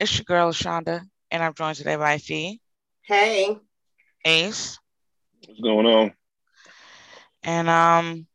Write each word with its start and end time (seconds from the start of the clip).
It's 0.00 0.16
your 0.18 0.24
girl 0.24 0.52
Shonda, 0.52 1.02
and 1.30 1.42
I'm 1.42 1.54
joined 1.54 1.76
today 1.76 1.96
by 1.96 2.18
Fee, 2.18 2.60
Hey, 3.02 3.58
Ace, 4.24 4.78
What's 5.46 5.60
going 5.60 5.86
on? 5.86 6.12
and 7.42 7.68
um, 7.68 8.26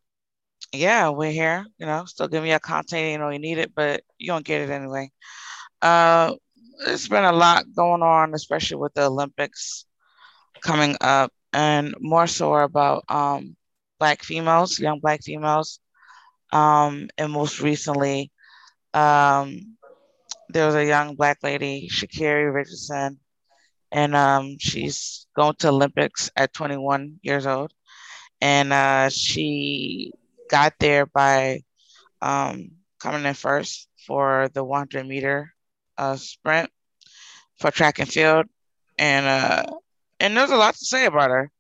yeah, 0.74 1.10
we're 1.10 1.32
here. 1.32 1.66
You 1.78 1.86
know, 1.86 2.06
still 2.06 2.28
giving 2.28 2.50
you 2.50 2.56
a 2.56 2.60
content. 2.60 3.12
You 3.12 3.18
know, 3.18 3.30
you 3.30 3.40
need 3.40 3.58
it, 3.58 3.74
but 3.76 4.02
you 4.18 4.28
don't 4.28 4.46
get 4.46 4.62
it 4.62 4.70
anyway. 4.70 5.12
Uh, 5.82 6.34
it's 6.88 7.08
been 7.08 7.24
a 7.26 7.32
lot 7.32 7.66
going 7.76 8.02
on, 8.02 8.34
especially 8.34 8.78
with 8.78 8.94
the 8.94 9.06
Olympics 9.06 9.86
coming 10.62 10.96
up, 11.02 11.32
and 11.54 11.96
more 12.00 12.28
so 12.28 12.54
about 12.56 13.04
um 13.10 13.56
black 14.00 14.24
females, 14.24 14.80
young 14.80 15.00
black 15.00 15.22
females, 15.24 15.80
um, 16.52 17.08
and 17.18 17.32
most 17.32 17.62
recently, 17.62 18.32
um, 18.94 19.78
there 20.52 20.66
was 20.66 20.76
a 20.76 20.86
young 20.86 21.16
black 21.16 21.40
lady, 21.44 21.90
Sha'Carri 21.90 22.54
Richardson, 22.54 23.20
and 23.92 24.16
um, 24.16 24.58
she's 24.60 25.28
going 25.36 25.56
to 25.60 25.70
Olympics 25.70 26.30
at 26.36 26.54
21 26.54 27.20
years 27.22 27.46
old, 27.46 27.74
and 28.42 28.74
uh, 28.74 29.10
she 29.10 30.12
got 30.50 30.74
there 30.80 31.06
by 31.06 31.62
um, 32.22 32.72
coming 33.00 33.26
in 33.26 33.34
first 33.34 33.88
for 34.08 34.50
the 34.54 34.64
100 34.64 35.08
meter 35.08 35.54
uh, 35.98 36.16
sprint 36.16 36.70
for 37.60 37.72
track 37.72 38.00
and 38.00 38.10
field, 38.10 38.46
and 38.98 39.26
uh, 39.26 39.64
and 40.20 40.36
there's 40.36 40.52
a 40.52 40.58
lot 40.58 40.76
to 40.76 40.86
say 40.86 41.06
about 41.06 41.32
her. 41.32 41.52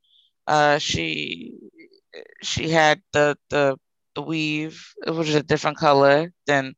Uh, 0.47 0.77
she 0.77 1.53
she 2.41 2.69
had 2.69 3.01
the 3.13 3.37
the 3.49 3.77
the 4.15 4.21
weave, 4.21 4.93
it 5.05 5.11
was 5.11 5.33
a 5.33 5.43
different 5.43 5.77
color 5.77 6.33
than 6.45 6.73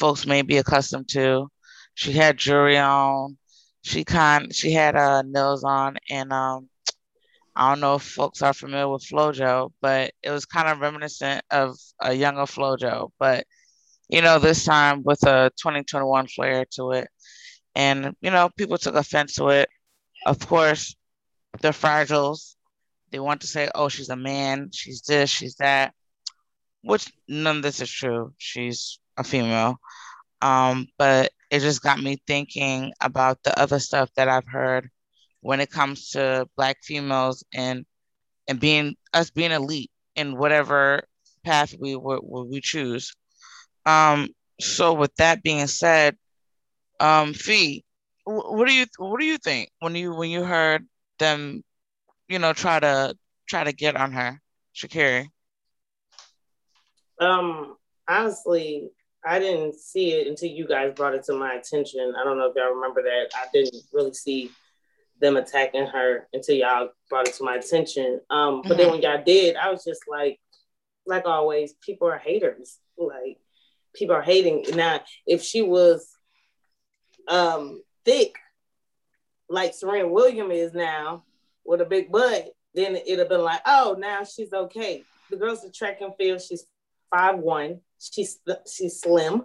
folks 0.00 0.26
may 0.26 0.42
be 0.42 0.58
accustomed 0.58 1.08
to. 1.10 1.48
She 1.94 2.12
had 2.12 2.38
jewelry 2.38 2.78
on. 2.78 3.38
She 3.82 4.04
kind 4.04 4.54
she 4.54 4.72
had 4.72 4.96
uh 4.96 5.22
nails 5.22 5.64
on 5.64 5.98
and 6.10 6.32
um 6.32 6.68
I 7.56 7.70
don't 7.70 7.80
know 7.80 7.96
if 7.96 8.02
folks 8.02 8.42
are 8.42 8.54
familiar 8.54 8.88
with 8.88 9.04
FloJo, 9.04 9.72
but 9.82 10.12
it 10.22 10.30
was 10.30 10.46
kind 10.46 10.68
of 10.68 10.80
reminiscent 10.80 11.44
of 11.50 11.76
a 12.00 12.14
younger 12.14 12.42
FloJo, 12.42 13.10
but 13.18 13.44
you 14.08 14.22
know, 14.22 14.38
this 14.38 14.64
time 14.64 15.02
with 15.04 15.22
a 15.26 15.50
2021 15.60 16.26
flair 16.28 16.64
to 16.72 16.92
it. 16.92 17.08
And 17.74 18.16
you 18.20 18.30
know, 18.30 18.50
people 18.56 18.78
took 18.78 18.94
offense 18.94 19.34
to 19.36 19.48
it. 19.48 19.68
Of 20.26 20.38
course, 20.46 20.96
they're 21.60 21.72
fragiles. 21.72 22.56
They 23.10 23.20
want 23.20 23.42
to 23.42 23.48
say, 23.48 23.70
oh, 23.74 23.88
she's 23.88 24.08
a 24.10 24.16
man, 24.16 24.70
she's 24.72 25.02
this, 25.02 25.30
she's 25.30 25.56
that, 25.56 25.94
which 26.82 27.12
none 27.28 27.58
of 27.58 27.62
this 27.62 27.80
is 27.80 27.90
true. 27.90 28.32
She's 28.38 28.99
a 29.16 29.24
female. 29.24 29.78
Um, 30.42 30.88
but 30.98 31.32
it 31.50 31.60
just 31.60 31.82
got 31.82 32.00
me 32.00 32.18
thinking 32.26 32.92
about 33.00 33.42
the 33.42 33.58
other 33.58 33.78
stuff 33.78 34.10
that 34.16 34.28
I've 34.28 34.46
heard 34.46 34.90
when 35.40 35.60
it 35.60 35.70
comes 35.70 36.10
to 36.10 36.46
black 36.56 36.78
females 36.82 37.44
and 37.52 37.84
and 38.48 38.60
being 38.60 38.96
us 39.12 39.30
being 39.30 39.52
elite 39.52 39.90
in 40.16 40.36
whatever 40.36 41.02
path 41.44 41.74
we 41.78 41.96
we, 41.96 42.18
we 42.22 42.60
choose. 42.60 43.14
Um, 43.86 44.28
so 44.60 44.92
with 44.92 45.14
that 45.16 45.42
being 45.42 45.66
said, 45.66 46.16
um, 47.00 47.32
Fee, 47.34 47.84
what 48.24 48.66
do 48.66 48.74
you 48.74 48.86
what 48.98 49.20
do 49.20 49.26
you 49.26 49.38
think 49.38 49.70
when 49.80 49.94
you 49.94 50.14
when 50.14 50.30
you 50.30 50.44
heard 50.44 50.86
them, 51.18 51.62
you 52.28 52.38
know, 52.38 52.52
try 52.52 52.80
to 52.80 53.16
try 53.48 53.64
to 53.64 53.72
get 53.72 53.96
on 53.96 54.12
her, 54.12 54.40
Shakira? 54.74 55.26
um, 57.20 57.76
honestly, 58.08 58.90
I 59.24 59.38
didn't 59.38 59.74
see 59.74 60.12
it 60.12 60.26
until 60.26 60.48
you 60.48 60.66
guys 60.66 60.94
brought 60.94 61.14
it 61.14 61.24
to 61.24 61.34
my 61.34 61.54
attention. 61.54 62.14
I 62.18 62.24
don't 62.24 62.38
know 62.38 62.46
if 62.46 62.56
y'all 62.56 62.74
remember 62.74 63.02
that. 63.02 63.28
I 63.34 63.46
didn't 63.52 63.82
really 63.92 64.14
see 64.14 64.50
them 65.20 65.36
attacking 65.36 65.86
her 65.86 66.26
until 66.32 66.56
y'all 66.56 66.90
brought 67.10 67.28
it 67.28 67.34
to 67.34 67.44
my 67.44 67.56
attention. 67.56 68.20
Um, 68.30 68.62
but 68.66 68.78
then 68.78 68.90
when 68.90 69.02
y'all 69.02 69.22
did, 69.22 69.56
I 69.56 69.70
was 69.70 69.84
just 69.84 70.02
like, 70.08 70.40
like 71.06 71.26
always, 71.26 71.74
people 71.74 72.08
are 72.08 72.18
haters. 72.18 72.78
Like 72.96 73.38
people 73.94 74.16
are 74.16 74.22
hating. 74.22 74.64
Now, 74.74 75.00
if 75.26 75.42
she 75.42 75.62
was 75.62 76.08
um 77.28 77.82
thick, 78.04 78.36
like 79.48 79.74
Serena 79.74 80.08
Williams 80.08 80.54
is 80.54 80.72
now, 80.72 81.24
with 81.64 81.80
a 81.80 81.84
big 81.86 82.10
butt, 82.10 82.48
then 82.74 82.96
it'd 82.96 83.18
have 83.18 83.28
been 83.28 83.42
like, 83.42 83.60
oh, 83.66 83.96
now 83.98 84.24
she's 84.24 84.52
okay. 84.52 85.04
The 85.30 85.36
girl's 85.36 85.64
a 85.64 85.70
track 85.70 86.00
and 86.00 86.14
field. 86.16 86.40
She's 86.40 86.64
five 87.14 87.38
one. 87.38 87.80
She's 88.00 88.40
she's 88.72 89.00
slim. 89.00 89.44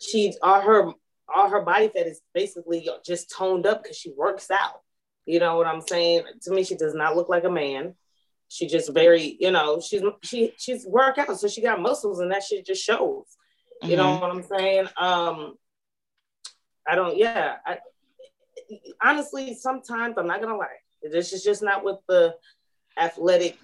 She's 0.00 0.36
all 0.42 0.60
her 0.60 0.92
all 1.34 1.48
her 1.48 1.62
body 1.62 1.88
fat 1.88 2.06
is 2.06 2.20
basically 2.34 2.86
just 3.06 3.30
toned 3.30 3.64
up 3.66 3.82
because 3.82 3.96
she 3.96 4.10
works 4.16 4.50
out. 4.50 4.80
You 5.24 5.38
know 5.38 5.56
what 5.56 5.68
I'm 5.68 5.80
saying? 5.80 6.24
To 6.42 6.50
me, 6.50 6.64
she 6.64 6.74
does 6.76 6.94
not 6.94 7.16
look 7.16 7.28
like 7.28 7.44
a 7.44 7.50
man. 7.50 7.94
She 8.48 8.66
just 8.66 8.92
very, 8.92 9.36
you 9.40 9.50
know, 9.50 9.80
she's 9.80 10.02
she 10.22 10.52
she's 10.58 10.84
work 10.86 11.16
out, 11.18 11.38
so 11.38 11.48
she 11.48 11.62
got 11.62 11.80
muscles, 11.80 12.18
and 12.18 12.30
that 12.32 12.42
shit 12.42 12.66
just 12.66 12.82
shows. 12.84 13.24
You 13.82 13.96
know 13.96 14.04
Mhm. 14.16 14.20
what 14.20 14.30
I'm 14.30 14.42
saying? 14.42 14.86
Um, 14.98 15.54
I 16.86 16.94
don't. 16.96 17.16
Yeah. 17.16 17.56
I, 17.64 17.78
honestly, 19.02 19.54
sometimes 19.54 20.18
I'm 20.18 20.26
not 20.26 20.40
gonna 20.40 20.56
lie. 20.56 20.66
This 21.02 21.32
is 21.32 21.42
just 21.42 21.62
not 21.62 21.84
with 21.84 21.98
the 22.08 22.36
athletic 22.98 23.58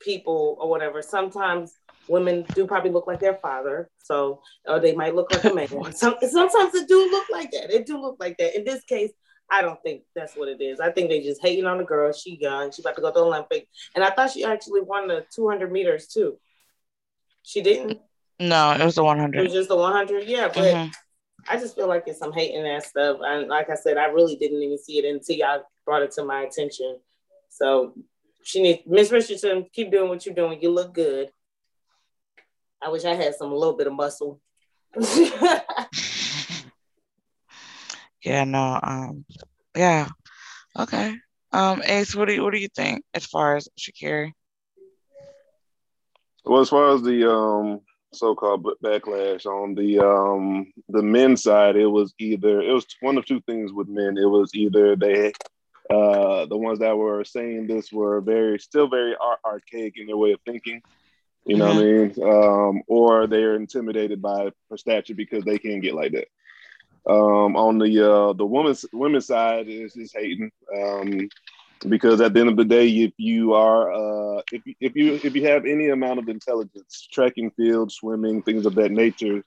people 0.00 0.56
or 0.60 0.68
whatever. 0.70 1.02
Sometimes 1.02 1.74
women 2.08 2.44
do 2.54 2.66
probably 2.66 2.90
look 2.90 3.06
like 3.06 3.20
their 3.20 3.36
father, 3.36 3.90
so 3.98 4.42
or 4.66 4.80
they 4.80 4.94
might 4.94 5.14
look 5.14 5.30
like 5.30 5.44
a 5.44 5.54
man. 5.54 5.68
Some, 5.92 6.16
sometimes 6.20 6.74
it 6.74 6.88
do 6.88 7.10
look 7.10 7.28
like 7.30 7.50
that. 7.52 7.70
It 7.70 7.86
do 7.86 8.00
look 8.00 8.16
like 8.20 8.36
that. 8.38 8.56
In 8.56 8.64
this 8.64 8.82
case, 8.84 9.10
I 9.50 9.62
don't 9.62 9.82
think 9.82 10.02
that's 10.14 10.34
what 10.36 10.48
it 10.48 10.60
is. 10.60 10.80
I 10.80 10.90
think 10.90 11.08
they 11.08 11.20
just 11.20 11.42
hating 11.42 11.66
on 11.66 11.78
the 11.78 11.84
girl. 11.84 12.12
She 12.12 12.36
young. 12.40 12.72
She 12.72 12.82
about 12.82 12.96
to 12.96 13.02
go 13.02 13.10
to 13.10 13.14
the 13.14 13.24
Olympic, 13.24 13.68
and 13.94 14.04
I 14.04 14.10
thought 14.10 14.30
she 14.30 14.44
actually 14.44 14.80
won 14.82 15.08
the 15.08 15.24
200 15.34 15.70
meters 15.70 16.06
too. 16.08 16.38
She 17.42 17.60
didn't. 17.60 18.00
No, 18.40 18.72
it 18.72 18.84
was 18.84 18.96
the 18.96 19.04
100. 19.04 19.38
It 19.38 19.42
was 19.42 19.52
just 19.52 19.68
the 19.68 19.76
100. 19.76 20.24
Yeah, 20.24 20.48
but 20.48 20.74
Mhm. 20.74 20.92
I 21.48 21.56
just 21.58 21.76
feel 21.76 21.86
like 21.86 22.04
it's 22.06 22.18
some 22.18 22.32
hating 22.32 22.64
that 22.64 22.84
stuff. 22.84 23.18
And 23.22 23.48
like 23.48 23.70
I 23.70 23.74
said, 23.74 23.98
I 23.98 24.06
really 24.06 24.36
didn't 24.36 24.62
even 24.62 24.78
see 24.78 24.98
it 24.98 25.04
until 25.04 25.36
y'all 25.36 25.62
brought 25.84 26.02
it 26.02 26.10
to 26.12 26.24
my 26.24 26.42
attention. 26.42 26.98
So 27.50 27.94
she 28.42 28.62
needs 28.62 28.82
Miss 28.86 29.12
Richardson, 29.12 29.66
keep 29.72 29.90
doing 29.90 30.08
what 30.08 30.24
you're 30.26 30.34
doing. 30.34 30.60
You 30.60 30.70
look 30.70 30.94
good. 30.94 31.30
I 32.84 32.90
wish 32.90 33.04
I 33.04 33.14
had 33.14 33.34
some 33.34 33.50
a 33.52 33.56
little 33.56 33.76
bit 33.76 33.86
of 33.86 33.94
muscle. 33.94 34.40
Yeah, 38.24 38.44
no, 38.44 38.80
um, 38.82 39.26
yeah, 39.76 40.08
okay. 40.78 41.14
Um, 41.52 41.82
Ace, 41.84 42.16
what 42.16 42.26
do 42.26 42.34
you 42.34 42.42
what 42.42 42.54
do 42.54 42.58
you 42.58 42.68
think 42.74 43.04
as 43.12 43.26
far 43.26 43.56
as 43.56 43.68
Shakira? 43.78 44.32
Well, 46.44 46.62
as 46.62 46.70
far 46.70 46.94
as 46.94 47.02
the 47.02 47.30
um, 47.30 47.80
so-called 48.14 48.66
backlash 48.82 49.44
on 49.44 49.74
the 49.74 49.98
um, 49.98 50.72
the 50.88 51.02
men's 51.02 51.42
side, 51.42 51.76
it 51.76 51.86
was 51.86 52.14
either 52.18 52.62
it 52.62 52.72
was 52.72 52.86
one 53.00 53.18
of 53.18 53.26
two 53.26 53.42
things 53.42 53.72
with 53.72 53.88
men. 53.88 54.16
It 54.16 54.24
was 54.26 54.50
either 54.54 54.96
they 54.96 55.32
uh, 55.90 56.46
the 56.46 56.56
ones 56.56 56.78
that 56.78 56.96
were 56.96 57.24
saying 57.24 57.66
this 57.66 57.92
were 57.92 58.22
very 58.22 58.58
still 58.58 58.88
very 58.88 59.14
ar- 59.20 59.38
archaic 59.44 59.98
in 59.98 60.06
their 60.06 60.16
way 60.16 60.32
of 60.32 60.40
thinking. 60.46 60.80
You 61.46 61.56
know 61.56 61.74
what 61.74 61.76
I 61.76 61.82
mean? 61.82 62.14
Um, 62.22 62.82
or 62.88 63.26
they're 63.26 63.56
intimidated 63.56 64.22
by 64.22 64.50
her 64.70 64.76
stature 64.76 65.14
because 65.14 65.44
they 65.44 65.58
can't 65.58 65.82
get 65.82 65.94
like 65.94 66.12
that. 66.12 66.28
Um, 67.06 67.54
on 67.56 67.78
the 67.78 68.12
uh, 68.12 68.32
the 68.32 68.46
women's 68.46 68.86
women's 68.92 69.26
side 69.26 69.68
is 69.68 69.92
just 69.92 70.16
hating. 70.16 70.50
Um, 70.74 71.28
because 71.86 72.22
at 72.22 72.32
the 72.32 72.40
end 72.40 72.48
of 72.48 72.56
the 72.56 72.64
day, 72.64 72.88
if 72.88 73.12
you 73.18 73.52
are 73.52 73.92
uh, 73.92 74.42
if 74.52 74.64
you, 74.64 74.74
if 74.80 74.96
you 74.96 75.20
if 75.22 75.34
you 75.36 75.46
have 75.46 75.66
any 75.66 75.90
amount 75.90 76.18
of 76.18 76.28
intelligence, 76.28 77.06
trekking 77.12 77.50
field, 77.50 77.92
swimming, 77.92 78.42
things 78.42 78.64
of 78.64 78.74
that 78.76 78.90
nature, 78.90 79.44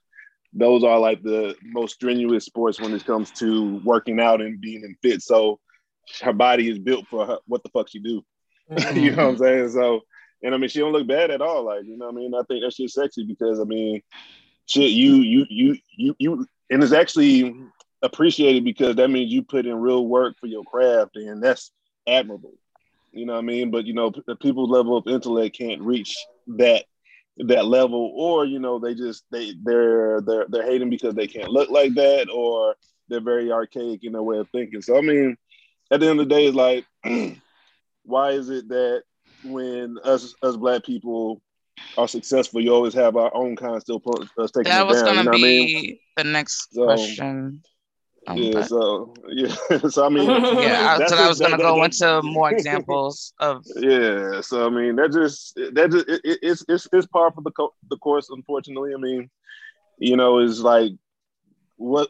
those 0.52 0.84
are 0.84 0.98
like 0.98 1.22
the 1.22 1.56
most 1.62 1.94
strenuous 1.94 2.44
sports 2.44 2.80
when 2.80 2.94
it 2.94 3.04
comes 3.04 3.30
to 3.32 3.80
working 3.84 4.20
out 4.20 4.40
and 4.40 4.60
being 4.60 4.82
in 4.82 4.96
fit. 5.02 5.22
So 5.22 5.58
her 6.22 6.32
body 6.32 6.70
is 6.70 6.78
built 6.78 7.06
for 7.08 7.26
her, 7.26 7.38
what 7.46 7.62
the 7.62 7.70
fuck 7.70 7.88
she 7.88 7.98
do. 7.98 8.24
you 8.94 9.12
know 9.12 9.26
what 9.26 9.32
I'm 9.32 9.38
saying? 9.38 9.70
So, 9.70 10.02
and 10.42 10.54
I 10.54 10.58
mean, 10.58 10.68
she 10.68 10.78
don't 10.80 10.92
look 10.92 11.06
bad 11.06 11.30
at 11.30 11.42
all. 11.42 11.64
Like, 11.64 11.84
you 11.84 11.96
know 11.96 12.08
I 12.08 12.12
mean? 12.12 12.34
I 12.34 12.42
think 12.42 12.62
that 12.62 12.72
shit's 12.72 12.94
sexy 12.94 13.24
because 13.24 13.60
I 13.60 13.64
mean, 13.64 14.02
shit, 14.66 14.90
you, 14.90 15.16
you, 15.16 15.46
you, 15.48 15.76
you, 15.96 16.14
you, 16.18 16.46
and 16.70 16.82
it's 16.82 16.92
actually 16.92 17.54
appreciated 18.02 18.64
because 18.64 18.96
that 18.96 19.10
means 19.10 19.32
you 19.32 19.42
put 19.42 19.66
in 19.66 19.76
real 19.76 20.06
work 20.06 20.36
for 20.38 20.46
your 20.46 20.64
craft, 20.64 21.16
and 21.16 21.42
that's 21.42 21.72
admirable. 22.06 22.54
You 23.12 23.26
know 23.26 23.32
what 23.32 23.40
I 23.40 23.42
mean? 23.42 23.70
But 23.70 23.86
you 23.86 23.94
know, 23.94 24.12
the 24.26 24.36
people's 24.36 24.70
level 24.70 24.96
of 24.96 25.06
intellect 25.06 25.56
can't 25.56 25.82
reach 25.82 26.16
that 26.48 26.84
that 27.38 27.66
level, 27.66 28.12
or 28.14 28.44
you 28.44 28.58
know, 28.58 28.78
they 28.78 28.94
just 28.94 29.24
they 29.30 29.54
they're 29.62 30.20
they're 30.20 30.46
they're 30.48 30.66
hating 30.66 30.90
because 30.90 31.14
they 31.14 31.26
can't 31.26 31.50
look 31.50 31.70
like 31.70 31.94
that, 31.94 32.28
or 32.32 32.76
they're 33.08 33.20
very 33.20 33.50
archaic 33.50 34.04
in 34.04 34.12
their 34.12 34.22
way 34.22 34.38
of 34.38 34.48
thinking. 34.50 34.82
So 34.82 34.98
I 34.98 35.00
mean, 35.00 35.36
at 35.90 36.00
the 36.00 36.08
end 36.08 36.20
of 36.20 36.28
the 36.28 36.34
day, 36.34 36.46
it's 36.46 36.56
like, 36.56 36.84
why 38.04 38.32
is 38.32 38.50
it 38.50 38.68
that 38.68 39.02
when 39.42 39.96
us 40.04 40.34
us 40.42 40.56
black 40.56 40.84
people 40.84 41.40
are 41.96 42.08
successful, 42.08 42.60
you 42.60 42.72
always 42.74 42.94
have 42.94 43.16
our 43.16 43.34
own 43.34 43.56
kind 43.56 43.80
still 43.80 44.00
put 44.00 44.28
us 44.38 44.50
taking 44.50 44.70
That 44.70 44.82
it 44.82 44.86
was 44.86 45.02
down. 45.02 45.14
gonna 45.16 45.18
you 45.20 45.24
know 45.24 45.32
be 45.32 45.38
I 45.76 45.80
mean? 45.82 45.98
the 46.16 46.24
next 46.24 46.74
So, 46.74 46.84
question. 46.84 47.62
Um, 48.26 48.36
Yeah. 48.36 48.50
but- 48.52 48.66
So 48.68 49.14
yeah. 49.28 49.54
so 49.88 50.04
I 50.04 50.08
mean, 50.08 50.28
yeah, 50.60 50.98
that's 50.98 51.12
so 51.12 51.18
I 51.18 51.28
was 51.28 51.38
gonna 51.38 51.56
that- 51.56 51.62
go 51.62 51.76
that- 51.78 51.84
into 51.84 52.22
more 52.22 52.50
examples 52.52 53.32
of 53.38 53.64
Yeah, 53.76 54.40
so 54.42 54.66
I 54.66 54.70
mean 54.70 54.96
that 54.96 55.12
just 55.12 55.54
that 55.56 55.90
just 55.90 56.08
it, 56.08 56.20
it- 56.24 56.38
it's 56.42 56.64
it's 56.68 56.88
it's 56.92 57.06
par 57.06 57.30
for 57.32 57.42
the 57.42 57.52
co- 57.52 57.74
the 57.88 57.96
course. 57.98 58.28
Unfortunately, 58.30 58.92
I 58.92 58.98
mean, 59.00 59.30
you 59.98 60.16
know, 60.16 60.38
is 60.40 60.60
like 60.62 60.92
what, 61.76 62.08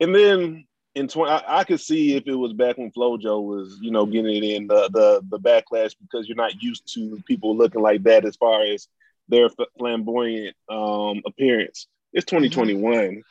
and 0.00 0.14
then 0.14 0.65
in 0.96 1.08
twenty, 1.08 1.30
I, 1.30 1.60
I 1.60 1.64
could 1.64 1.80
see 1.80 2.16
if 2.16 2.26
it 2.26 2.34
was 2.34 2.54
back 2.54 2.78
when 2.78 2.90
FloJo 2.90 3.42
was, 3.42 3.78
you 3.82 3.90
know, 3.90 4.06
getting 4.06 4.34
it 4.34 4.56
in 4.56 4.66
the 4.66 4.88
the 4.92 5.22
the 5.28 5.38
backlash 5.38 5.94
because 6.00 6.26
you're 6.26 6.36
not 6.36 6.60
used 6.62 6.92
to 6.94 7.22
people 7.26 7.54
looking 7.56 7.82
like 7.82 8.02
that 8.04 8.24
as 8.24 8.34
far 8.36 8.62
as 8.64 8.88
their 9.28 9.48
flamboyant 9.78 10.56
um 10.70 11.22
appearance. 11.26 11.86
It's 12.14 12.24
2021. 12.24 13.22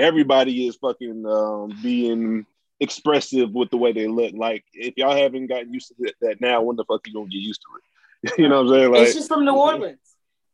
Everybody 0.00 0.66
is 0.66 0.76
fucking 0.76 1.24
um 1.24 1.78
being 1.80 2.44
expressive 2.80 3.52
with 3.52 3.70
the 3.70 3.76
way 3.76 3.92
they 3.92 4.08
look. 4.08 4.34
Like 4.34 4.64
if 4.74 4.94
y'all 4.96 5.16
haven't 5.16 5.46
gotten 5.46 5.72
used 5.72 5.88
to 5.88 5.94
that, 6.00 6.14
that 6.22 6.40
now, 6.40 6.62
when 6.62 6.74
the 6.74 6.84
fuck 6.84 7.06
you 7.06 7.14
gonna 7.14 7.26
get 7.26 7.36
used 7.38 7.62
to 7.62 7.78
it? 7.78 8.38
you 8.38 8.48
know 8.48 8.64
what 8.64 8.72
I'm 8.74 8.80
saying? 8.80 8.84
and 8.86 8.94
Like, 8.94 9.12
she's 9.12 9.28
from 9.28 9.44
New 9.44 9.54
Orleans. 9.54 9.98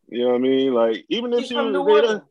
you 0.08 0.20
know 0.24 0.32
what 0.32 0.36
I 0.36 0.38
mean? 0.38 0.74
Like 0.74 1.06
even 1.08 1.32
if 1.32 1.40
She's 1.40 1.48
she 1.48 1.54
from 1.54 1.72
was 1.72 1.72
New 1.72 1.84
there, 1.84 2.04
Orleans. 2.04 2.22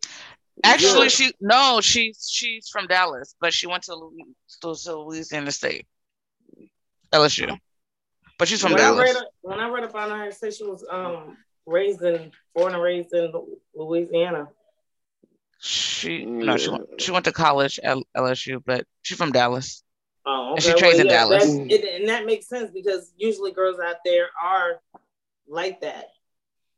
Actually 0.64 1.04
Yeah. 1.04 1.08
she 1.10 1.34
no 1.40 1.80
she's 1.82 2.28
she's 2.32 2.68
from 2.70 2.88
Dallas, 2.88 3.36
but 3.40 3.54
she 3.54 3.68
went 3.68 3.84
to 3.84 4.12
to 4.62 4.76
to 4.76 4.96
Louisiana 4.96 5.52
State, 5.52 5.86
LSU, 7.12 7.58
but 8.38 8.48
she's 8.48 8.62
from 8.62 8.74
when 8.74 8.82
I 8.82 8.84
Dallas. 8.86 9.14
read 9.16 9.24
when 9.42 9.60
I 9.60 9.70
read 9.70 9.84
about 9.84 10.10
her, 10.12 10.26
it 10.26 10.34
said 10.36 10.54
she 10.54 10.64
was 10.64 10.86
um 10.90 11.38
raised 11.66 12.02
in 12.02 12.32
born 12.56 12.74
and 12.74 12.82
raised 12.82 13.14
in 13.14 13.32
Louisiana. 13.76 14.48
She 15.60 16.26
no 16.26 16.58
she 16.58 16.70
went, 16.70 17.02
she 17.02 17.12
went 17.12 17.26
to 17.26 17.32
college 17.32 17.80
at 17.84 17.98
LSU, 18.16 18.62
but 18.66 18.86
she's 19.02 19.18
from 19.18 19.32
Dallas. 19.32 19.84
Oh, 20.26 20.54
And 20.56 20.64
she 20.64 20.74
trains 20.74 21.00
in 21.00 21.08
Dallas. 21.08 21.44
it- 21.46 22.00
and 22.02 22.10
that 22.10 22.26
makes 22.26 22.48
sense 22.48 22.70
because 22.72 23.12
usually 23.18 23.52
girls 23.52 23.80
out 23.80 23.98
there 24.06 24.28
are 24.42 24.82
like 25.48 25.82
that, 25.82 26.10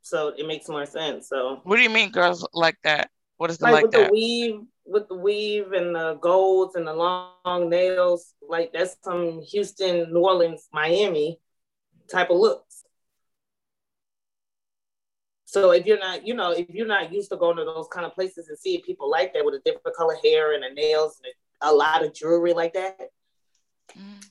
so 0.02 0.28
it 0.28 0.46
makes 0.46 0.68
more 0.68 0.86
sense. 0.86 1.28
So 1.28 1.60
What 1.64 1.76
do 1.76 1.82
you 1.82 1.90
mean, 1.90 2.10
girls 2.10 2.46
like 2.54 2.78
that? 2.84 3.10
What 3.40 3.48
is 3.48 3.56
the 3.56 3.64
like, 3.64 3.72
like 3.72 3.82
with 3.84 3.92
that? 3.92 4.08
the 4.08 4.12
weave, 4.12 4.60
with 4.84 5.08
the 5.08 5.14
weave 5.14 5.72
and 5.72 5.94
the 5.94 6.18
golds 6.20 6.74
and 6.76 6.86
the 6.86 6.92
long 6.92 7.70
nails, 7.70 8.34
like 8.46 8.70
that's 8.70 8.98
some 9.02 9.40
Houston, 9.40 10.12
New 10.12 10.20
Orleans, 10.20 10.68
Miami 10.74 11.40
type 12.06 12.28
of 12.28 12.36
looks. 12.36 12.84
So 15.46 15.70
if 15.70 15.86
you're 15.86 15.98
not, 15.98 16.26
you 16.26 16.34
know, 16.34 16.50
if 16.52 16.68
you're 16.68 16.86
not 16.86 17.14
used 17.14 17.30
to 17.30 17.38
going 17.38 17.56
to 17.56 17.64
those 17.64 17.88
kind 17.90 18.04
of 18.04 18.14
places 18.14 18.48
and 18.50 18.58
seeing 18.58 18.82
people 18.82 19.08
like 19.10 19.32
that 19.32 19.42
with 19.42 19.54
a 19.54 19.60
different 19.64 19.96
color 19.96 20.16
hair 20.22 20.52
and 20.52 20.62
the 20.62 20.74
nails 20.78 21.18
and 21.24 21.32
a 21.62 21.72
lot 21.74 22.04
of 22.04 22.12
jewelry 22.12 22.52
like 22.52 22.74
that, 22.74 22.98
Mm. 23.98 24.24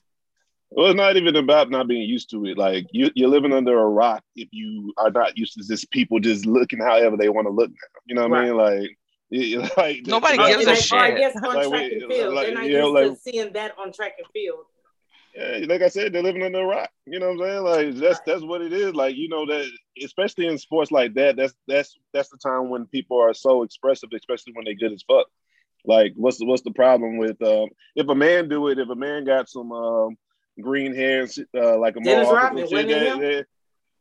well, 0.70 0.86
it's 0.86 0.96
not 0.96 1.16
even 1.16 1.34
about 1.34 1.68
not 1.68 1.86
being 1.88 2.08
used 2.08 2.30
to 2.30 2.46
it. 2.46 2.56
Like 2.56 2.86
you, 2.92 3.10
you're 3.16 3.28
living 3.28 3.52
under 3.52 3.76
a 3.76 3.86
rock 3.88 4.22
if 4.36 4.48
you 4.52 4.94
are 4.96 5.10
not 5.10 5.36
used 5.36 5.54
to 5.58 5.64
this 5.64 5.84
people 5.84 6.20
just 6.20 6.46
looking 6.46 6.78
however 6.78 7.16
they 7.16 7.28
want 7.28 7.46
to 7.48 7.52
look 7.52 7.70
now. 7.70 8.00
You 8.06 8.14
know 8.14 8.28
what 8.28 8.38
I 8.38 8.44
mean? 8.46 8.56
Like, 8.56 8.80
you- 8.82 8.94
like 9.76 10.06
Nobody 10.06 10.36
gives 10.38 10.66
a 10.66 10.74
shit. 10.76 10.92
Or 10.92 11.02
I 11.02 11.10
guess 11.12 11.36
on 11.36 11.54
Like, 11.54 11.68
track 11.68 11.92
and 11.92 12.02
field, 12.12 12.34
like, 12.34 12.46
they're 12.46 12.54
not 12.54 12.66
used 12.66 12.88
like- 12.94 13.06
to 13.12 13.16
seeing 13.16 13.52
that 13.52 13.72
on 13.78 13.92
track 13.92 14.14
and 14.18 14.26
field. 14.32 14.64
Yeah, 15.34 15.64
like 15.68 15.80
I 15.82 15.88
said, 15.88 16.12
they're 16.12 16.24
living 16.24 16.42
under 16.42 16.58
the 16.58 16.64
rock. 16.64 16.90
You 17.06 17.20
know 17.20 17.32
what 17.32 17.46
I'm 17.46 17.64
saying? 17.78 17.92
Like 17.92 17.94
that's 18.00 18.20
that's 18.26 18.42
what 18.42 18.62
it 18.62 18.72
is. 18.72 18.94
Like 18.96 19.14
you 19.16 19.28
know 19.28 19.46
that, 19.46 19.70
especially 20.02 20.46
in 20.48 20.58
sports 20.58 20.90
like 20.90 21.14
that, 21.14 21.36
that's 21.36 21.54
that's 21.68 21.96
that's 22.12 22.30
the 22.30 22.36
time 22.36 22.68
when 22.68 22.86
people 22.86 23.20
are 23.20 23.32
so 23.32 23.62
expressive, 23.62 24.08
especially 24.12 24.54
when 24.54 24.64
they're 24.64 24.74
good 24.74 24.92
as 24.92 25.04
fuck. 25.06 25.28
Like, 25.84 26.14
what's 26.16 26.38
the 26.38 26.46
what's 26.46 26.62
the 26.62 26.72
problem 26.72 27.16
with 27.16 27.40
um, 27.42 27.68
if 27.94 28.08
a 28.08 28.14
man 28.14 28.48
do 28.48 28.66
it? 28.68 28.80
If 28.80 28.88
a 28.88 28.96
man 28.96 29.24
got 29.24 29.48
some 29.48 29.70
um, 29.70 30.16
green 30.60 30.92
hair, 30.96 31.20
and 31.22 31.30
shit, 31.32 31.46
uh, 31.56 31.78
like 31.78 31.94
a 31.96 32.00
Dennis 32.00 32.26
mohawk 32.26 32.32
or 32.34 32.46
Rodman, 32.46 32.68
shit, 32.68 32.88
that- 32.88 33.02
him? 33.06 33.20
that- 33.20 33.46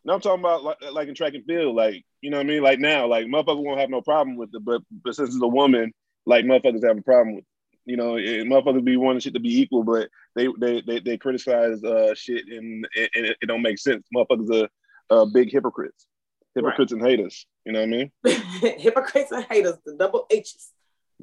no, 0.10 0.16
I'm 0.16 0.22
talking 0.22 0.40
about 0.40 0.64
like, 0.64 0.78
like 0.92 1.08
in 1.08 1.14
track 1.14 1.36
and 1.36 1.46
field, 1.46 1.76
like 1.76 2.04
you 2.22 2.32
know 2.32 2.38
what 2.38 2.48
I 2.48 2.50
mean. 2.50 2.64
Like 2.64 2.80
now, 2.80 3.06
like 3.06 3.28
motherfuckers 3.28 3.64
won't 3.64 3.80
have 3.80 3.92
no 3.92 4.02
problem 4.02 4.38
with 4.38 4.50
it, 4.56 4.66
but 4.66 4.82
but 5.04 5.16
since 5.16 5.30
it's 5.30 5.44
a 5.44 5.48
woman, 5.48 5.94
like 6.26 6.46
motherfuckers 6.46 6.84
have 6.84 6.98
a 6.98 7.02
problem 7.04 7.36
with. 7.36 7.44
It. 7.44 7.48
You 7.86 7.98
know, 7.98 8.16
and 8.18 8.52
motherfuckers 8.52 8.84
be 8.84 8.98
wanting 8.98 9.20
shit 9.20 9.36
to 9.36 9.40
be 9.40 9.62
equal, 9.62 9.84
but 9.84 10.10
they 10.36 10.48
they 10.60 10.82
they, 10.82 11.00
they 11.00 11.18
criticize 11.18 11.84
uh 11.84 12.16
shit 12.16 12.44
and, 12.48 12.88
and 12.96 13.26
it, 13.26 13.38
it 13.40 13.46
don't 13.46 13.62
make 13.62 13.78
sense. 13.78 14.04
Motherfuckers 14.16 14.64
are 14.64 14.70
uh, 15.16 15.26
big 15.26 15.52
hypocrites, 15.52 16.08
hypocrites 16.56 16.92
and 16.92 17.04
haters. 17.04 17.46
You 17.66 17.74
know 17.74 17.82
what 17.82 17.90
I 17.90 17.92
mean? 17.92 18.12
Hypocrites 18.80 19.32
and 19.32 19.46
haters, 19.46 19.76
the 19.86 19.94
double 19.94 20.26
H's. 20.32 20.72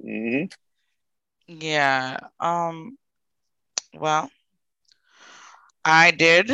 hmm 0.00 0.44
Yeah. 1.48 2.18
Um. 2.38 2.98
Well, 3.94 4.30
I 5.84 6.12
did 6.12 6.52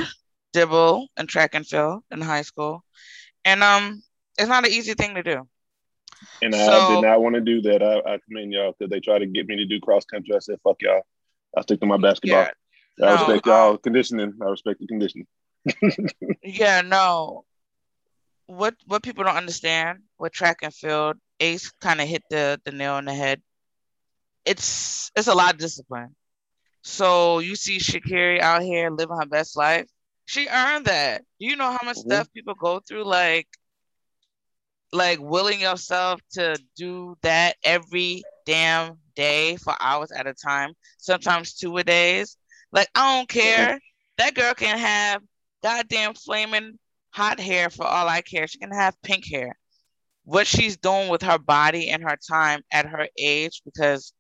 dibble 0.53 1.09
and 1.17 1.29
track 1.29 1.55
and 1.55 1.67
field 1.67 2.03
in 2.11 2.21
high 2.21 2.43
school, 2.43 2.85
and 3.45 3.63
um, 3.63 4.03
it's 4.39 4.49
not 4.49 4.67
an 4.67 4.73
easy 4.73 4.95
thing 4.95 5.15
to 5.15 5.23
do. 5.23 5.49
And 6.41 6.55
I 6.55 6.89
did 6.89 7.03
not 7.03 7.23
want 7.23 7.35
to 7.35 7.41
do 7.41 7.63
that. 7.63 7.83
I, 7.83 8.15
I 8.15 8.19
commend 8.27 8.53
y'all 8.53 8.75
because 8.77 8.91
they 8.91 9.01
tried 9.01 9.21
to 9.21 9.27
get 9.27 9.47
me 9.47 9.57
to 9.57 9.65
do 9.65 9.81
cross 9.81 10.05
country. 10.05 10.35
I 10.35 10.39
said, 10.41 10.59
"Fuck 10.63 10.83
y'all." 10.83 11.03
I 11.57 11.63
stick 11.63 11.81
to 11.81 11.87
my 11.87 11.99
basketball. 11.99 12.47
Yeah. 12.99 13.07
I 13.07 13.15
No, 13.15 13.27
respect 13.27 13.47
y'all 13.47 13.71
um, 13.73 13.79
conditioning. 13.79 14.35
I 14.41 14.45
respect 14.47 14.81
the 14.81 14.87
conditioning. 14.87 15.27
Yeah. 16.43 16.83
No. 16.83 17.45
What 18.47 18.75
what 18.87 19.03
people 19.03 19.25
don't 19.25 19.37
understand 19.37 20.01
with 20.19 20.33
track 20.33 20.59
and 20.63 20.75
field, 20.75 21.17
Ace 21.41 21.71
kind 21.81 22.01
of 22.01 22.09
hit 22.09 22.23
the 22.31 22.61
the 22.65 22.73
nail 22.73 22.95
on 22.95 23.05
the 23.05 23.15
head. 23.15 23.41
It's 24.45 25.11
it's 25.15 25.29
a 25.29 25.35
lot 25.35 25.55
of 25.55 25.59
discipline. 25.59 26.15
So 26.83 27.39
you 27.39 27.55
see 27.55 27.79
Sha'Carri 27.79 28.41
out 28.41 28.63
here 28.63 28.91
living 28.91 29.17
her 29.17 29.27
best 29.27 29.57
life. 29.57 29.87
She 30.25 30.49
earned 30.49 30.87
that. 30.87 31.23
Do 31.41 31.47
you 31.47 31.57
know 31.57 31.71
how 31.71 31.85
much 31.85 31.97
stuff 31.99 32.29
people 32.33 32.55
go 32.55 32.81
through? 32.81 33.05
Like, 33.05 33.49
like 34.93 35.19
willing 35.21 35.61
yourself 35.61 36.21
to 36.33 36.57
do 36.77 37.17
that 37.23 37.57
every 37.65 38.23
damn 38.47 38.99
day 39.15 39.57
for 39.57 39.75
hours 39.81 40.11
at 40.13 40.27
a 40.27 40.35
time, 40.35 40.73
sometimes 40.99 41.55
two 41.55 41.77
a 41.77 41.85
days. 41.85 42.37
Like, 42.73 42.89
I 42.95 43.17
don't 43.17 43.29
care. 43.29 43.79
That 44.19 44.35
girl 44.35 44.55
can 44.55 44.79
have 44.79 45.23
goddamn 45.63 46.15
flaming 46.15 46.79
hot 47.11 47.41
hair 47.41 47.71
for 47.71 47.85
all 47.85 48.09
I 48.09 48.21
care. 48.23 48.47
She 48.47 48.59
can 48.59 48.73
have 48.73 49.01
pink 49.03 49.27
hair. 49.31 49.57
What 50.25 50.47
she's 50.47 50.77
doing 50.77 51.09
with 51.09 51.23
her 51.23 51.39
body 51.39 51.91
and 51.91 52.03
her 52.03 52.17
time 52.29 52.63
at 52.73 52.87
her 52.87 53.09
age, 53.19 53.63
because 53.65 54.13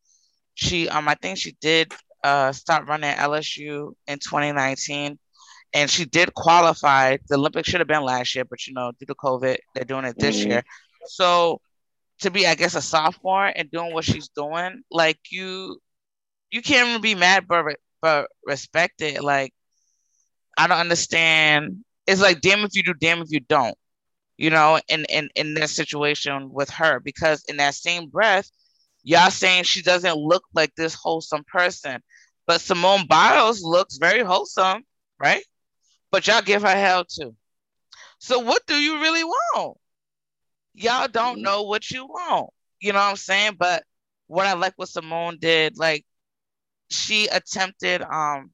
she 0.55 0.89
um 0.89 1.09
I 1.09 1.15
think 1.15 1.39
she 1.39 1.57
did 1.61 1.93
uh 2.25 2.53
start 2.53 2.87
running 2.89 3.11
at 3.11 3.19
LSU 3.19 3.93
in 4.07 4.19
2019 4.19 5.19
and 5.75 5.91
she 5.91 6.05
did 6.05 6.35
qualify. 6.35 7.17
The 7.29 7.37
Olympics 7.37 7.69
should 7.69 7.81
have 7.81 7.89
been 7.89 8.03
last 8.03 8.35
year, 8.35 8.45
but 8.45 8.67
you 8.67 8.75
know, 8.75 8.93
due 8.99 9.07
to 9.07 9.15
COVID, 9.15 9.57
they're 9.75 9.85
doing 9.85 10.05
it 10.05 10.19
this 10.19 10.45
Mhm. 10.45 10.47
year. 10.47 10.63
So 11.05 11.61
to 12.21 12.31
be, 12.31 12.47
I 12.47 12.55
guess, 12.55 12.75
a 12.75 12.83
sophomore 12.83 13.47
and 13.55 13.71
doing 13.71 13.93
what 13.93 14.05
she's 14.05 14.29
doing, 14.29 14.83
like 14.91 15.19
you 15.31 15.79
you 16.51 16.63
can't 16.63 16.89
even 16.91 17.01
be 17.03 17.15
mad 17.15 17.47
but 17.49 17.77
but 18.01 18.29
respect 18.47 19.01
it. 19.03 19.23
Like 19.23 19.53
I 20.57 20.67
don't 20.67 20.79
understand. 20.79 21.85
It's 22.07 22.21
like 22.21 22.41
damn 22.41 22.61
if 22.65 22.75
you 22.75 22.83
do, 22.83 22.95
damn 22.95 23.23
if 23.23 23.29
you 23.31 23.41
don't. 23.41 23.77
You 24.37 24.51
know, 24.51 24.81
in 24.89 25.05
in 25.07 25.29
in 25.37 25.55
this 25.55 25.75
situation 25.75 26.51
with 26.53 26.71
her, 26.71 27.01
because 27.01 27.45
in 27.49 27.57
that 27.59 27.75
same 27.75 28.09
breath, 28.09 28.51
y'all 29.03 29.31
saying 29.31 29.65
she 29.65 29.83
doesn't 29.83 30.17
look 30.17 30.45
like 30.55 30.75
this 30.77 30.95
wholesome 30.95 31.45
person, 31.53 32.01
but 32.47 32.61
Simone 32.61 33.07
Biles 33.07 33.63
looks 33.63 33.99
very 33.99 34.23
wholesome, 34.23 34.83
right? 35.19 35.45
But 36.13 36.29
y'all 36.29 36.43
give 36.43 36.63
her 36.63 36.77
hell 36.77 37.05
too. 37.07 37.37
So 38.19 38.41
what 38.41 38.67
do 38.67 38.75
you 38.77 39.01
really 39.01 39.25
want? 39.25 39.79
Y'all 40.75 41.09
don't 41.09 41.41
Mhm. 41.41 41.43
know 41.43 41.63
what 41.65 41.91
you 41.91 42.07
want. 42.07 42.51
You 42.81 42.93
know 42.93 43.01
what 43.01 43.11
I'm 43.11 43.17
saying? 43.17 43.57
But 43.59 43.85
what 44.29 44.47
I 44.47 44.55
like 44.55 44.75
what 44.77 44.89
Simone 44.89 45.39
did, 45.41 45.79
like 45.79 46.05
she 46.91 47.29
attempted 47.29 48.03
um 48.03 48.53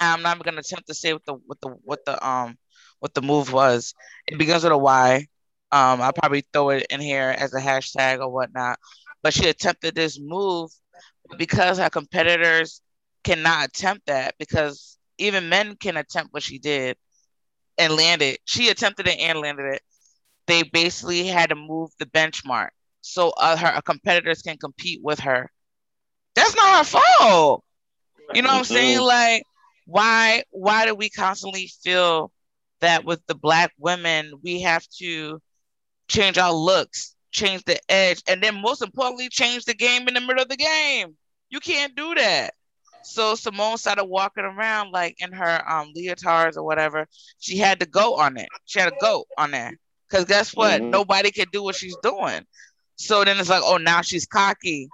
I'm 0.00 0.22
not 0.22 0.42
gonna 0.44 0.60
attempt 0.60 0.88
to 0.88 0.94
say 0.94 1.12
what 1.12 1.24
the 1.26 1.34
what 1.34 1.60
the 1.60 1.68
what 1.84 2.04
the 2.06 2.26
um 2.26 2.58
what 3.00 3.14
the 3.14 3.22
move 3.22 3.52
was. 3.52 3.94
It 4.26 4.38
begins 4.38 4.64
with 4.64 4.72
a 4.72 4.78
Y. 4.78 5.26
Um, 5.72 6.02
I'll 6.02 6.12
probably 6.12 6.44
throw 6.52 6.70
it 6.70 6.86
in 6.90 7.00
here 7.00 7.34
as 7.36 7.54
a 7.54 7.60
hashtag 7.60 8.20
or 8.20 8.28
whatnot. 8.30 8.78
But 9.22 9.34
she 9.34 9.48
attempted 9.48 9.94
this 9.94 10.18
move 10.20 10.70
because 11.36 11.78
her 11.78 11.90
competitors 11.90 12.82
cannot 13.24 13.66
attempt 13.68 14.06
that 14.06 14.34
because 14.38 14.98
even 15.22 15.48
men 15.48 15.76
can 15.76 15.96
attempt 15.96 16.32
what 16.32 16.42
she 16.42 16.58
did 16.58 16.96
and 17.78 17.94
land 17.94 18.22
it. 18.22 18.40
She 18.44 18.68
attempted 18.68 19.08
it 19.08 19.18
and 19.18 19.38
landed 19.40 19.74
it. 19.74 19.82
They 20.46 20.62
basically 20.62 21.26
had 21.26 21.50
to 21.50 21.54
move 21.56 21.90
the 21.98 22.06
benchmark 22.06 22.70
so 23.02 23.30
uh, 23.30 23.56
her 23.56 23.80
competitors 23.82 24.42
can 24.42 24.56
compete 24.56 25.00
with 25.02 25.20
her. 25.20 25.50
That's 26.34 26.56
not 26.56 26.86
her 26.86 27.00
fault. 27.20 27.64
You 28.32 28.42
know 28.42 28.48
what 28.48 28.58
I'm 28.58 28.64
saying? 28.64 29.00
Like, 29.00 29.42
why 29.86 30.44
why 30.50 30.86
do 30.86 30.94
we 30.94 31.10
constantly 31.10 31.70
feel 31.82 32.32
that 32.80 33.04
with 33.04 33.20
the 33.26 33.34
black 33.34 33.72
women 33.78 34.32
we 34.42 34.62
have 34.62 34.86
to 34.98 35.40
change 36.08 36.38
our 36.38 36.52
looks, 36.52 37.14
change 37.32 37.64
the 37.64 37.78
edge, 37.90 38.22
and 38.26 38.42
then 38.42 38.60
most 38.62 38.82
importantly, 38.82 39.28
change 39.28 39.64
the 39.64 39.74
game 39.74 40.08
in 40.08 40.14
the 40.14 40.20
middle 40.20 40.42
of 40.42 40.48
the 40.48 40.56
game? 40.56 41.16
You 41.50 41.60
can't 41.60 41.94
do 41.94 42.14
that. 42.14 42.54
So 43.04 43.34
Simone 43.34 43.78
started 43.78 44.04
walking 44.04 44.44
around 44.44 44.90
like 44.92 45.16
in 45.18 45.32
her 45.32 45.70
um 45.70 45.92
leotards 45.96 46.56
or 46.56 46.62
whatever. 46.62 47.06
She 47.38 47.58
had 47.58 47.80
to 47.80 47.86
go 47.86 48.16
on 48.16 48.36
it. 48.36 48.48
She 48.64 48.78
had 48.80 48.90
to 48.90 48.96
go 49.00 49.24
on 49.38 49.50
there. 49.50 49.72
Cause 50.10 50.24
guess 50.26 50.54
what? 50.54 50.80
Mm-hmm. 50.80 50.90
Nobody 50.90 51.30
can 51.30 51.46
do 51.52 51.62
what 51.62 51.74
she's 51.74 51.96
doing. 52.02 52.42
So 52.96 53.24
then 53.24 53.38
it's 53.38 53.48
like, 53.48 53.62
oh, 53.64 53.78
now 53.78 54.02
she's 54.02 54.26
cocky. 54.26 54.88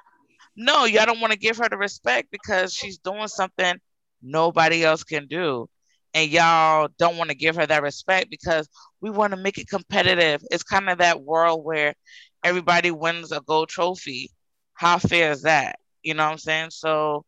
No, 0.57 0.85
y'all 0.85 1.07
don't 1.07 1.21
want 1.21 1.33
to 1.33 1.39
give 1.39 1.57
her 1.59 1.69
the 1.69 1.77
respect 1.77 2.29
because 2.31 2.73
she's 2.73 2.99
doing 2.99 3.29
something 3.29 3.79
nobody 4.23 4.85
else 4.85 5.05
can 5.05 5.27
do. 5.27 5.69
And 6.15 6.31
y'all 6.31 6.89
don't 6.99 7.17
want 7.17 7.31
to 7.31 7.37
give 7.37 7.57
her 7.57 7.67
that 7.67 7.83
respect 7.83 8.31
because 8.31 8.69
we 9.01 9.11
want 9.11 9.33
to 9.33 9.37
make 9.37 9.59
it 9.59 9.69
competitive. 9.69 10.43
It's 10.51 10.63
kind 10.63 10.89
of 10.89 10.99
that 10.99 11.21
world 11.21 11.65
where 11.65 11.95
everybody 12.43 12.91
wins 12.91 13.31
a 13.31 13.41
gold 13.41 13.69
trophy. 13.69 14.31
How 14.75 14.99
fair 14.99 15.33
is 15.33 15.43
that? 15.43 15.79
You 16.03 16.15
know 16.15 16.25
what 16.25 16.33
I'm 16.33 16.39
saying? 16.39 16.71
So 16.71 17.25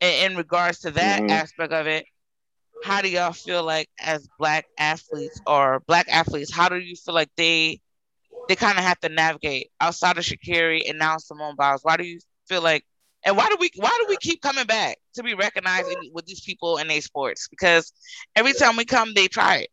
in, 0.00 0.32
in 0.32 0.36
regards 0.36 0.80
to 0.80 0.90
that 0.92 1.20
mm-hmm. 1.20 1.30
aspect 1.30 1.72
of 1.72 1.86
it, 1.86 2.06
how 2.84 3.02
do 3.02 3.08
y'all 3.08 3.32
feel 3.32 3.64
like 3.64 3.88
as 3.98 4.28
black 4.38 4.66
athletes 4.78 5.40
or 5.46 5.80
black 5.86 6.08
athletes, 6.08 6.52
how 6.52 6.68
do 6.68 6.76
you 6.78 6.96
feel 6.96 7.14
like 7.14 7.30
they 7.36 7.80
they 8.48 8.56
kind 8.56 8.78
of 8.78 8.84
have 8.84 8.98
to 9.00 9.08
navigate 9.08 9.68
outside 9.80 10.16
of 10.16 10.24
Sha'Carri 10.24 10.88
and 10.88 10.98
now 10.98 11.18
Simone 11.18 11.56
Biles? 11.56 11.80
Why 11.82 11.96
do 11.96 12.04
you 12.04 12.20
feel 12.46 12.62
like 12.62 12.84
and 13.24 13.36
why 13.36 13.48
do 13.48 13.56
we 13.58 13.70
why 13.76 13.96
do 14.00 14.06
we 14.08 14.16
keep 14.18 14.40
coming 14.40 14.66
back 14.66 14.98
to 15.14 15.22
be 15.22 15.34
recognized 15.34 15.88
in, 15.88 15.98
with 16.12 16.26
these 16.26 16.40
people 16.40 16.78
in 16.78 16.88
their 16.88 17.00
sports? 17.00 17.48
Because 17.48 17.92
every 18.36 18.52
time 18.52 18.76
we 18.76 18.84
come, 18.84 19.12
they 19.14 19.28
try 19.28 19.56
it. 19.56 19.70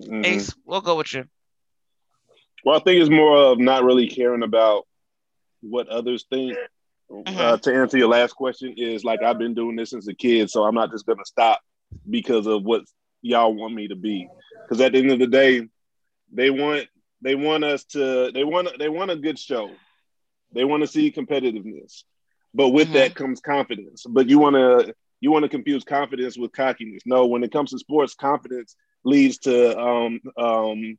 Mm-hmm. 0.00 0.24
Ace, 0.24 0.54
we'll 0.64 0.80
go 0.80 0.96
with 0.96 1.12
you. 1.12 1.24
Well, 2.64 2.78
I 2.78 2.82
think 2.82 3.00
it's 3.00 3.10
more 3.10 3.36
of 3.36 3.58
not 3.58 3.84
really 3.84 4.06
caring 4.06 4.42
about 4.42 4.86
what 5.62 5.88
others 5.88 6.26
think 6.30 6.56
mm-hmm. 7.10 7.38
uh, 7.38 7.56
to 7.58 7.74
answer 7.74 7.98
your 7.98 8.08
last 8.08 8.34
question 8.34 8.74
is 8.76 9.04
like 9.04 9.22
I've 9.22 9.38
been 9.38 9.54
doing 9.54 9.76
this 9.76 9.90
since 9.90 10.08
a 10.08 10.14
kid, 10.14 10.50
so 10.50 10.64
I'm 10.64 10.74
not 10.74 10.90
just 10.90 11.06
gonna 11.06 11.24
stop 11.24 11.60
because 12.08 12.46
of 12.46 12.62
what 12.64 12.82
y'all 13.22 13.54
want 13.54 13.74
me 13.74 13.88
to 13.88 13.96
be. 13.96 14.28
Because 14.62 14.80
at 14.80 14.92
the 14.92 14.98
end 14.98 15.10
of 15.10 15.18
the 15.18 15.26
day, 15.26 15.68
they 16.32 16.50
want 16.50 16.86
they 17.22 17.34
want 17.34 17.64
us 17.64 17.84
to 17.84 18.30
they 18.32 18.44
want 18.44 18.68
they 18.78 18.88
want 18.88 19.10
a 19.10 19.16
good 19.16 19.38
show. 19.38 19.70
They 20.52 20.64
want 20.64 20.82
to 20.82 20.86
see 20.86 21.12
competitiveness, 21.12 22.02
but 22.54 22.70
with 22.70 22.88
mm-hmm. 22.88 22.94
that 22.94 23.14
comes 23.14 23.40
confidence. 23.40 24.04
But 24.08 24.28
you 24.28 24.38
want 24.38 24.56
to 24.56 24.94
you 25.20 25.30
want 25.30 25.44
to 25.44 25.48
confuse 25.48 25.84
confidence 25.84 26.38
with 26.38 26.52
cockiness. 26.52 27.02
No, 27.04 27.26
when 27.26 27.44
it 27.44 27.52
comes 27.52 27.70
to 27.70 27.78
sports, 27.78 28.14
confidence 28.14 28.74
leads 29.04 29.38
to 29.38 29.78
um, 29.78 30.20
um, 30.36 30.98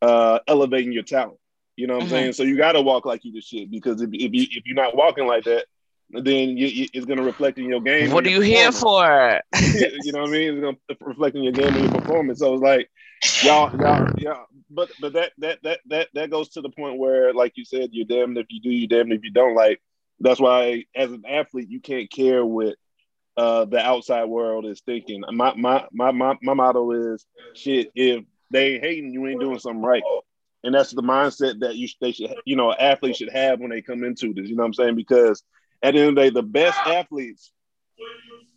uh, 0.00 0.38
elevating 0.46 0.92
your 0.92 1.02
talent. 1.02 1.38
You 1.76 1.86
know 1.86 1.94
what 1.94 2.04
I'm 2.04 2.08
mm-hmm. 2.08 2.16
saying? 2.16 2.32
So 2.32 2.42
you 2.42 2.56
got 2.56 2.72
to 2.72 2.80
walk 2.80 3.04
like 3.04 3.24
you 3.24 3.32
the 3.32 3.40
shit 3.40 3.70
because 3.70 4.00
if, 4.00 4.08
if 4.12 4.32
you 4.32 4.46
if 4.50 4.64
you're 4.64 4.76
not 4.76 4.96
walking 4.96 5.26
like 5.26 5.44
that, 5.44 5.66
then 6.10 6.56
you, 6.56 6.66
you, 6.66 6.88
it's 6.92 7.04
going 7.04 7.18
to 7.18 7.24
reflect 7.24 7.58
in 7.58 7.66
your 7.66 7.80
game. 7.80 8.10
What 8.10 8.26
are 8.26 8.30
you 8.30 8.40
here 8.40 8.72
for? 8.72 9.40
you 9.60 10.12
know 10.12 10.20
what 10.20 10.28
I 10.28 10.32
mean? 10.32 10.54
It's 10.54 10.60
going 10.60 10.76
to 10.88 10.96
reflect 11.00 11.36
in 11.36 11.42
your 11.42 11.52
game 11.52 11.74
and 11.74 11.82
your 11.82 12.00
performance. 12.00 12.38
So 12.38 12.54
it's 12.54 12.62
like 12.62 12.90
y'all, 13.42 13.78
y'all, 13.78 14.08
y'all. 14.18 14.46
But 14.70 14.90
but 15.00 15.12
that 15.12 15.32
that 15.38 15.58
that 15.62 15.80
that 15.86 16.08
that 16.14 16.30
goes 16.30 16.48
to 16.50 16.62
the 16.62 16.70
point 16.70 16.98
where, 16.98 17.34
like 17.34 17.52
you 17.56 17.64
said, 17.64 17.90
you're 17.92 18.06
damned 18.06 18.38
if 18.38 18.46
you 18.48 18.60
do, 18.60 18.70
you're 18.70 18.88
damned 18.88 19.12
if 19.12 19.22
you 19.22 19.30
don't. 19.30 19.54
Like 19.54 19.82
that's 20.20 20.40
why, 20.40 20.84
as 20.94 21.12
an 21.12 21.24
athlete, 21.28 21.68
you 21.68 21.80
can't 21.80 22.10
care 22.10 22.44
what 22.44 22.76
uh, 23.36 23.66
the 23.66 23.78
outside 23.78 24.24
world 24.24 24.64
is 24.64 24.80
thinking. 24.80 25.24
My 25.30 25.54
my 25.54 25.84
my 25.92 26.10
my 26.10 26.38
my 26.40 26.54
motto 26.54 26.90
is 26.92 27.26
shit. 27.54 27.90
If 27.94 28.24
they 28.50 28.78
hating, 28.78 29.12
you 29.12 29.26
ain't 29.26 29.40
doing 29.40 29.58
something 29.58 29.82
right 29.82 30.02
and 30.66 30.74
that's 30.74 30.92
the 30.92 31.02
mindset 31.02 31.60
that 31.60 31.76
you 31.76 31.88
they 32.00 32.12
should 32.12 32.34
you 32.44 32.56
know 32.56 32.72
athletes 32.72 33.18
should 33.18 33.30
have 33.30 33.60
when 33.60 33.70
they 33.70 33.80
come 33.80 34.04
into 34.04 34.34
this. 34.34 34.48
You 34.48 34.56
know 34.56 34.64
what 34.64 34.68
I'm 34.68 34.74
saying? 34.74 34.96
Because 34.96 35.42
at 35.82 35.94
the 35.94 36.00
end 36.00 36.08
of 36.10 36.14
the 36.16 36.20
day, 36.22 36.30
the 36.30 36.42
best 36.42 36.78
athletes 36.86 37.52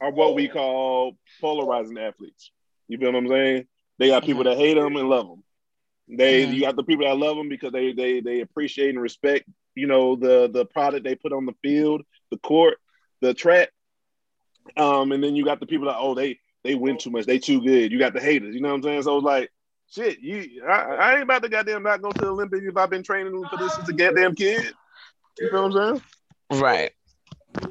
are 0.02 0.12
what 0.12 0.36
we 0.36 0.48
call 0.48 1.18
polarizing 1.40 2.00
athletes. 2.00 2.52
You 2.88 2.98
feel 2.98 3.12
what 3.12 3.20
I'm 3.20 3.28
saying? 3.28 3.68
They 4.00 4.08
got 4.08 4.26
people 4.26 4.44
that 4.46 4.58
hate 4.58 4.74
them 4.74 4.96
and 4.96 5.08
love 5.08 5.28
them. 5.28 5.44
They 6.08 6.44
mm-hmm. 6.44 6.54
you 6.54 6.62
got 6.62 6.76
the 6.76 6.84
people 6.84 7.06
that 7.06 7.18
love 7.18 7.38
them 7.38 7.48
because 7.48 7.72
they 7.72 7.94
they 7.94 8.22
they 8.22 8.42
appreciate 8.42 8.90
and 8.90 9.02
respect 9.02 9.48
you 9.76 9.86
know 9.86 10.16
the 10.16 10.50
the 10.52 10.66
product 10.66 11.04
they 11.04 11.16
put 11.16 11.32
on 11.32 11.46
the 11.46 11.56
field, 11.62 12.02
the 12.32 12.38
court, 12.38 12.78
the 13.22 13.36
track. 13.36 13.70
Um, 14.76 15.12
and 15.12 15.24
then 15.24 15.36
you 15.36 15.46
got 15.46 15.60
the 15.60 15.68
people 15.68 15.88
that 15.88 15.98
oh 16.00 16.16
they 16.16 16.40
they 16.64 16.74
win 16.74 16.98
too 16.98 17.12
much, 17.12 17.28
they 17.28 17.38
too 17.38 17.62
good. 17.62 17.92
You 17.92 18.00
got 18.00 18.14
the 18.14 18.20
haters. 18.20 18.56
You 18.56 18.62
know 18.62 18.70
what 18.70 18.76
I'm 18.76 18.84
saying? 18.84 19.04
So 19.04 19.18
it's 19.18 19.26
like 19.26 19.52
shit, 19.90 20.20
you 20.20 20.64
I, 20.68 20.72
I, 20.72 21.14
ain't 21.14 21.24
about 21.24 21.44
to 21.44 21.50
goddamn 21.50 21.84
not 21.84 22.02
go 22.02 22.12
to 22.12 22.22
the 22.22 22.28
Olympics 22.28 22.66
if 22.66 22.78
I've 22.78 22.90
been 22.90 23.04
training 23.04 23.44
for 23.50 23.58
this 23.58 23.74
since 23.74 23.90
a 23.90 23.94
goddamn 23.94 24.36
kid. 24.36 24.74
You 25.40 25.50
feel 25.50 25.70
what 25.70 25.82
I'm 25.82 26.02
saying? 26.52 26.62
Right. 26.62 26.92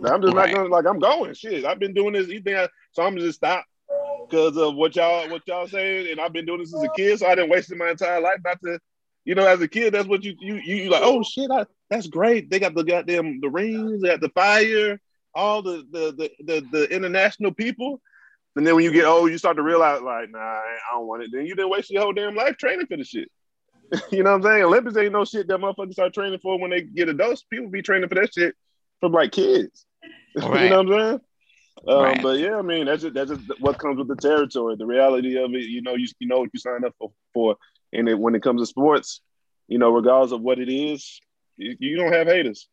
I'm 0.05 0.23
just 0.23 0.35
right. 0.35 0.51
not 0.51 0.55
gonna 0.55 0.69
like 0.69 0.87
I'm 0.87 0.99
going. 0.99 1.35
Shit, 1.35 1.65
I've 1.65 1.79
been 1.79 1.95
doing 1.95 2.13
this. 2.13 2.29
You 2.29 2.41
think 2.41 2.57
I, 2.57 2.69
so? 2.93 3.05
I'm 3.05 3.17
just 3.17 3.37
stop 3.37 3.65
because 4.29 4.57
of 4.57 4.75
what 4.75 4.97
y'all 4.97 5.29
what 5.31 5.47
y'all 5.47 5.69
saying, 5.69 6.11
and 6.11 6.21
I've 6.21 6.33
been 6.33 6.47
doing 6.47 6.61
this 6.61 6.75
as 6.75 6.83
a 6.83 6.89
kid, 6.97 7.19
so 7.19 7.27
I 7.27 7.35
didn't 7.35 7.51
waste 7.51 7.75
my 7.75 7.91
entire 7.91 8.21
life 8.21 8.41
not 8.45 8.61
to. 8.63 8.79
You 9.25 9.35
know, 9.35 9.47
as 9.47 9.61
a 9.61 9.69
kid, 9.69 9.93
that's 9.93 10.09
what 10.09 10.25
you 10.25 10.35
you 10.41 10.55
you, 10.57 10.77
you 10.77 10.91
like. 10.91 11.03
Oh 11.05 11.23
shit, 11.23 11.51
I, 11.51 11.67
that's 11.91 12.07
great. 12.07 12.49
They 12.49 12.59
got 12.59 12.75
the 12.75 12.83
goddamn 12.83 13.41
the 13.41 13.51
rings, 13.51 14.01
they 14.01 14.09
got 14.09 14.21
the 14.21 14.31
fire, 14.31 15.01
all 15.35 15.63
the 15.63 15.87
the 15.91 16.13
the 16.13 16.31
the, 16.45 16.67
the 16.73 16.95
international 16.95 17.53
people. 17.53 18.01
And 18.59 18.67
then 18.67 18.75
when 18.75 18.85
you 18.85 18.91
get 18.91 19.05
old, 19.05 19.31
you 19.31 19.39
start 19.39 19.57
to 19.59 19.63
realize, 19.63 20.03
like, 20.03 20.31
nah, 20.33 20.41
I 20.41 20.79
don't 20.95 21.07
want 21.07 21.23
it. 21.23 21.31
Then 21.33 21.47
you 21.47 21.55
didn't 21.55 21.71
waste 21.71 21.91
your 21.91 22.03
whole 22.03 22.13
damn 22.13 22.35
life 22.35 22.57
training 22.57 22.87
for 22.87 22.97
the 22.97 23.05
shit. 23.05 23.31
you 24.11 24.25
know 24.25 24.33
what 24.33 24.39
I'm 24.39 24.43
saying? 24.43 24.65
Olympics 24.65 24.97
ain't 24.97 25.13
no 25.13 25.25
shit 25.25 25.47
that 25.47 25.61
motherfuckers 25.61 25.93
start 25.93 26.13
training 26.13 26.41
for 26.43 26.59
when 26.59 26.73
they 26.73 26.81
get 26.81 27.09
adults. 27.09 27.45
People 27.49 27.69
be 27.69 27.83
training 27.83 28.09
for 28.09 28.17
that 28.17 28.35
shit 28.35 28.57
from 29.01 29.13
like 29.13 29.31
kids. 29.31 29.87
Right. 30.37 30.65
you 30.65 30.71
know 30.71 30.83
what 30.83 30.93
I'm 30.93 31.01
saying? 31.01 31.21
Um, 31.87 32.03
right. 32.03 32.23
But 32.23 32.39
yeah, 32.39 32.57
I 32.57 32.63
mean 32.63 32.87
that's 32.87 33.03
just 33.03 33.15
that's 33.15 33.31
just 33.31 33.43
what 33.61 33.79
comes 33.79 33.99
with 33.99 34.09
the 34.09 34.17
territory. 34.17 34.77
The 34.77 34.87
reality 34.87 35.37
of 35.39 35.53
it, 35.55 35.65
you 35.65 35.81
know, 35.81 35.95
you 35.95 36.07
you 36.19 36.29
know 36.29 36.41
what 36.41 36.51
you 36.53 36.61
sign 36.61 36.85
up 36.85 36.95
for. 36.99 37.13
for. 37.35 37.57
And 37.93 38.09
it, 38.09 38.19
when 38.19 38.35
it 38.35 38.43
comes 38.43 38.61
to 38.61 38.67
sports, 38.67 39.21
you 39.69 39.79
know, 39.79 39.91
regardless 39.91 40.33
of 40.33 40.43
what 40.43 40.59
it 40.59 40.69
is, 40.69 41.21
you, 41.57 41.77
you 41.79 41.97
don't 41.97 42.13
have 42.13 42.27
haters. 42.27 42.69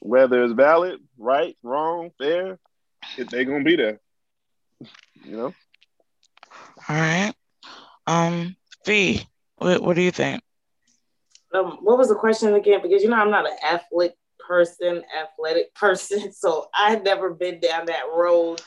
Whether 0.00 0.42
it's 0.42 0.54
valid, 0.54 1.00
right, 1.18 1.56
wrong, 1.62 2.10
fair, 2.18 2.58
they're 3.16 3.44
gonna 3.44 3.64
be 3.64 3.76
there 3.76 4.00
you 5.24 5.36
know. 5.36 5.54
All 6.88 6.96
right. 6.96 7.32
Um, 8.06 8.56
V, 8.84 9.26
what, 9.56 9.82
what 9.82 9.96
do 9.96 10.02
you 10.02 10.10
think? 10.10 10.42
Um, 11.54 11.78
what 11.82 11.98
was 11.98 12.08
the 12.08 12.14
question 12.14 12.54
again? 12.54 12.80
Because 12.82 13.02
you 13.02 13.08
know 13.08 13.16
I'm 13.16 13.30
not 13.30 13.46
an 13.46 13.56
athletic 13.64 14.16
person, 14.38 15.02
athletic 15.20 15.74
person, 15.74 16.32
so 16.32 16.68
I've 16.74 17.04
never 17.04 17.30
been 17.30 17.60
down 17.60 17.86
that 17.86 18.04
road. 18.14 18.60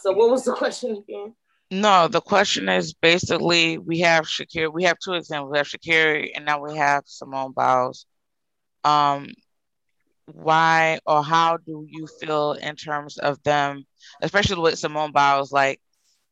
So 0.00 0.12
what 0.12 0.30
was 0.30 0.44
the 0.44 0.52
question 0.56 0.96
again? 0.96 1.34
No, 1.72 2.08
the 2.08 2.20
question 2.20 2.68
is 2.68 2.94
basically 2.94 3.78
we 3.78 4.00
have 4.00 4.24
Sha'Carri. 4.24 4.72
We 4.72 4.84
have 4.84 4.98
two 4.98 5.12
examples. 5.12 5.52
We 5.52 5.58
have 5.58 5.68
Sha'Carri, 5.68 6.30
and 6.34 6.44
now 6.44 6.60
we 6.60 6.76
have 6.76 7.04
Simone 7.06 7.52
Biles. 7.52 8.06
Um, 8.82 9.28
why 10.34 10.98
or 11.06 11.22
how 11.24 11.58
do 11.58 11.86
you 11.88 12.06
feel 12.20 12.52
in 12.52 12.76
terms 12.76 13.18
of 13.18 13.42
them, 13.42 13.84
especially 14.22 14.60
with 14.60 14.78
Simone 14.78 15.12
Biles? 15.12 15.52
Like 15.52 15.80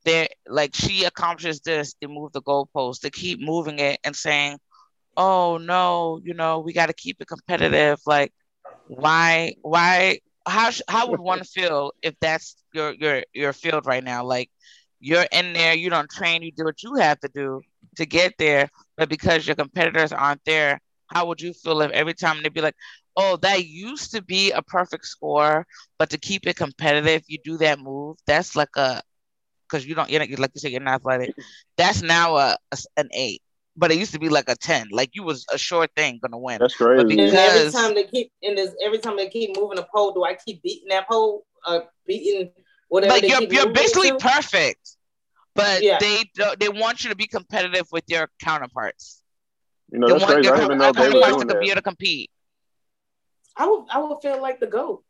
they 0.05 0.27
like 0.47 0.75
she 0.75 1.03
accomplishes 1.05 1.61
this 1.61 1.93
to 2.01 2.07
move 2.07 2.31
the 2.33 2.41
goalpost, 2.41 3.01
to 3.01 3.09
keep 3.11 3.39
moving 3.41 3.79
it 3.79 3.99
and 4.03 4.15
saying, 4.15 4.57
"Oh 5.17 5.57
no, 5.57 6.19
you 6.23 6.33
know, 6.33 6.59
we 6.59 6.73
got 6.73 6.87
to 6.87 6.93
keep 6.93 7.21
it 7.21 7.27
competitive." 7.27 7.99
Like, 8.05 8.33
why, 8.87 9.53
why, 9.61 10.19
how, 10.47 10.71
how 10.87 11.09
would 11.11 11.19
one 11.19 11.43
feel 11.55 11.91
if 12.01 12.15
that's 12.19 12.55
your 12.73 12.93
your 12.93 13.23
your 13.33 13.53
field 13.53 13.85
right 13.85 14.03
now? 14.03 14.23
Like, 14.23 14.49
you're 14.99 15.25
in 15.31 15.53
there, 15.53 15.73
you 15.75 15.89
don't 15.89 16.09
train, 16.09 16.41
you 16.43 16.51
do 16.51 16.65
what 16.65 16.83
you 16.83 16.95
have 16.95 17.19
to 17.21 17.29
do 17.33 17.61
to 17.97 18.05
get 18.05 18.33
there, 18.37 18.69
but 18.97 19.09
because 19.09 19.45
your 19.47 19.55
competitors 19.55 20.11
aren't 20.11 20.43
there, 20.45 20.79
how 21.07 21.25
would 21.27 21.41
you 21.41 21.53
feel 21.53 21.81
if 21.81 21.91
every 21.91 22.13
time 22.13 22.41
they'd 22.41 22.53
be 22.53 22.61
like, 22.61 22.75
"Oh, 23.21 23.35
that 23.37 23.65
used 23.65 24.11
to 24.11 24.21
be 24.21 24.51
a 24.51 24.61
perfect 24.61 25.05
score, 25.05 25.65
but 25.99 26.09
to 26.11 26.17
keep 26.17 26.47
it 26.47 26.55
competitive, 26.55 27.21
you 27.27 27.37
do 27.43 27.57
that 27.57 27.79
move. 27.79 28.17
That's 28.25 28.55
like 28.55 28.75
a 28.77 29.01
because 29.67 29.85
you 29.85 29.93
don't, 29.93 30.09
you're 30.09 30.19
not, 30.19 30.39
like 30.39 30.51
you 30.55 30.59
said, 30.61 30.71
you're 30.71 30.81
not 30.81 30.95
athletic. 31.01 31.31
That's 31.77 32.01
now 32.01 32.37
a, 32.37 32.57
a, 32.71 32.77
an 32.97 33.09
eight 33.13 33.41
but 33.79 33.91
it 33.91 33.97
used 33.97 34.11
to 34.13 34.19
be 34.19 34.27
like 34.27 34.49
a 34.49 34.55
10. 34.55 34.89
Like 34.91 35.11
you 35.13 35.23
was 35.23 35.45
a 35.53 35.57
sure 35.57 35.87
thing 35.95 36.19
gonna 36.21 36.37
win. 36.37 36.59
That's 36.59 36.75
crazy. 36.75 37.03
But 37.03 37.11
And 37.11 37.35
every 37.37 37.71
time 37.71 37.95
they 37.95 38.03
keep 38.03 38.31
and 38.43 38.57
this, 38.57 38.75
every 38.83 38.97
time 38.97 39.15
they 39.15 39.29
keep 39.29 39.55
moving 39.57 39.77
the 39.77 39.87
pole, 39.93 40.11
do 40.11 40.23
I 40.25 40.33
keep 40.35 40.61
beating 40.61 40.89
that 40.89 41.07
pole? 41.07 41.45
Uh, 41.65 41.81
beating 42.05 42.51
whatever. 42.89 43.13
like 43.13 43.21
they 43.21 43.29
you're 43.29 43.39
keep 43.39 43.53
you're 43.53 43.69
basically 43.69 44.11
to? 44.11 44.17
perfect, 44.17 44.97
but 45.55 45.81
Yeah. 45.81 45.97
they 45.99 46.23
don't- 46.35 46.59
they 46.59 46.67
want 46.67 47.03
you 47.03 47.09
to 47.09 47.15
be 47.15 47.27
competitive 47.27 47.87
with 47.91 48.03
your 48.07 48.29
counterparts. 48.43 49.21
You 49.91 49.99
know, 49.99 50.07
They 50.07 50.13
that's 50.13 50.23
want 50.25 50.33
crazy. 50.33 50.47
your 50.47 50.55
I 50.55 50.59
didn't 50.59 50.77
know 50.77 50.91
they 50.91 50.99
were 51.01 51.05
counterparts 51.05 51.35
doing 51.37 51.47
to 51.47 51.59
be 51.59 51.67
able 51.67 51.75
to 51.75 51.81
compete. 51.81 52.31
I 53.59 53.67
would 53.67 53.85
I 53.91 53.99
would 53.99 54.21
feel 54.21 54.41
like 54.41 54.59
the 54.59 54.67
goat. 54.67 55.03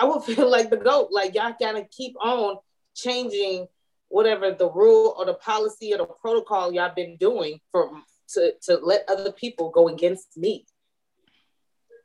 I 0.00 0.06
would 0.06 0.24
feel 0.24 0.50
like 0.50 0.70
the 0.70 0.76
goat. 0.76 1.08
Like 1.12 1.34
y'all 1.34 1.54
gotta 1.60 1.84
keep 1.84 2.16
on 2.20 2.56
changing 2.96 3.68
whatever 4.08 4.52
the 4.52 4.68
rule 4.68 5.14
or 5.16 5.26
the 5.26 5.34
policy 5.34 5.94
or 5.94 5.98
the 5.98 6.06
protocol 6.06 6.72
y'all 6.72 6.92
been 6.94 7.16
doing 7.16 7.60
for 7.70 7.90
to 8.34 8.54
to 8.62 8.78
let 8.78 9.04
other 9.08 9.30
people 9.30 9.70
go 9.70 9.88
against 9.88 10.36
me. 10.36 10.64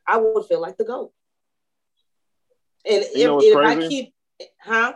I 0.06 0.18
would 0.18 0.44
feel 0.46 0.60
like 0.60 0.76
the 0.76 0.84
goat. 0.84 1.12
And 2.84 3.04
You 3.14 3.38
if, 3.38 3.44
if 3.44 3.56
I 3.56 3.88
keep 3.88 4.12
huh? 4.60 4.92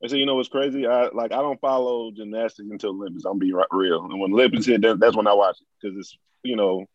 And 0.00 0.10
so 0.10 0.16
you 0.16 0.26
know 0.26 0.36
what's 0.36 0.48
crazy? 0.48 0.86
I 0.86 1.08
like 1.08 1.32
I 1.32 1.42
don't 1.42 1.60
follow 1.60 2.12
gymnastics 2.12 2.68
until 2.70 2.90
Olympics. 2.90 3.24
I'm 3.24 3.38
being 3.38 3.58
real. 3.70 4.04
And 4.04 4.20
when 4.20 4.32
Olympics 4.32 4.66
hit, 4.66 4.82
that, 4.82 5.00
that's 5.00 5.16
when 5.16 5.26
I 5.26 5.32
watch 5.32 5.56
it 5.60 5.66
because 5.80 5.98
it's 5.98 6.16
you 6.44 6.54
know 6.54 6.86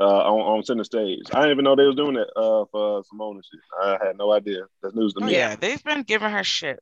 uh, 0.00 0.04
on, 0.04 0.40
on 0.58 0.64
center 0.64 0.84
stage. 0.84 1.22
I 1.32 1.40
didn't 1.42 1.52
even 1.52 1.64
know 1.64 1.76
they 1.76 1.86
was 1.86 1.96
doing 1.96 2.14
that 2.14 2.28
uh, 2.38 2.64
for 2.70 3.02
Simone 3.04 3.36
and 3.36 3.44
shit. 3.44 3.60
I 3.82 3.98
had 4.06 4.18
no 4.18 4.32
idea. 4.32 4.62
That's 4.82 4.94
news 4.94 5.14
to 5.14 5.22
Oh, 5.22 5.26
me. 5.26 5.32
yeah, 5.34 5.56
they've 5.56 5.82
been 5.82 6.02
giving 6.02 6.30
her 6.30 6.44
shit. 6.44 6.80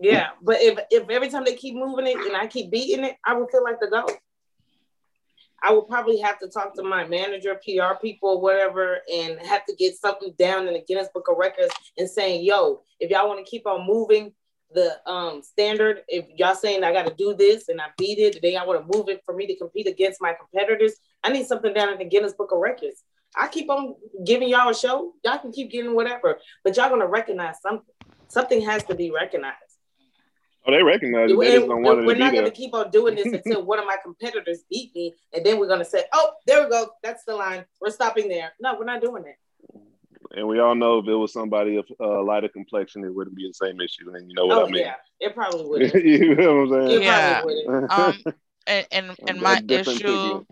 Yeah, 0.00 0.28
but 0.42 0.58
if 0.60 0.78
if 0.90 1.08
every 1.10 1.28
time 1.28 1.44
they 1.44 1.54
keep 1.56 1.74
moving 1.74 2.06
it 2.06 2.16
and 2.16 2.36
I 2.36 2.46
keep 2.46 2.70
beating 2.70 3.04
it, 3.04 3.16
I 3.26 3.34
would 3.34 3.50
feel 3.50 3.64
like 3.64 3.80
the 3.80 3.88
goat. 3.88 4.12
I 5.60 5.72
would 5.72 5.88
probably 5.88 6.18
have 6.20 6.38
to 6.38 6.48
talk 6.48 6.74
to 6.76 6.84
my 6.84 7.04
manager, 7.04 7.60
PR 7.64 7.98
people, 8.00 8.40
whatever, 8.40 8.98
and 9.12 9.40
have 9.40 9.66
to 9.66 9.74
get 9.74 9.96
something 9.96 10.32
down 10.38 10.68
in 10.68 10.74
the 10.74 10.84
Guinness 10.86 11.08
Book 11.12 11.26
of 11.28 11.36
Records 11.36 11.74
and 11.98 12.08
saying, 12.08 12.44
"Yo, 12.44 12.82
if 13.00 13.10
y'all 13.10 13.26
want 13.26 13.44
to 13.44 13.50
keep 13.50 13.66
on 13.66 13.84
moving 13.86 14.32
the 14.72 15.00
um 15.10 15.42
standard, 15.42 16.04
if 16.08 16.26
y'all 16.36 16.54
saying 16.54 16.84
I 16.84 16.92
got 16.92 17.06
to 17.06 17.14
do 17.14 17.34
this 17.34 17.68
and 17.68 17.80
I 17.80 17.86
beat 17.96 18.18
it, 18.18 18.38
then 18.40 18.52
y'all 18.52 18.68
want 18.68 18.88
to 18.88 18.96
move 18.96 19.08
it 19.08 19.22
for 19.24 19.34
me 19.34 19.46
to 19.48 19.56
compete 19.56 19.88
against 19.88 20.20
my 20.22 20.32
competitors, 20.34 20.94
I 21.24 21.30
need 21.30 21.46
something 21.46 21.72
down 21.74 21.92
in 21.92 21.98
the 21.98 22.04
Guinness 22.04 22.32
Book 22.32 22.52
of 22.52 22.58
Records. 22.58 23.02
I 23.36 23.48
keep 23.48 23.68
on 23.70 23.94
giving 24.24 24.48
y'all 24.48 24.70
a 24.70 24.74
show, 24.74 25.12
y'all 25.24 25.38
can 25.38 25.52
keep 25.52 25.70
getting 25.70 25.94
whatever, 25.94 26.38
but 26.64 26.76
y'all 26.76 26.88
gonna 26.88 27.06
recognize 27.06 27.60
something. 27.60 27.94
Something 28.28 28.60
has 28.62 28.84
to 28.84 28.94
be 28.94 29.10
recognized." 29.10 29.56
Oh, 30.66 30.72
they 30.72 30.82
recognize 30.82 31.30
it. 31.30 31.38
They 31.38 31.52
just 31.52 31.66
don't 31.66 31.82
want 31.82 32.00
it 32.00 32.06
we're 32.06 32.14
to 32.14 32.20
not 32.20 32.30
be 32.32 32.36
going 32.36 32.44
there. 32.44 32.50
to 32.52 32.56
keep 32.56 32.74
on 32.74 32.90
doing 32.90 33.14
this 33.14 33.32
until 33.32 33.64
one 33.64 33.78
of 33.78 33.86
my 33.86 33.96
competitors 34.02 34.64
beat 34.70 34.94
me, 34.94 35.14
and 35.32 35.44
then 35.44 35.58
we're 35.58 35.66
going 35.66 35.78
to 35.78 35.84
say, 35.84 36.04
"Oh, 36.12 36.32
there 36.46 36.62
we 36.62 36.70
go. 36.70 36.90
That's 37.02 37.24
the 37.24 37.34
line. 37.34 37.64
We're 37.80 37.90
stopping 37.90 38.28
there." 38.28 38.52
No, 38.60 38.76
we're 38.78 38.84
not 38.84 39.00
doing 39.00 39.22
that. 39.22 39.36
And 40.36 40.46
we 40.46 40.58
all 40.58 40.74
know 40.74 40.98
if 40.98 41.06
it 41.06 41.14
was 41.14 41.32
somebody 41.32 41.76
of 41.76 41.86
uh, 41.98 42.22
lighter 42.22 42.48
complexion, 42.48 43.02
it 43.04 43.14
wouldn't 43.14 43.34
be 43.36 43.48
the 43.48 43.54
same 43.54 43.80
issue. 43.80 44.14
And 44.14 44.28
you 44.28 44.34
know 44.34 44.46
what 44.46 44.58
oh 44.58 44.66
I 44.66 44.70
mean? 44.70 44.82
yeah, 44.82 44.94
it 45.20 45.34
probably 45.34 45.64
would. 45.90 46.04
you 46.04 46.34
know 46.34 46.64
what 46.64 46.76
I'm 46.78 46.86
saying? 46.86 47.00
It 47.00 47.04
Yeah. 47.04 47.40
probably 47.40 47.64
would. 47.66 47.90
Um, 47.90 48.14
and 48.66 48.86
and, 48.92 49.16
and 49.26 49.40
my 49.42 49.62
issue, 49.68 49.98
ticket. 49.98 50.46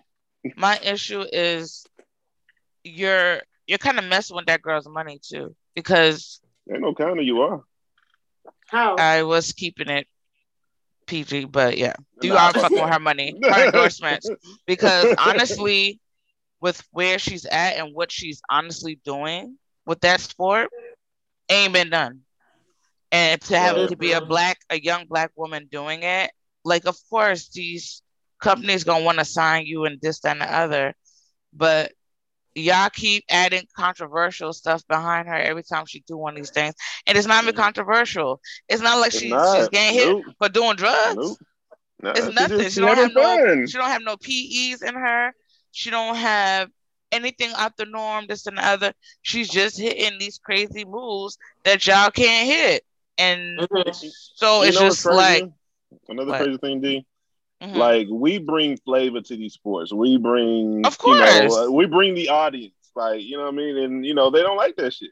My 0.54 0.78
issue 0.82 1.24
is 1.32 1.86
you're 2.84 3.40
you're 3.66 3.78
kind 3.78 3.98
of 3.98 4.04
messing 4.04 4.36
with 4.36 4.46
that 4.46 4.62
girl's 4.62 4.88
money 4.88 5.18
too 5.22 5.54
because 5.74 6.40
Ain't 6.70 6.80
no 6.80 6.94
kind 6.94 7.18
of 7.18 7.24
you 7.24 7.40
are. 7.40 7.62
How? 8.68 8.96
I 8.96 9.22
was 9.22 9.52
keeping 9.52 9.88
it 9.88 10.06
PG, 11.06 11.44
but 11.46 11.76
yeah, 11.78 11.94
you 12.20 12.36
Nah, 12.36 12.36
are 12.36 12.52
fuck 12.52 12.74
fucking 12.74 12.82
with 12.82 12.90
her 12.92 12.98
money, 12.98 13.36
her 13.48 13.64
endorsements. 13.64 14.30
Because 14.66 15.12
honestly, 15.18 16.00
with 16.60 16.82
where 16.92 17.18
she's 17.18 17.44
at 17.46 17.76
and 17.76 17.94
what 17.94 18.10
she's 18.10 18.40
honestly 18.50 18.98
doing 19.04 19.58
with 19.86 20.00
that 20.00 20.20
sport, 20.20 20.70
ain't 21.48 21.72
been 21.72 21.90
done. 21.90 22.20
And 23.10 23.40
to 23.42 23.58
have 23.58 23.76
it 23.76 23.88
to 23.88 23.96
be 23.96 24.12
a 24.12 24.20
black, 24.20 24.58
a 24.70 24.80
young 24.80 25.06
black 25.06 25.32
woman 25.36 25.68
doing 25.70 26.02
it, 26.02 26.30
like 26.64 26.86
of 26.86 26.96
course 27.10 27.48
these 27.48 28.02
companies 28.40 28.84
gonna 28.84 29.04
want 29.04 29.18
to 29.18 29.24
sign 29.24 29.66
you 29.66 29.84
and 29.84 30.00
this, 30.00 30.20
that, 30.20 30.32
and 30.32 30.40
the 30.40 30.52
other, 30.52 30.94
but 31.52 31.92
y'all 32.54 32.90
keep 32.90 33.24
adding 33.30 33.66
controversial 33.76 34.52
stuff 34.52 34.86
behind 34.88 35.28
her 35.28 35.34
every 35.34 35.62
time 35.62 35.84
she 35.86 36.00
do 36.06 36.16
one 36.16 36.34
of 36.34 36.36
these 36.36 36.50
things, 36.50 36.74
and 37.06 37.16
it's 37.16 37.26
not 37.26 37.42
even 37.42 37.54
controversial. 37.54 38.40
It's 38.68 38.82
not 38.82 38.98
like 38.98 39.12
It's 39.12 39.20
she, 39.20 39.30
not. 39.30 39.56
she's 39.56 39.68
getting 39.68 39.94
hit 39.94 40.06
Nope. 40.06 40.24
for 40.38 40.48
doing 40.48 40.76
drugs. 40.76 41.16
Nope. 41.16 41.38
It's 42.14 42.28
nothing. 42.28 42.68
She 42.68 42.70
she 42.70 42.80
don't 42.80 42.96
have 42.96 43.12
no. 43.12 43.38
She 43.64 43.78
don't 43.78 43.88
have 43.88 44.02
no 44.02 44.16
PEs 44.16 44.82
in 44.82 44.94
her. 44.94 45.32
She 45.72 45.90
don't 45.90 46.16
have 46.16 46.70
anything 47.12 47.50
out 47.56 47.76
the 47.76 47.84
norm. 47.86 48.26
This 48.28 48.46
and 48.46 48.56
the 48.58 48.66
other. 48.66 48.92
She's 49.22 49.48
just 49.48 49.78
hitting 49.80 50.18
these 50.18 50.38
crazy 50.38 50.84
moves 50.84 51.38
that 51.64 51.86
y'all 51.86 52.10
can't 52.10 52.46
hit, 52.46 52.84
and 53.18 53.58
Mhm. 53.58 54.12
so 54.34 54.62
You 54.62 54.68
it's 54.68 54.78
just 54.78 55.04
like 55.06 55.44
another 56.08 56.32
What? 56.32 56.38
crazy 56.42 56.58
thing, 56.58 56.80
D. 56.80 57.06
mhm. 57.62 57.74
Like 57.76 58.06
we 58.10 58.38
bring 58.38 58.76
flavor 58.78 59.20
to 59.20 59.36
these 59.36 59.54
sports. 59.54 59.92
We 59.92 60.16
bring, 60.18 60.84
Of 60.86 60.96
you 61.04 61.14
know, 61.14 61.40
course. 61.48 61.56
uh, 61.68 61.72
we 61.72 61.86
bring 61.86 62.14
the 62.14 62.28
audience. 62.28 62.74
Like 62.94 63.22
you 63.22 63.36
know 63.36 63.44
what 63.44 63.54
I 63.54 63.56
mean, 63.56 63.76
and 63.78 64.04
you 64.06 64.14
know 64.14 64.30
they 64.30 64.42
don't 64.42 64.56
like 64.56 64.76
that 64.76 64.94
shit. 64.94 65.10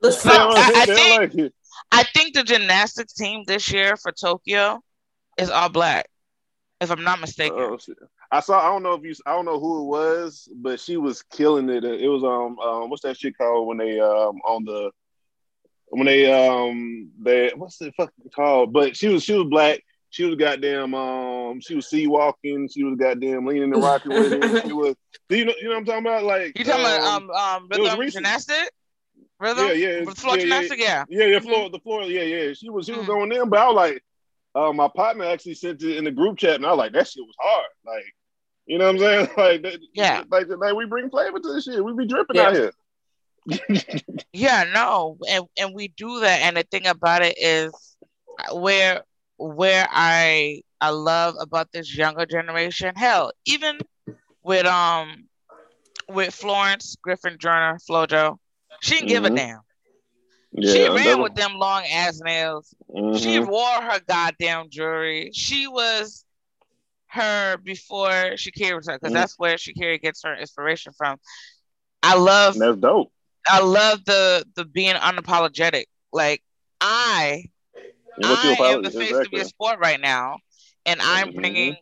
The 0.00 0.08
They 0.10 0.14
socks. 0.14 0.54
don't, 0.54 0.58
I- 0.76 0.82
I 0.82 0.86
think- 0.86 1.34
like. 1.34 1.52
I 1.92 2.02
think 2.02 2.34
the 2.34 2.42
gymnastics 2.42 3.12
team 3.12 3.44
this 3.46 3.70
year 3.70 3.96
for 3.96 4.10
Tokyo 4.10 4.80
is 5.38 5.48
all 5.50 5.68
black, 5.68 6.08
if 6.80 6.90
I'm 6.90 7.04
not 7.04 7.20
mistaken. 7.20 7.56
Oh, 7.58 7.78
shit. 7.78 7.96
I 8.32 8.40
saw. 8.40 8.58
I 8.60 8.68
don't 8.72 8.82
know 8.82 8.94
if 8.94 9.04
you. 9.04 9.14
I 9.26 9.32
don't 9.32 9.44
know 9.44 9.60
who 9.60 9.82
it 9.82 9.86
was, 9.86 10.48
but 10.56 10.80
she 10.80 10.96
was 10.96 11.22
killing 11.22 11.68
it. 11.70 11.84
It 11.84 12.08
was 12.08 12.24
um, 12.24 12.58
um 12.58 12.90
what's 12.90 13.02
that 13.02 13.16
shit 13.18 13.36
called 13.38 13.68
when 13.68 13.76
they 13.78 14.00
um 14.00 14.40
on 14.46 14.64
the 14.64 14.90
when 15.90 16.06
they 16.06 16.30
um 16.32 17.10
they 17.20 17.52
what's 17.56 17.80
it 17.80 17.94
fucking 17.96 18.30
called? 18.34 18.72
But 18.72 18.96
she 18.96 19.08
was 19.08 19.22
she 19.22 19.34
was 19.34 19.46
black. 19.48 19.80
She 20.10 20.24
was 20.24 20.36
goddamn 20.36 20.94
um 20.94 21.60
she 21.60 21.74
was 21.74 21.88
sea 21.88 22.06
walking. 22.06 22.68
She 22.68 22.82
was 22.82 22.96
goddamn 22.98 23.46
leaning 23.46 23.70
the 23.70 23.76
rocking 23.78 24.12
with 24.14 24.32
it. 24.32 24.64
She 24.66 24.72
was. 24.72 24.94
Do 25.28 25.36
you 25.36 25.44
know 25.44 25.52
you 25.60 25.64
know 25.64 25.70
what 25.70 25.78
I'm 25.78 25.84
talking 25.84 26.06
about? 26.06 26.24
Like 26.24 26.58
You 26.58 26.64
talking 26.64 26.80
about 26.84 27.00
um, 27.02 27.30
um 27.30 27.36
um 27.36 27.68
rhythm 27.70 28.10
gymnastic? 28.10 28.70
Rhythm? 29.40 29.66
Yeah, 29.66 29.72
yeah, 29.72 30.04
With 30.04 30.18
floor 30.18 30.36
yeah, 30.36 30.42
yeah. 30.44 30.50
gymnastic, 30.50 30.78
yeah. 30.80 31.04
Yeah, 31.08 31.26
yeah, 31.26 31.38
floor, 31.40 31.70
the 31.70 31.78
floor, 31.80 32.02
yeah, 32.02 32.22
yeah. 32.22 32.52
She 32.54 32.70
was, 32.70 32.86
she 32.86 32.92
was 32.92 33.04
Mhm. 33.04 33.06
going 33.06 33.32
in, 33.32 33.48
but 33.48 33.58
I 33.60 33.66
was 33.66 33.76
like, 33.76 34.02
uh, 34.54 34.72
my 34.72 34.88
partner 34.88 35.24
actually 35.26 35.54
sent 35.54 35.82
it 35.82 35.96
in 35.96 36.04
the 36.04 36.10
group 36.10 36.38
chat, 36.38 36.56
and 36.56 36.66
I 36.66 36.70
was 36.70 36.78
like, 36.78 36.92
that 36.92 37.06
shit 37.06 37.22
was 37.24 37.34
hard. 37.38 37.66
Like, 37.86 38.04
you 38.66 38.78
know 38.78 38.86
what 38.86 38.94
I'm 38.96 38.98
saying? 39.00 39.28
Like, 39.36 39.62
that, 39.62 39.78
Yeah. 39.94 40.24
like, 40.30 40.48
like 40.48 40.74
we 40.74 40.86
bring 40.86 41.08
flavor 41.10 41.38
to 41.38 41.52
this 41.52 41.64
shit. 41.64 41.84
We 41.84 41.92
be 41.92 42.06
dripping 42.06 42.36
Yeah. 42.36 42.48
out 42.48 42.54
here. 42.54 42.72
Yeah, 44.32 44.64
no, 44.74 45.16
and 45.28 45.44
and 45.56 45.74
we 45.74 45.88
do 45.88 46.20
that. 46.20 46.40
And 46.40 46.56
the 46.56 46.64
thing 46.64 46.86
about 46.86 47.22
it 47.22 47.36
is, 47.38 47.72
where 48.52 49.02
where 49.38 49.86
I 49.90 50.62
I 50.80 50.90
love 50.90 51.36
about 51.40 51.72
this 51.72 51.96
younger 51.96 52.26
generation. 52.26 52.94
Hell, 52.96 53.32
even 53.46 53.78
with 54.42 54.66
um 54.66 55.28
with 56.08 56.34
Florence 56.34 56.96
Griffith 57.02 57.38
Joyner, 57.38 57.78
FloJo, 57.88 58.38
she 58.82 58.94
didn't 58.96 59.08
give 59.08 59.24
a 59.24 59.30
Mhm. 59.30 59.30
damn. 59.30 59.60
Yeah, 60.52 60.62
she 60.64 60.88
ran 60.88 61.20
with 61.20 61.34
them 61.34 61.54
long 61.54 61.84
ass 61.86 62.20
nails. 62.22 62.74
Mhm. 62.94 63.12
She 63.12 63.38
wore 63.40 63.82
her 63.82 64.00
goddamn 64.06 64.68
jewelry. 64.70 65.30
She 65.34 65.66
was 65.68 66.24
her 67.08 67.56
before 67.58 68.08
Shakira 68.36 68.76
was 68.76 68.88
her, 68.88 68.94
because 68.96 69.12
Mhm. 69.12 69.12
that's 69.12 69.38
where 69.38 69.56
Shakira 69.56 70.00
gets 70.00 70.22
her 70.24 70.34
inspiration 70.34 70.92
from. 70.96 71.18
I 72.02 72.16
love 72.16 72.56
that's 72.58 72.78
dope. 72.78 73.10
I 73.48 73.60
love 73.60 74.04
the 74.04 74.44
the 74.56 74.64
being 74.64 74.94
unapologetic. 74.94 75.84
Like 76.12 76.42
I 76.80 77.44
what's 78.26 78.44
I 78.44 78.56
am 78.72 78.82
the 78.82 78.90
face 78.90 79.20
of 79.24 79.30
Exactly. 79.30 79.34
your 79.34 79.44
sport 79.44 79.78
right 79.80 80.00
now, 80.00 80.38
and 80.86 81.00
I'm 81.02 81.30
Mhm. 81.30 81.34
bringing 81.34 81.76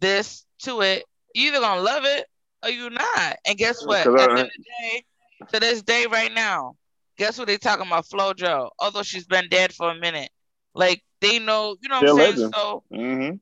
this 0.00 0.44
to 0.62 0.80
it. 0.82 1.04
You 1.34 1.48
either 1.48 1.60
gonna 1.60 1.80
love 1.82 2.04
it 2.04 2.26
or 2.64 2.70
you 2.70 2.90
not. 2.90 3.36
And 3.46 3.56
guess 3.58 3.84
what? 3.84 4.10
At 4.18 4.30
the 4.32 4.40
end 4.40 4.48
of 4.56 4.62
the 4.64 4.64
day, 4.82 5.04
to 5.52 5.60
this 5.60 5.82
day 5.82 6.06
right 6.06 6.32
now, 6.32 6.74
guess 7.18 7.38
what 7.38 7.46
they 7.48 7.56
talking 7.58 7.86
about? 7.86 8.06
FloJo, 8.06 8.70
although 8.78 9.02
she's 9.02 9.26
been 9.26 9.48
dead 9.48 9.72
for 9.72 9.90
a 9.90 9.94
minute. 9.98 10.30
Like 10.74 11.02
they 11.20 11.38
know, 11.38 11.76
you 11.80 11.88
know 11.88 11.96
what 11.96 12.00
I'm 12.02 12.08
saying? 12.08 12.36
legend. 12.36 12.54
So 12.54 12.82
hmm 12.90 13.36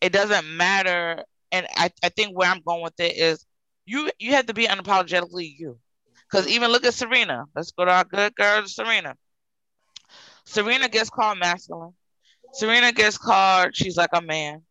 it 0.00 0.12
doesn't 0.12 0.56
matter. 0.56 1.24
And 1.52 1.66
I, 1.76 1.90
I 2.02 2.08
think 2.10 2.36
where 2.36 2.50
I'm 2.50 2.62
going 2.66 2.82
with 2.82 2.98
it 2.98 3.16
is 3.16 3.44
you 3.86 4.10
you 4.18 4.32
have 4.32 4.46
to 4.46 4.54
be 4.54 4.66
unapologetically 4.66 5.50
you. 5.58 5.78
Because 6.30 6.48
even 6.48 6.70
look 6.70 6.84
at 6.84 6.94
Serena. 6.94 7.44
Let's 7.54 7.72
go 7.72 7.84
to 7.84 7.90
our 7.92 8.04
good 8.04 8.34
girl, 8.34 8.62
Serena. 8.66 9.14
Serena 10.48 10.88
gets 10.88 11.10
called 11.10 11.38
masculine. 11.38 11.92
Serena 12.54 12.90
gets 12.90 13.18
called, 13.18 13.76
she's 13.76 13.98
like 13.98 14.08
a 14.14 14.22
man. 14.22 14.62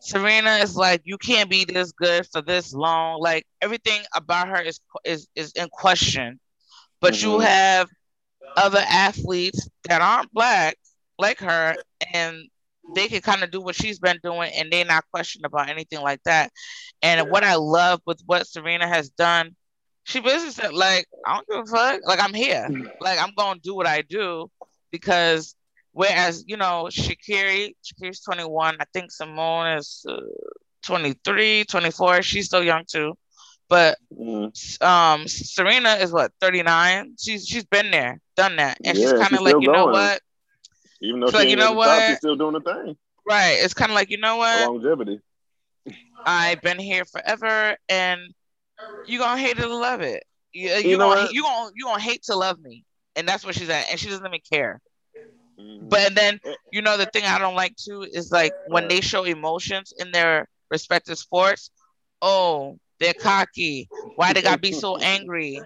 Serena 0.00 0.56
is 0.56 0.74
like, 0.74 1.00
you 1.04 1.16
can't 1.16 1.48
be 1.48 1.64
this 1.64 1.92
good 1.92 2.26
for 2.32 2.42
this 2.42 2.74
long. 2.74 3.20
Like 3.20 3.46
everything 3.60 4.02
about 4.16 4.48
her 4.48 4.60
is 4.60 4.80
is 5.04 5.28
is 5.36 5.52
in 5.52 5.68
question. 5.70 6.40
But 7.00 7.22
you 7.22 7.30
Mhm. 7.30 7.42
have 7.44 7.88
other 8.56 8.82
athletes 8.88 9.68
that 9.84 10.02
aren't 10.02 10.32
black 10.32 10.76
like 11.18 11.38
her, 11.38 11.76
and 12.12 12.48
they 12.96 13.06
can 13.06 13.20
kind 13.20 13.44
of 13.44 13.52
do 13.52 13.60
what 13.60 13.76
she's 13.76 14.00
been 14.00 14.18
doing 14.24 14.52
and 14.54 14.72
they're 14.72 14.84
not 14.84 15.04
questioned 15.12 15.44
about 15.44 15.68
anything 15.70 16.00
like 16.00 16.20
that. 16.24 16.50
And 17.00 17.30
what 17.30 17.44
I 17.44 17.54
love 17.54 18.00
with 18.06 18.20
what 18.26 18.48
Serena 18.48 18.88
has 18.88 19.08
done, 19.10 19.54
she 20.02 20.18
basically 20.18 20.50
said, 20.50 20.72
like, 20.72 21.06
I 21.24 21.34
don't 21.36 21.46
give 21.48 21.60
a 21.60 21.76
fuck. 21.76 22.00
Like, 22.04 22.20
I'm 22.20 22.34
here. 22.34 22.68
Like, 23.00 23.20
I'm 23.20 23.32
going 23.36 23.54
to 23.54 23.60
do 23.60 23.74
what 23.76 23.86
I 23.86 24.02
do 24.02 24.50
because 24.92 25.56
whereas, 25.92 26.44
you 26.48 26.56
know, 26.56 26.88
Sha'Carri, 26.90 27.74
Sha'Carri's 27.84 28.22
21. 28.22 28.76
I 28.80 28.84
think 28.94 29.12
Simone 29.12 29.78
is 29.78 30.06
uh, 30.08 30.16
23, 30.84 31.64
24. 31.64 32.22
She's 32.22 32.46
still 32.46 32.64
young 32.64 32.84
too. 32.88 33.14
But 33.68 33.98
Mhm. 34.12 34.52
um, 34.82 35.26
Serena 35.28 35.94
is 35.94 36.12
what 36.12 36.32
39. 36.40 37.14
She's 37.18 37.46
she's 37.46 37.64
been 37.64 37.90
there, 37.90 38.20
done 38.36 38.56
that, 38.56 38.78
and 38.84 38.96
she's 38.96 39.12
kind 39.12 39.34
of 39.34 39.42
like, 39.42 39.56
you 39.60 39.68
know 39.68 39.86
what? 39.86 40.20
Even 41.00 41.20
though 41.20 41.28
It's 41.28 41.32
she 41.32 41.36
like, 41.36 41.48
you 41.48 41.56
know 41.56 41.72
the 41.74 41.80
top, 41.82 42.04
what? 42.04 42.04
she's 42.04 42.18
still 42.18 42.36
doing 42.36 42.54
the 42.54 42.60
thing. 42.60 42.96
Right. 43.26 43.58
It's 43.60 43.74
kind 43.74 43.90
of 43.90 43.94
like, 43.94 44.10
you 44.10 44.18
know 44.18 44.36
what? 44.36 44.70
Longevity. 44.70 45.20
I've 46.24 46.60
been 46.60 46.78
here 46.78 47.04
forever, 47.04 47.76
and 47.88 48.20
you're 49.06 49.20
gonna 49.20 49.40
hate 49.40 49.58
it 49.58 49.64
or 49.64 49.68
love 49.68 50.00
it. 50.00 50.24
You, 50.52 50.70
you, 50.70 50.90
You 50.90 50.96
know 50.96 51.08
gonna 51.08 51.20
what? 51.22 51.32
you 51.32 51.42
gonna 51.42 51.70
you 51.74 51.84
gonna 51.86 52.00
hate 52.00 52.22
to 52.24 52.36
love 52.36 52.60
me, 52.60 52.84
and 53.16 53.26
that's 53.28 53.44
where 53.44 53.52
she's 53.52 53.68
at, 53.70 53.90
and 53.90 53.98
she 53.98 54.08
doesn't 54.08 54.26
even 54.26 54.40
care. 54.50 54.80
Mhm. 55.58 55.88
But 55.88 56.00
and 56.00 56.16
then 56.16 56.40
you 56.70 56.82
know 56.82 56.96
the 56.96 57.06
thing 57.06 57.24
I 57.24 57.38
don't 57.38 57.54
like 57.54 57.76
too 57.76 58.02
is 58.02 58.30
like 58.32 58.52
when 58.68 58.88
they 58.88 59.00
show 59.00 59.24
emotions 59.24 59.92
in 59.98 60.10
their 60.12 60.48
respective 60.70 61.18
sports. 61.18 61.70
Oh, 62.20 62.78
they're 63.00 63.14
cocky. 63.14 63.88
Why 64.16 64.32
they 64.32 64.42
gotta 64.42 64.60
be 64.60 64.72
so 64.72 64.96
angry? 65.14 65.60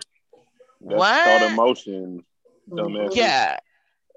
That's 0.80 0.98
What? 0.98 1.24
called 1.24 1.52
emotion, 1.52 2.24
dumbass. 2.68 3.14
Yeah, 3.14 3.58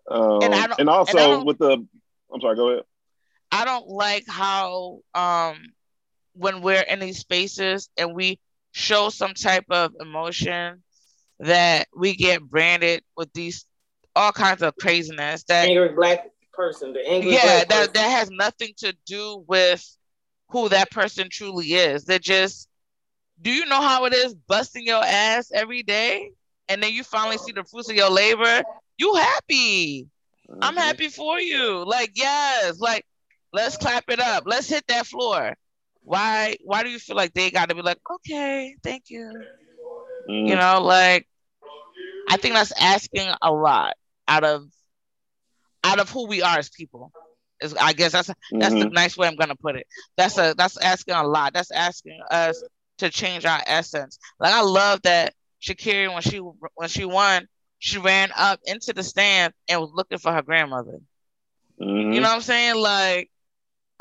Um, 0.07 0.41
And 0.41 0.43
and, 0.45 0.55
I 0.55 0.67
don't- 0.67 0.79
and 0.79 0.89
I 0.89 0.93
also 0.93 1.17
don't- 1.17 1.45
with 1.45 1.59
the, 1.59 1.85
I'm 2.33 2.41
sorry, 2.41 2.55
go 2.55 2.69
ahead. 2.69 2.83
I 3.51 3.65
don't 3.65 3.87
like 3.87 4.25
how 4.27 4.99
um 5.13 5.73
when 6.33 6.61
we're 6.61 6.81
in 6.81 6.99
these 6.99 7.19
spaces 7.19 7.89
and 7.97 8.13
we 8.15 8.39
show 8.71 9.09
some 9.09 9.33
type 9.33 9.65
of 9.69 9.91
emotion 9.99 10.83
that 11.39 11.87
we 11.95 12.15
get 12.15 12.41
branded 12.43 13.03
with 13.15 13.31
these 13.33 13.65
all 14.15 14.31
kinds 14.31 14.61
of 14.61 14.75
craziness 14.77 15.43
that 15.45 15.71
angry 15.71 15.89
black 15.89 16.31
person, 16.53 16.93
the 16.93 17.05
angry 17.07 17.37
yeah 17.37 17.63
that 17.65 17.67
person. 17.67 17.93
that 17.93 18.09
has 18.19 18.29
nothing 18.31 18.69
to 18.77 18.95
do 19.05 19.43
with 19.47 19.85
who 20.49 20.69
that 20.69 20.91
person 20.91 21.27
truly 21.31 21.67
is. 21.73 22.05
They're 22.05 22.19
just 22.19 22.67
do 23.41 23.51
you 23.51 23.65
know 23.65 23.81
how 23.81 24.05
it 24.05 24.13
is 24.13 24.33
busting 24.35 24.85
your 24.85 25.03
ass 25.03 25.51
every 25.53 25.83
day? 25.83 26.31
And 26.67 26.81
then 26.81 26.93
you 26.93 27.03
finally 27.03 27.37
see 27.37 27.51
the 27.51 27.63
fruits 27.63 27.89
of 27.89 27.95
your 27.95 28.09
labor? 28.09 28.63
You 28.97 29.15
happy. 29.15 30.07
I'm 30.61 30.75
Mhm. 30.75 30.77
happy 30.77 31.09
for 31.09 31.39
you. 31.39 31.83
Like 31.85 32.11
yes 32.15 32.79
like 32.79 33.05
let's 33.53 33.77
clap 33.77 34.05
it 34.09 34.19
up. 34.19 34.43
Let's 34.45 34.69
hit 34.69 34.85
that 34.87 35.05
floor. 35.07 35.55
Why 36.01 36.55
why 36.63 36.83
do 36.83 36.89
you 36.89 36.99
feel 36.99 37.15
like 37.15 37.33
they 37.33 37.51
got 37.51 37.69
to 37.69 37.75
be 37.75 37.81
like 37.81 37.99
okay 38.11 38.75
thank 38.83 39.09
you 39.09 39.31
Mhm. 40.29 40.47
you 40.47 40.55
know 40.55 40.81
like 40.81 41.27
i 42.29 42.37
think 42.37 42.55
that's 42.55 42.73
asking 42.79 43.29
a 43.41 43.51
lot 43.51 43.95
out 44.27 44.43
of 44.43 44.63
out 45.83 45.99
of 45.99 46.09
who 46.09 46.27
we 46.27 46.41
are 46.41 46.57
as 46.59 46.69
people 46.69 47.11
is 47.61 47.75
i 47.75 47.93
guess 47.93 48.11
that's 48.13 48.31
that's 48.59 48.75
the 48.75 48.85
Mhm. 48.85 48.93
nice 48.93 49.17
way 49.17 49.27
i'm 49.27 49.35
gonna 49.35 49.55
put 49.55 49.75
it 49.75 49.87
that's 50.17 50.37
a 50.37 50.53
that's 50.57 50.77
asking 50.77 51.15
a 51.15 51.25
lot 51.27 51.53
that's 51.53 51.71
asking 51.71 52.19
us 52.31 52.63
to 52.97 53.09
change 53.09 53.45
our 53.45 53.61
essence 53.67 54.19
like 54.39 54.53
i 54.53 54.61
love 54.61 55.01
that 55.03 55.33
Shakira 55.61 56.11
when 56.13 56.21
she 56.21 56.37
when 56.37 56.89
she 56.89 57.05
won 57.05 57.47
she 57.79 57.97
ran 57.99 58.31
up 58.37 58.59
into 58.65 58.93
the 58.93 59.03
stand 59.03 59.53
and 59.69 59.81
was 59.81 59.91
looking 59.93 60.19
for 60.19 60.31
her 60.33 60.41
grandmother 60.43 60.99
Mhm. 61.79 62.13
you 62.13 62.21
know 62.21 62.27
what 62.29 62.35
i'm 62.35 62.41
saying 62.41 62.75
like 62.75 63.29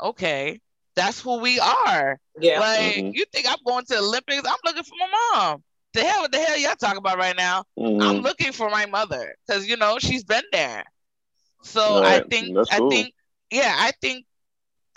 okay 0.01 0.59
that's 0.95 1.21
who 1.21 1.39
we 1.39 1.59
are 1.59 2.19
yeah. 2.39 2.59
like 2.59 2.95
Mhm. 2.97 3.13
you 3.13 3.25
think 3.31 3.47
i'm 3.49 3.57
going 3.65 3.85
to 3.85 3.95
the 3.95 3.99
olympics 4.01 4.47
i'm 4.47 4.57
looking 4.65 4.83
for 4.83 4.95
my 4.99 5.09
mom 5.33 5.63
the 5.93 6.01
hell 6.03 6.21
what 6.21 6.31
the 6.31 6.39
hell 6.39 6.57
y'all 6.57 6.75
talking 6.75 6.97
about 6.97 7.17
right 7.17 7.35
now 7.37 7.63
Mhm. 7.77 8.01
I'm 8.01 8.21
looking 8.21 8.51
for 8.51 8.69
my 8.69 8.85
mother 8.85 9.35
because 9.47 9.67
you 9.67 9.77
know 9.77 9.97
she's 9.99 10.23
been 10.23 10.43
there. 10.51 10.83
So 11.63 12.03
I 12.03 12.19
think 12.29 12.55
That's 12.55 12.71
I 12.71 12.77
cool. 12.77 12.89
think 12.89 13.13
yeah, 13.51 13.73
I 13.77 13.91
think 14.01 14.25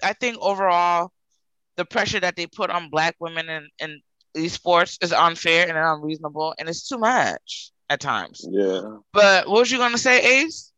I 0.02 0.12
think 0.12 0.38
overall 0.40 1.12
the 1.76 1.84
pressure 1.84 2.20
that 2.20 2.36
they 2.36 2.46
put 2.46 2.70
on 2.70 2.90
black 2.90 3.16
women 3.20 3.48
in, 3.48 3.68
in 3.80 4.00
these 4.34 4.52
sports 4.52 4.98
is 5.00 5.12
unfair 5.12 5.68
and 5.68 5.76
unreasonable 5.78 6.54
and 6.58 6.68
it's 6.68 6.88
too 6.88 6.98
much 6.98 7.70
at 7.88 8.00
times. 8.00 8.46
yeah. 8.50 8.80
But 9.12 9.46
what 9.48 9.60
was 9.60 9.70
you 9.70 9.78
gonna 9.78 9.98
say, 9.98 10.42
Ace? 10.42 10.71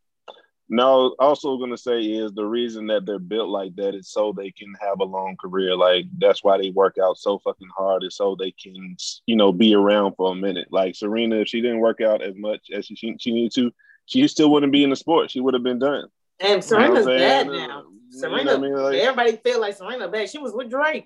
No, 0.67 1.15
also 1.19 1.57
gonna 1.57 1.77
say 1.77 2.01
is 2.01 2.33
the 2.33 2.45
reason 2.45 2.87
that 2.87 3.05
they're 3.05 3.19
built 3.19 3.49
like 3.49 3.75
that 3.75 3.93
is 3.93 4.09
so 4.09 4.33
they 4.33 4.49
can 4.51 4.73
have 4.81 4.99
a 4.99 5.03
long 5.03 5.37
career. 5.37 5.75
Like 5.75 6.05
that's 6.17 6.43
why 6.43 6.57
they 6.57 6.71
work 6.71 6.95
out 7.01 7.17
so 7.17 7.37
fucking 7.39 7.69
hard 7.77 8.03
is 8.03 8.15
so 8.15 8.35
they 8.35 8.51
can, 8.51 8.97
you 9.27 9.35
know, 9.35 9.51
be 9.51 9.75
around 9.75 10.15
for 10.15 10.31
a 10.31 10.35
minute. 10.35 10.67
Like 10.71 10.95
Serena, 10.95 11.37
if 11.37 11.47
she 11.47 11.61
didn't 11.61 11.81
work 11.81 12.01
out 12.01 12.23
as 12.23 12.33
much 12.35 12.67
as 12.73 12.85
she 12.85 12.95
she, 12.95 13.15
she 13.19 13.31
needed 13.31 13.53
to, 13.55 13.71
she 14.07 14.27
still 14.27 14.51
wouldn't 14.51 14.71
be 14.71 14.83
in 14.83 14.89
the 14.89 14.95
sport. 14.95 15.29
She 15.29 15.39
would 15.39 15.53
have 15.53 15.63
been 15.63 15.79
done. 15.79 16.07
And 16.39 16.63
Serena's 16.63 17.05
You 17.05 17.11
know 17.11 17.17
bad 17.17 17.47
now. 17.47 17.83
You 18.09 18.19
Serena, 18.19 18.43
know 18.43 18.55
I 18.55 18.57
mean? 18.57 18.73
Like- 18.73 18.95
everybody 18.97 19.35
feel 19.37 19.61
like 19.61 19.75
Serena 19.75 20.07
bad. 20.07 20.29
She 20.29 20.39
was 20.39 20.53
with 20.53 20.69
Drake. 20.71 21.05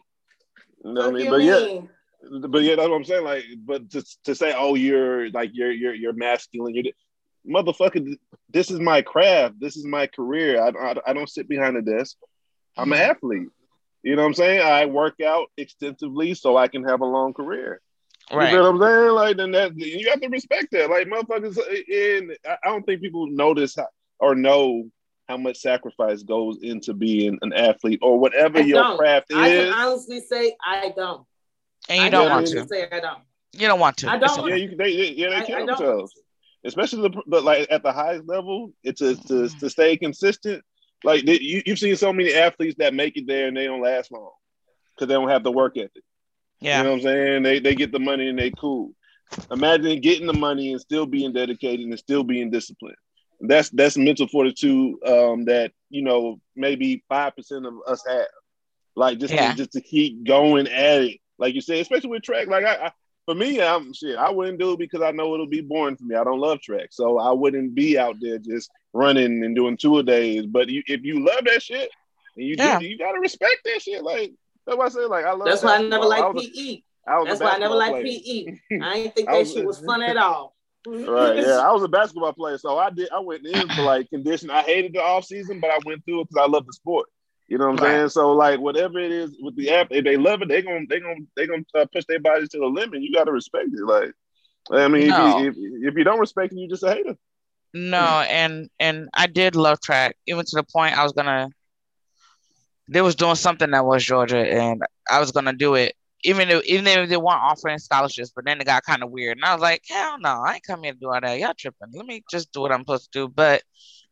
You 0.86 0.93
know 0.93 1.02
what 1.02 1.10
I 1.10 1.17
mean? 1.17 1.30
But 1.30 1.41
yeah 1.41 1.82
but 2.50 2.63
yeah, 2.63 2.76
that's 2.76 2.89
what 2.89 2.95
I'm 2.95 3.06
saying. 3.06 3.24
Like, 3.24 3.45
but 3.65 3.89
to, 3.91 4.04
to 4.26 4.36
say, 4.36 4.54
oh, 4.56 4.76
you're 4.76 5.30
like 5.32 5.52
you're 5.54 5.72
you're 5.72 5.93
you're 5.93 6.13
masculine, 6.13 6.76
you're 6.76 6.93
motherfucker. 7.47 8.15
This 8.49 8.71
is 8.71 8.80
my 8.80 9.02
craft. 9.02 9.56
This 9.60 9.78
is 9.78 9.86
my 9.86 10.08
career. 10.08 10.62
I, 10.62 10.69
I, 10.69 10.95
I 11.08 11.13
don't 11.13 11.30
sit 11.30 11.47
behind 11.47 11.78
a 11.78 11.82
desk. 11.82 12.17
I'm 12.78 12.91
an 12.93 12.99
Mhm. 12.99 13.10
athlete. 13.10 13.47
You 14.04 14.15
know 14.15 14.21
what 14.21 14.28
I'm 14.30 14.34
saying? 14.34 14.62
I 14.62 14.86
work 14.86 15.19
out 15.21 15.47
extensively 15.58 16.34
so 16.34 16.56
I 16.58 16.67
can 16.69 16.84
have 16.86 17.02
a 17.02 17.06
long 17.06 17.34
career. 17.34 17.82
You 18.32 18.38
Right. 18.38 18.54
know 18.54 18.71
what 18.71 18.75
I'm 18.75 18.82
saying? 18.82 19.12
Like, 19.12 19.38
then 19.38 19.52
that 19.52 19.75
you 19.75 20.10
have 20.10 20.21
to 20.21 20.28
respect 20.30 20.67
that. 20.71 20.89
Like, 20.89 21.08
motherfuckers, 21.08 21.58
and 21.58 22.38
I 22.47 22.58
I 22.63 22.69
don't 22.69 22.84
think 22.86 23.02
people 23.02 23.28
notice 23.28 23.75
how, 23.75 23.88
or 24.19 24.36
know 24.36 24.89
how 25.28 25.38
much 25.38 25.58
sacrifice 25.58 26.23
goes 26.23 26.58
into 26.62 26.93
being 26.93 27.38
an 27.41 27.54
athlete 27.54 27.99
or 28.02 28.19
whatever 28.19 28.60
I 28.60 28.62
your 28.62 28.84
don't. 28.84 28.97
craft 28.97 29.34
I 29.34 29.49
is. 29.49 29.65
can 29.65 29.73
honestly 29.73 30.21
say 30.21 30.56
I 30.65 30.93
don't. 30.95 31.25
And 31.89 31.99
you 31.99 32.06
I 32.06 32.10
don't 32.10 32.30
want 32.30 32.47
to. 32.47 32.67
Say 32.67 32.88
I 32.91 32.99
don't. 32.99 33.19
You 33.54 33.67
don't 33.67 33.80
want 33.80 33.97
to. 33.97 34.10
I 34.10 34.17
don't. 34.17 34.47
Yeah, 34.47 34.56
you 34.56 34.69
they, 34.78 34.95
they 34.95 35.12
yeah 35.12 35.30
they 35.30 35.36
I- 35.38 35.45
kill 35.45 35.56
I 35.56 35.60
don't. 35.65 35.67
themselves, 35.67 36.13
especially 36.65 37.10
the, 37.10 37.22
the 37.28 37.41
like 37.41 37.67
at 37.72 37.84
the 37.84 37.91
highest 37.91 38.28
level. 38.28 38.74
It's 38.84 39.00
to 39.00 39.15
to, 39.15 39.50
to 39.60 39.69
stay 39.69 39.98
consistent. 39.98 40.63
Like 41.04 41.26
you 41.26 41.62
you've 41.65 41.80
seen 41.80 41.95
so 41.95 42.12
many 42.12 42.34
athletes 42.34 42.76
that 42.80 42.93
make 42.93 43.17
it 43.17 43.28
there 43.28 43.48
and 43.48 43.56
they 43.56 43.65
don't 43.65 43.82
last 43.82 44.12
long 44.12 44.32
because 44.95 45.08
they 45.08 45.13
don't 45.13 45.30
have 45.30 45.43
the 45.43 45.52
work 45.52 45.78
ethic. 45.78 46.04
Yeah. 46.60 46.80
You 46.80 46.84
know 46.84 46.89
what 46.91 46.95
I'm 46.98 47.04
saying? 47.04 47.43
They 47.43 47.60
they 47.60 47.76
get 47.76 47.91
the 47.91 48.00
money 48.00 48.28
and 48.28 48.38
they 48.38 48.52
cool. 48.52 48.93
Imagine 49.52 50.02
getting 50.02 50.28
the 50.28 50.34
money 50.34 50.72
and 50.72 50.82
still 50.82 51.06
being 51.06 51.32
dedicated 51.34 51.86
and 51.86 51.98
still 52.00 52.24
being 52.24 52.50
disciplined. 52.50 52.98
That's 53.41 53.69
that's 53.69 53.95
mental 53.95 54.28
fortitude 54.28 54.95
um, 55.08 55.45
that 55.45 55.72
you 55.89 56.02
know 56.02 56.41
maybe 56.56 57.04
five 57.08 57.36
percent 57.36 57.65
of 57.65 57.76
us 57.88 58.04
have. 58.08 58.28
Like 58.95 59.19
just 59.19 59.34
Yeah. 59.34 59.52
to, 59.52 59.58
just 59.58 59.72
to 59.74 59.82
keep 59.82 60.26
going 60.26 60.67
at 60.67 61.04
it, 61.04 61.19
like 61.38 61.56
you 61.56 61.62
said, 61.62 61.78
especially 61.78 62.10
with 62.10 62.24
track. 62.24 62.48
Like 62.48 62.65
I, 62.65 62.88
I 62.88 62.91
for 63.30 63.36
me, 63.36 63.62
I'm 63.62 63.94
shit. 63.94 64.18
I 64.18 64.32
wouldn't 64.32 64.58
do 64.60 64.74
it 64.74 64.80
because 64.80 65.04
I 65.04 65.12
know 65.12 65.36
it'll 65.36 65.46
be 65.46 65.62
boring 65.62 65.96
for 65.96 66.04
me. 66.04 66.15
I 66.15 66.24
don't 66.24 66.39
love 66.39 66.62
track, 66.62 66.88
so 66.89 67.20
I 67.20 67.32
wouldn't 67.32 67.76
be 67.76 67.96
out 67.96 68.15
there 68.20 68.39
just 68.39 68.72
running 68.92 69.44
and 69.44 69.56
doing 69.56 69.78
two 69.78 70.00
a 70.00 70.04
days. 70.04 70.48
But 70.48 70.68
you, 70.70 70.82
if 70.88 71.04
you 71.04 71.24
love 71.24 71.44
that 71.46 71.62
shit 71.62 71.92
and 72.36 72.48
you 72.48 72.56
Yeah. 72.58 72.80
do, 72.80 72.88
you 72.88 72.98
gotta 72.98 73.20
respect 73.20 73.58
that 73.65 73.84
shit. 73.84 74.02
Like 74.04 74.34
that's 74.65 74.80
why 74.80 74.86
I 74.86 74.89
say, 74.89 75.02
like 75.06 75.26
I 75.26 75.34
love. 75.34 75.48
That's 75.48 75.62
why 75.62 75.76
I 75.76 75.82
never 75.84 76.10
basketball. 76.10 76.32
I 76.32 76.42
liked 76.42 76.56
PE. 76.56 76.82
I 77.08 77.20
was 77.20 77.26
a 77.26 77.30
That's 77.30 77.42
why 77.42 77.50
I 77.52 77.58
never 77.60 77.78
basketball 77.78 78.04
liked. 78.04 78.26
PE. 78.72 78.80
I 78.82 78.94
ain't 78.96 79.15
think 79.15 79.28
that 79.30 79.38
was- 79.38 79.54
shit 79.54 79.65
was 79.65 79.80
fun 79.80 80.02
at 80.02 80.18
all. 80.18 80.56
Right, 80.88 81.36
yeah. 81.38 81.60
I 81.68 81.72
was 81.72 81.84
a 81.84 81.88
basketball 81.88 82.34
player, 82.34 82.58
so 82.58 82.80
I 82.80 82.89
did. 82.89 83.10
I 83.12 83.20
went 83.20 83.46
in 83.46 83.70
for 83.70 83.84
like 83.84 84.10
condition. 84.10 84.50
I 84.50 84.62
hated 84.63 84.94
the 84.94 85.04
off 85.04 85.26
season, 85.26 85.60
but 85.60 85.70
I 85.70 85.78
went 85.86 86.04
through 86.04 86.22
it 86.22 86.30
because 86.30 86.48
I 86.48 86.50
love 86.50 86.65
the 86.65 86.74
sport. 86.74 87.08
You 87.49 87.57
know 87.57 87.65
what 87.65 87.71
I'm 87.73 87.77
Right. 87.77 88.01
saying? 88.01 88.09
So 88.09 88.31
like, 88.33 88.59
whatever 88.59 88.99
it 88.99 89.12
is 89.12 89.35
with 89.41 89.55
the 89.57 89.71
app, 89.71 89.88
if 89.91 90.05
they 90.05 90.17
love 90.17 90.41
it, 90.43 90.49
they 90.49 90.62
gonna 90.62 90.85
they 90.89 90.99
gonna 90.99 91.21
they 91.35 91.47
gonna 91.47 91.63
uh, 91.75 91.85
push 91.93 92.05
their 92.07 92.19
bodies 92.19 92.49
to 92.49 92.59
the 92.59 92.67
limit. 92.67 93.01
You 93.01 93.13
got 93.13 93.25
to 93.25 93.31
respect 93.33 93.69
it. 93.73 93.85
Like, 93.85 94.12
I 94.71 94.88
mean, 94.88 95.03
No. 95.07 95.15
if, 95.15 95.17
you, 95.17 95.47
if 95.49 95.55
if 95.91 95.95
you 95.97 96.03
don't 96.03 96.19
respect 96.19 96.53
it, 96.53 96.59
you 96.59 96.69
just 96.69 96.83
a 96.83 96.89
hater. 96.93 97.15
No, 97.73 98.21
and 98.21 98.69
and 98.79 99.09
I 99.13 99.27
did 99.27 99.55
love 99.55 99.79
track, 99.81 100.15
even 100.27 100.45
to 100.45 100.55
the 100.55 100.63
point 100.63 100.97
I 100.97 101.03
was 101.03 101.13
gonna. 101.13 101.49
They 102.89 103.01
was 103.01 103.15
doing 103.15 103.35
something 103.35 103.71
that 103.71 103.85
was 103.85 104.03
Georgia, 104.03 104.38
and 104.39 104.81
I 105.09 105.19
was 105.19 105.31
gonna 105.31 105.53
do 105.53 105.75
it, 105.75 105.95
even 106.23 106.49
if 106.49 106.63
even 106.65 106.88
if 106.88 107.09
they 107.09 107.17
weren't 107.17 107.41
offering 107.41 107.77
scholarships. 107.79 108.31
But 108.35 108.45
then 108.45 108.59
it 108.62 108.65
got 108.65 108.83
kind 108.83 109.03
of 109.03 109.12
weird, 109.12 109.38
and 109.38 109.45
I 109.45 109.53
was 109.53 109.62
like, 109.62 109.83
hell 109.89 110.17
no, 110.19 110.41
I 110.45 110.55
ain't 110.55 110.63
come 110.65 110.83
here 110.83 110.93
to 110.93 110.99
do 110.99 111.09
all 111.12 111.19
that. 111.21 111.39
Y'all 111.39 111.53
tripping? 111.57 111.89
Let 111.93 112.05
me 112.05 112.23
just 112.29 112.51
do 112.51 112.62
what 112.62 112.71
I'm 112.71 112.81
supposed 112.81 113.12
to 113.12 113.19
do. 113.19 113.27
But 113.27 113.63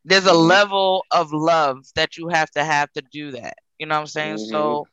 there's 0.07 0.27
a 0.27 0.33
Mhm. 0.33 0.57
level 0.57 1.05
of 1.11 1.33
love 1.33 1.79
that 1.95 2.17
you 2.17 2.29
have 2.29 2.51
to 2.51 2.63
have 2.65 2.91
to 2.93 3.03
do 3.11 3.31
that. 3.33 3.55
You 3.79 3.87
know 3.87 3.95
what 3.95 4.01
I'm 4.01 4.07
saying? 4.07 4.39
Mhm. 4.39 4.39
So 4.39 4.87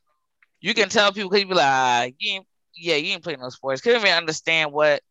you 0.61 0.73
can 0.73 0.89
tell 0.89 1.11
people, 1.13 1.29
cause 1.29 1.39
you 1.41 1.47
be 1.47 1.55
like, 1.55 1.65
ah, 1.67 2.03
you 2.19 2.33
ain't, 2.35 2.47
yeah, 2.75 2.95
you 2.95 3.13
ain't 3.13 3.23
playing 3.23 3.39
no 3.41 3.49
sports. 3.49 3.81
Couldn't 3.81 4.01
even 4.01 4.13
understand 4.13 4.71
what 4.73 5.01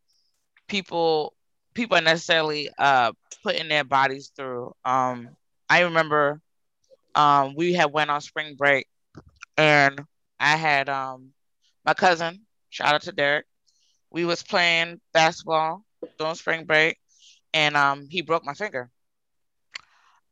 people 0.68 1.34
people 1.74 1.96
are 1.98 2.02
necessarily 2.02 2.70
uh 2.78 3.12
putting 3.44 3.68
their 3.68 3.84
bodies 3.84 4.32
through. 4.36 4.74
Um, 4.84 5.36
I 5.68 5.82
remember 5.82 6.40
um, 7.14 7.54
we 7.56 7.74
had 7.74 7.92
went 7.92 8.10
on 8.10 8.20
spring 8.20 8.56
break, 8.56 8.86
and 9.56 10.00
I 10.40 10.56
had 10.56 10.88
um, 10.88 11.32
my 11.84 11.94
cousin. 11.94 12.46
Shout 12.70 12.94
out 12.94 13.02
to 13.02 13.12
Derek. 13.12 13.46
We 14.10 14.24
was 14.24 14.42
playing 14.42 15.00
basketball 15.12 15.84
during 16.18 16.34
spring 16.34 16.64
break, 16.64 16.98
and 17.54 17.76
um, 17.76 18.06
he 18.10 18.22
broke 18.22 18.44
my 18.44 18.54
finger. 18.54 18.90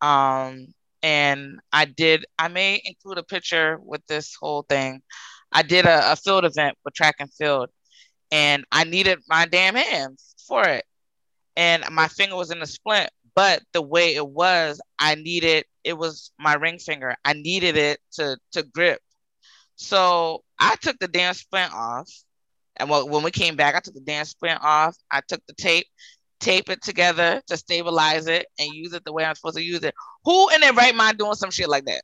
Um, 0.02 0.74
and 1.02 1.60
I 1.72 1.86
did. 1.86 2.26
I 2.38 2.48
may 2.48 2.82
include 2.84 3.18
a 3.18 3.24
picture 3.24 3.78
with 3.82 4.06
this 4.06 4.36
whole 4.40 4.64
thing. 4.68 5.02
I 5.52 5.62
did 5.62 5.86
a, 5.86 6.12
a 6.12 6.16
field 6.16 6.44
event 6.44 6.76
with 6.84 6.94
track 6.94 7.16
and 7.20 7.32
field, 7.32 7.70
and 8.30 8.64
I 8.72 8.84
needed 8.84 9.20
my 9.28 9.46
damn 9.46 9.76
hands 9.76 10.34
for 10.48 10.66
it, 10.68 10.84
and 11.56 11.84
my 11.92 12.08
finger 12.08 12.36
was 12.36 12.50
in 12.50 12.62
a 12.62 12.66
splint. 12.66 13.10
But 13.34 13.62
the 13.72 13.82
way 13.82 14.14
it 14.14 14.26
was, 14.26 14.80
I 14.98 15.14
needed 15.14 15.64
it 15.84 15.94
was 15.94 16.32
my 16.38 16.54
ring 16.54 16.78
finger. 16.78 17.16
I 17.24 17.34
needed 17.34 17.76
it 17.76 18.00
to 18.14 18.38
to 18.52 18.62
grip. 18.62 19.00
So 19.76 20.44
I 20.58 20.76
took 20.76 20.98
the 20.98 21.08
damn 21.08 21.34
splint 21.34 21.72
off, 21.74 22.08
and 22.76 22.90
when 22.90 23.22
we 23.22 23.30
came 23.30 23.56
back, 23.56 23.74
I 23.74 23.80
took 23.80 23.94
the 23.94 24.00
damn 24.00 24.24
splint 24.24 24.60
off. 24.62 24.96
I 25.10 25.22
took 25.26 25.40
the 25.46 25.54
tape, 25.54 25.86
tape 26.42 26.68
it 26.68 26.82
together 26.82 27.40
to 27.46 27.56
stabilize 27.56 28.26
it, 28.26 28.46
and 28.58 28.74
use 28.74 28.92
it 28.92 29.04
the 29.04 29.12
way 29.12 29.24
I'm 29.24 29.34
supposed 29.34 29.56
to 29.56 29.62
use 29.62 29.82
it. 29.82 29.94
Who 30.24 30.50
in 30.50 30.60
their 30.60 30.72
right 30.74 30.94
mind 30.94 31.18
doing 31.18 31.34
some 31.34 31.50
shit 31.50 31.68
like 31.68 31.84
that? 31.86 32.02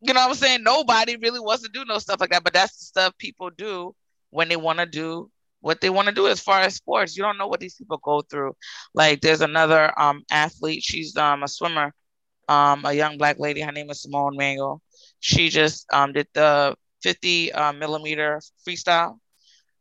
You 0.00 0.14
know 0.14 0.20
what 0.20 0.30
I'm 0.30 0.34
saying? 0.36 0.62
Nobody 0.62 1.16
really 1.16 1.40
wants 1.40 1.64
to 1.64 1.70
do 1.72 1.84
no 1.84 1.98
stuff 1.98 2.20
like 2.20 2.30
that, 2.30 2.44
but 2.44 2.52
that's 2.52 2.78
the 2.78 2.84
stuff 2.84 3.18
people 3.18 3.50
do 3.50 3.94
when 4.30 4.48
they 4.48 4.56
want 4.56 4.78
to 4.78 4.86
do 4.86 5.30
what 5.60 5.80
they 5.80 5.90
want 5.90 6.08
to 6.08 6.14
do 6.14 6.28
as 6.28 6.40
far 6.40 6.60
as 6.60 6.76
sports. 6.76 7.16
You 7.16 7.24
don't 7.24 7.38
know 7.38 7.48
what 7.48 7.60
these 7.60 7.74
people 7.74 7.98
go 7.98 8.22
through. 8.22 8.54
Like 8.94 9.20
there's 9.20 9.40
another 9.40 9.92
um 10.00 10.22
athlete, 10.30 10.82
she's 10.84 11.16
um 11.16 11.42
a 11.42 11.48
swimmer, 11.48 11.92
um 12.48 12.84
a 12.84 12.92
young 12.92 13.18
black 13.18 13.38
lady. 13.38 13.60
Her 13.60 13.72
name 13.72 13.90
is 13.90 14.02
Simone 14.02 14.36
Manuel. 14.36 14.80
She 15.20 15.48
just 15.48 15.86
um 15.92 16.12
did 16.12 16.28
the 16.32 16.76
50 17.02 17.52
uh, 17.52 17.72
millimeter 17.72 18.40
freestyle, 18.66 19.18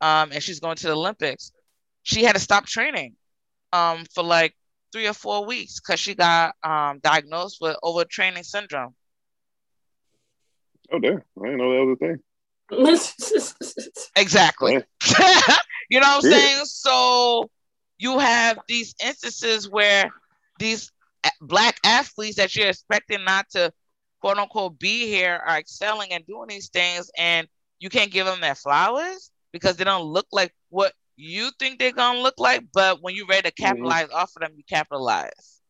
um 0.01 0.31
and 0.31 0.41
she's 0.41 0.59
going 0.59 0.77
to 0.77 0.87
the 0.87 0.95
Olympics. 0.95 1.51
She 2.03 2.23
had 2.23 2.35
to 2.35 2.41
stop 2.41 2.65
training 2.65 3.15
um 3.73 4.05
for 4.13 4.23
like 4.23 4.55
three 4.91 5.07
or 5.07 5.13
four 5.13 5.45
weeks 5.45 5.79
because 5.79 5.99
she 5.99 6.15
got 6.15 6.55
um 6.63 6.99
diagnosed 7.03 7.57
with 7.61 7.77
overtraining 7.83 8.45
syndrome. 8.45 8.95
Oh 10.91 10.99
damn! 10.99 11.21
I 11.39 11.43
didn't 11.43 11.57
know 11.57 11.71
that 11.73 11.85
was 11.85 11.95
a 11.95 12.05
thing. 12.05 12.19
exactly. 14.15 14.73
you 15.89 15.99
know 15.99 16.07
what 16.07 16.25
I'm 16.25 16.31
yeah. 16.31 16.37
saying? 16.37 16.65
So 16.65 17.49
you 17.97 18.19
have 18.19 18.59
these 18.67 18.93
instances 19.03 19.69
where 19.69 20.11
these 20.59 20.91
black 21.41 21.77
athletes 21.83 22.37
that 22.37 22.55
you're 22.55 22.69
expecting 22.69 23.23
not 23.23 23.49
to 23.51 23.71
quote 24.21 24.37
unquote 24.37 24.79
be 24.79 25.07
here 25.07 25.41
are 25.45 25.57
excelling 25.57 26.11
and 26.11 26.25
doing 26.25 26.47
these 26.47 26.69
things 26.69 27.09
and 27.17 27.47
you 27.79 27.89
can't 27.89 28.11
give 28.11 28.25
them 28.25 28.41
their 28.41 28.55
flowers 28.55 29.31
because 29.51 29.77
they 29.77 29.83
don't 29.83 30.03
look 30.03 30.27
like 30.31 30.53
what 30.69 30.93
you 31.17 31.51
think 31.59 31.79
they're 31.79 31.91
gonna 31.91 32.19
look 32.19 32.39
like, 32.39 32.63
but 32.73 33.01
when 33.01 33.15
you're 33.15 33.27
ready 33.27 33.49
to 33.49 33.55
capitalize 33.55 34.05
mm-hmm. 34.07 34.15
off 34.15 34.31
of 34.35 34.41
them, 34.41 34.53
you 34.55 34.63
capitalize. 34.69 35.61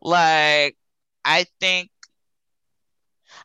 Like 0.00 0.76
I 1.24 1.46
think 1.60 1.90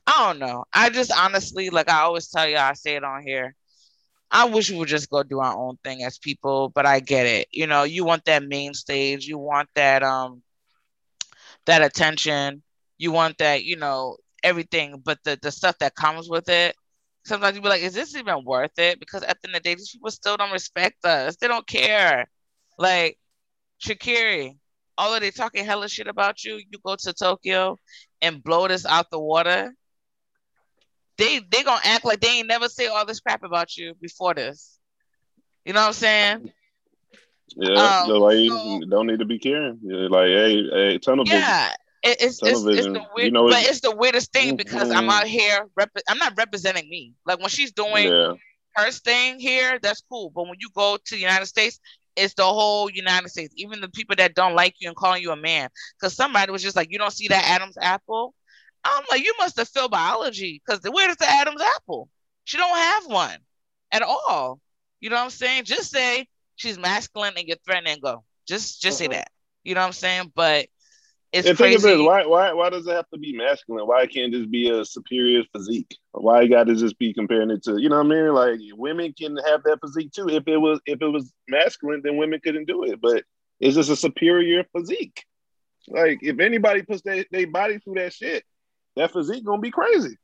I 0.06 0.28
don't 0.28 0.40
know. 0.40 0.66
I 0.74 0.90
just 0.90 1.12
honestly, 1.12 1.70
like 1.70 1.90
I 1.90 2.02
always 2.02 2.30
tell 2.30 2.48
you, 2.48 2.58
I 2.58 2.74
say 2.74 2.96
it 2.96 3.04
on 3.04 3.24
here. 3.24 3.56
I 4.32 4.46
wish 4.46 4.70
we 4.70 4.78
would 4.78 4.90
just 4.90 5.10
go 5.10 5.24
do 5.24 5.40
our 5.40 5.56
own 5.56 5.78
thing 5.84 6.04
as 6.04 6.18
people, 6.18 6.70
but 6.70 6.86
I 6.86 7.00
get 7.00 7.26
it. 7.26 7.48
You 7.52 7.68
know, 7.68 7.84
you 7.84 8.04
want 8.06 8.26
that 8.26 8.44
main 8.44 8.74
stage, 8.74 9.26
you 9.26 9.38
want 9.38 9.70
that 9.76 10.04
um 10.04 10.44
that 11.66 11.82
attention, 11.82 12.64
you 12.98 13.12
want 13.12 13.38
that, 13.40 13.64
you 13.64 13.78
know, 13.78 14.18
everything, 14.44 15.02
but 15.04 15.20
the 15.24 15.40
the 15.42 15.52
stuff 15.52 15.78
that 15.80 15.96
comes 15.96 16.30
with 16.30 16.50
it. 16.50 16.76
Sometimes 17.28 17.56
you 17.56 17.62
be 17.62 17.70
like, 17.70 17.82
is 17.82 17.94
this 17.94 18.16
even 18.16 18.44
worth 18.46 18.78
it? 18.78 19.00
Because 19.00 19.24
at 19.24 19.42
the 19.42 19.50
end 19.50 19.56
of 19.56 19.64
the 19.64 19.70
day, 19.70 19.76
these 19.76 19.92
people 19.92 20.12
still 20.12 20.38
don't 20.38 20.52
respect 20.52 21.06
us. 21.06 21.36
They 21.36 21.48
don't 21.48 21.68
care. 21.68 22.28
Like 22.78 23.18
Sha'Carri, 23.86 24.58
although 24.98 25.20
they 25.20 25.32
talking 25.32 25.66
hella 25.66 25.90
shit 25.90 26.08
about 26.08 26.44
you, 26.44 26.56
you 26.56 26.80
go 26.86 26.96
to 26.96 27.14
Tokyo 27.14 27.78
and 28.22 28.44
blow 28.44 28.68
this 28.68 28.86
out 28.86 29.12
the 29.12 29.20
water 29.20 29.74
they 31.18 31.40
they 31.40 31.64
gonna 31.64 31.82
act 31.84 32.06
like 32.06 32.20
they 32.20 32.30
ain't 32.30 32.48
never 32.48 32.70
say 32.70 32.88
all 32.88 33.06
this 33.06 33.20
crap 33.20 33.44
about 33.44 33.76
you 33.76 33.94
before 34.00 34.34
this. 34.34 34.80
You 35.66 35.74
know 35.74 35.82
what 35.82 35.88
I'm 35.88 35.94
saying? 35.94 36.52
Yeah, 37.56 38.04
um, 38.04 38.10
like 38.10 38.50
so, 38.50 38.82
don't 38.90 39.08
need 39.08 39.20
to 39.20 39.26
be 39.26 39.40
caring. 39.40 39.80
Like, 39.84 40.28
hey, 40.28 40.70
hey, 40.72 40.98
tunnel 41.00 41.26
yeah. 41.28 41.74
It's, 42.10 42.42
it's, 42.44 42.66
it's 42.66 42.86
the 42.86 43.06
weird, 43.16 43.26
you 43.26 43.32
know, 43.32 43.48
but 43.48 43.64
it's, 43.64 43.82
the 43.82 43.96
weirdest 43.96 44.34
thing 44.34 44.56
because 44.56 44.90
mm-hmm. 44.90 44.98
I'm 44.98 45.10
out 45.10 45.28
here. 45.28 45.68
Rep- 45.76 45.92
I'm 46.10 46.18
not 46.18 46.34
representing 46.38 46.90
me. 46.90 47.14
Like 47.26 47.40
when 47.40 47.50
she's 47.50 47.72
doing 47.72 48.12
yeah. 48.12 48.34
her 48.76 48.92
thing 48.92 49.40
here, 49.40 49.80
that's 49.82 50.04
cool. 50.10 50.32
But 50.34 50.44
when 50.44 50.56
you 50.60 50.70
go 50.76 50.98
to 50.98 51.16
the 51.16 51.22
United 51.22 51.46
States, 51.46 51.80
it's 52.16 52.34
the 52.34 52.44
whole 52.44 52.90
United 52.90 53.30
States. 53.30 53.54
Even 53.58 53.80
the 53.80 53.90
people 53.90 54.16
that 54.18 54.36
don't 54.36 54.56
like 54.56 54.76
you 54.80 54.88
and 54.88 54.98
calling 54.98 55.22
you 55.22 55.32
a 55.32 55.36
man, 55.36 55.70
because 56.00 56.16
somebody 56.16 56.52
was 56.52 56.64
just 56.64 56.76
like, 56.76 56.92
you 56.92 56.98
don't 56.98 57.14
see 57.14 57.28
that 57.28 57.46
Adam's 57.46 57.78
apple. 57.80 58.34
I'm 58.84 59.04
like, 59.12 59.24
you 59.24 59.34
must 59.40 59.58
have 59.58 59.70
failed 59.70 59.92
biology 59.92 60.62
because 60.66 60.82
where 60.92 61.10
is 61.10 61.18
the 61.18 61.30
Adam's 61.30 61.62
apple? 61.62 62.10
She 62.46 62.58
don't 62.58 62.78
have 62.78 63.06
one 63.08 63.38
at 63.92 64.02
all. 64.02 64.60
You 65.00 65.10
know 65.10 65.18
what 65.18 65.24
I'm 65.24 65.30
saying? 65.30 65.66
Just 65.66 65.92
say 65.92 66.28
she's 66.56 66.78
masculine 66.78 67.34
and 67.38 67.48
you're 67.48 67.58
threatening 67.66 67.94
And 67.94 68.02
go. 68.02 68.24
Just 68.48 68.82
just 68.82 68.98
say 68.98 69.08
that. 69.08 69.30
You 69.64 69.76
know 69.76 69.82
what 69.82 69.88
I'm 69.88 69.94
saying? 69.94 70.32
But 70.34 70.68
it's 71.34 71.48
and 71.48 71.58
crazy. 71.58 71.78
Think 71.78 72.08
why 72.08 72.26
why 72.26 72.54
why 72.54 72.70
does 72.70 72.88
it 72.88 72.94
have 72.94 73.10
to 73.10 73.20
be 73.20 73.36
masculine? 73.36 73.86
Why 73.86 74.08
can't 74.08 74.32
this 74.32 74.46
be 74.46 74.70
a 74.70 74.86
superior 74.86 75.44
physique? 75.54 75.98
Why 76.12 76.42
you 76.42 76.50
got 76.50 76.68
to 76.68 76.76
just 76.76 76.98
be 76.98 77.14
comparing 77.14 77.52
it 77.52 77.64
to 77.64 77.82
you 77.82 77.90
know 77.90 77.98
what 77.98 78.06
I 78.06 78.10
mean? 78.10 78.34
Like 78.34 78.60
women 78.74 79.14
can 79.14 79.36
have 79.38 79.64
that 79.64 79.80
physique 79.82 80.14
too. 80.14 80.30
If 80.30 80.48
it 80.48 80.58
was 80.58 80.80
if 80.86 81.02
it 81.02 81.08
was 81.08 81.34
masculine, 81.50 82.02
then 82.04 82.18
women 82.18 82.40
couldn't 82.42 82.66
do 82.66 82.84
it. 82.86 83.02
But 83.02 83.24
it's 83.60 83.76
just 83.76 83.90
a 83.90 83.96
superior 83.96 84.66
physique. 84.76 85.26
Like 85.90 86.20
if 86.22 86.40
anybody 86.40 86.84
puts 86.84 87.02
their 87.02 87.26
they 87.32 87.46
body 87.46 87.80
through 87.80 87.96
that 87.96 88.14
shit, 88.14 88.44
that 88.96 89.12
physique 89.12 89.44
gonna 89.46 89.62
be 89.62 89.72
crazy. 89.72 90.18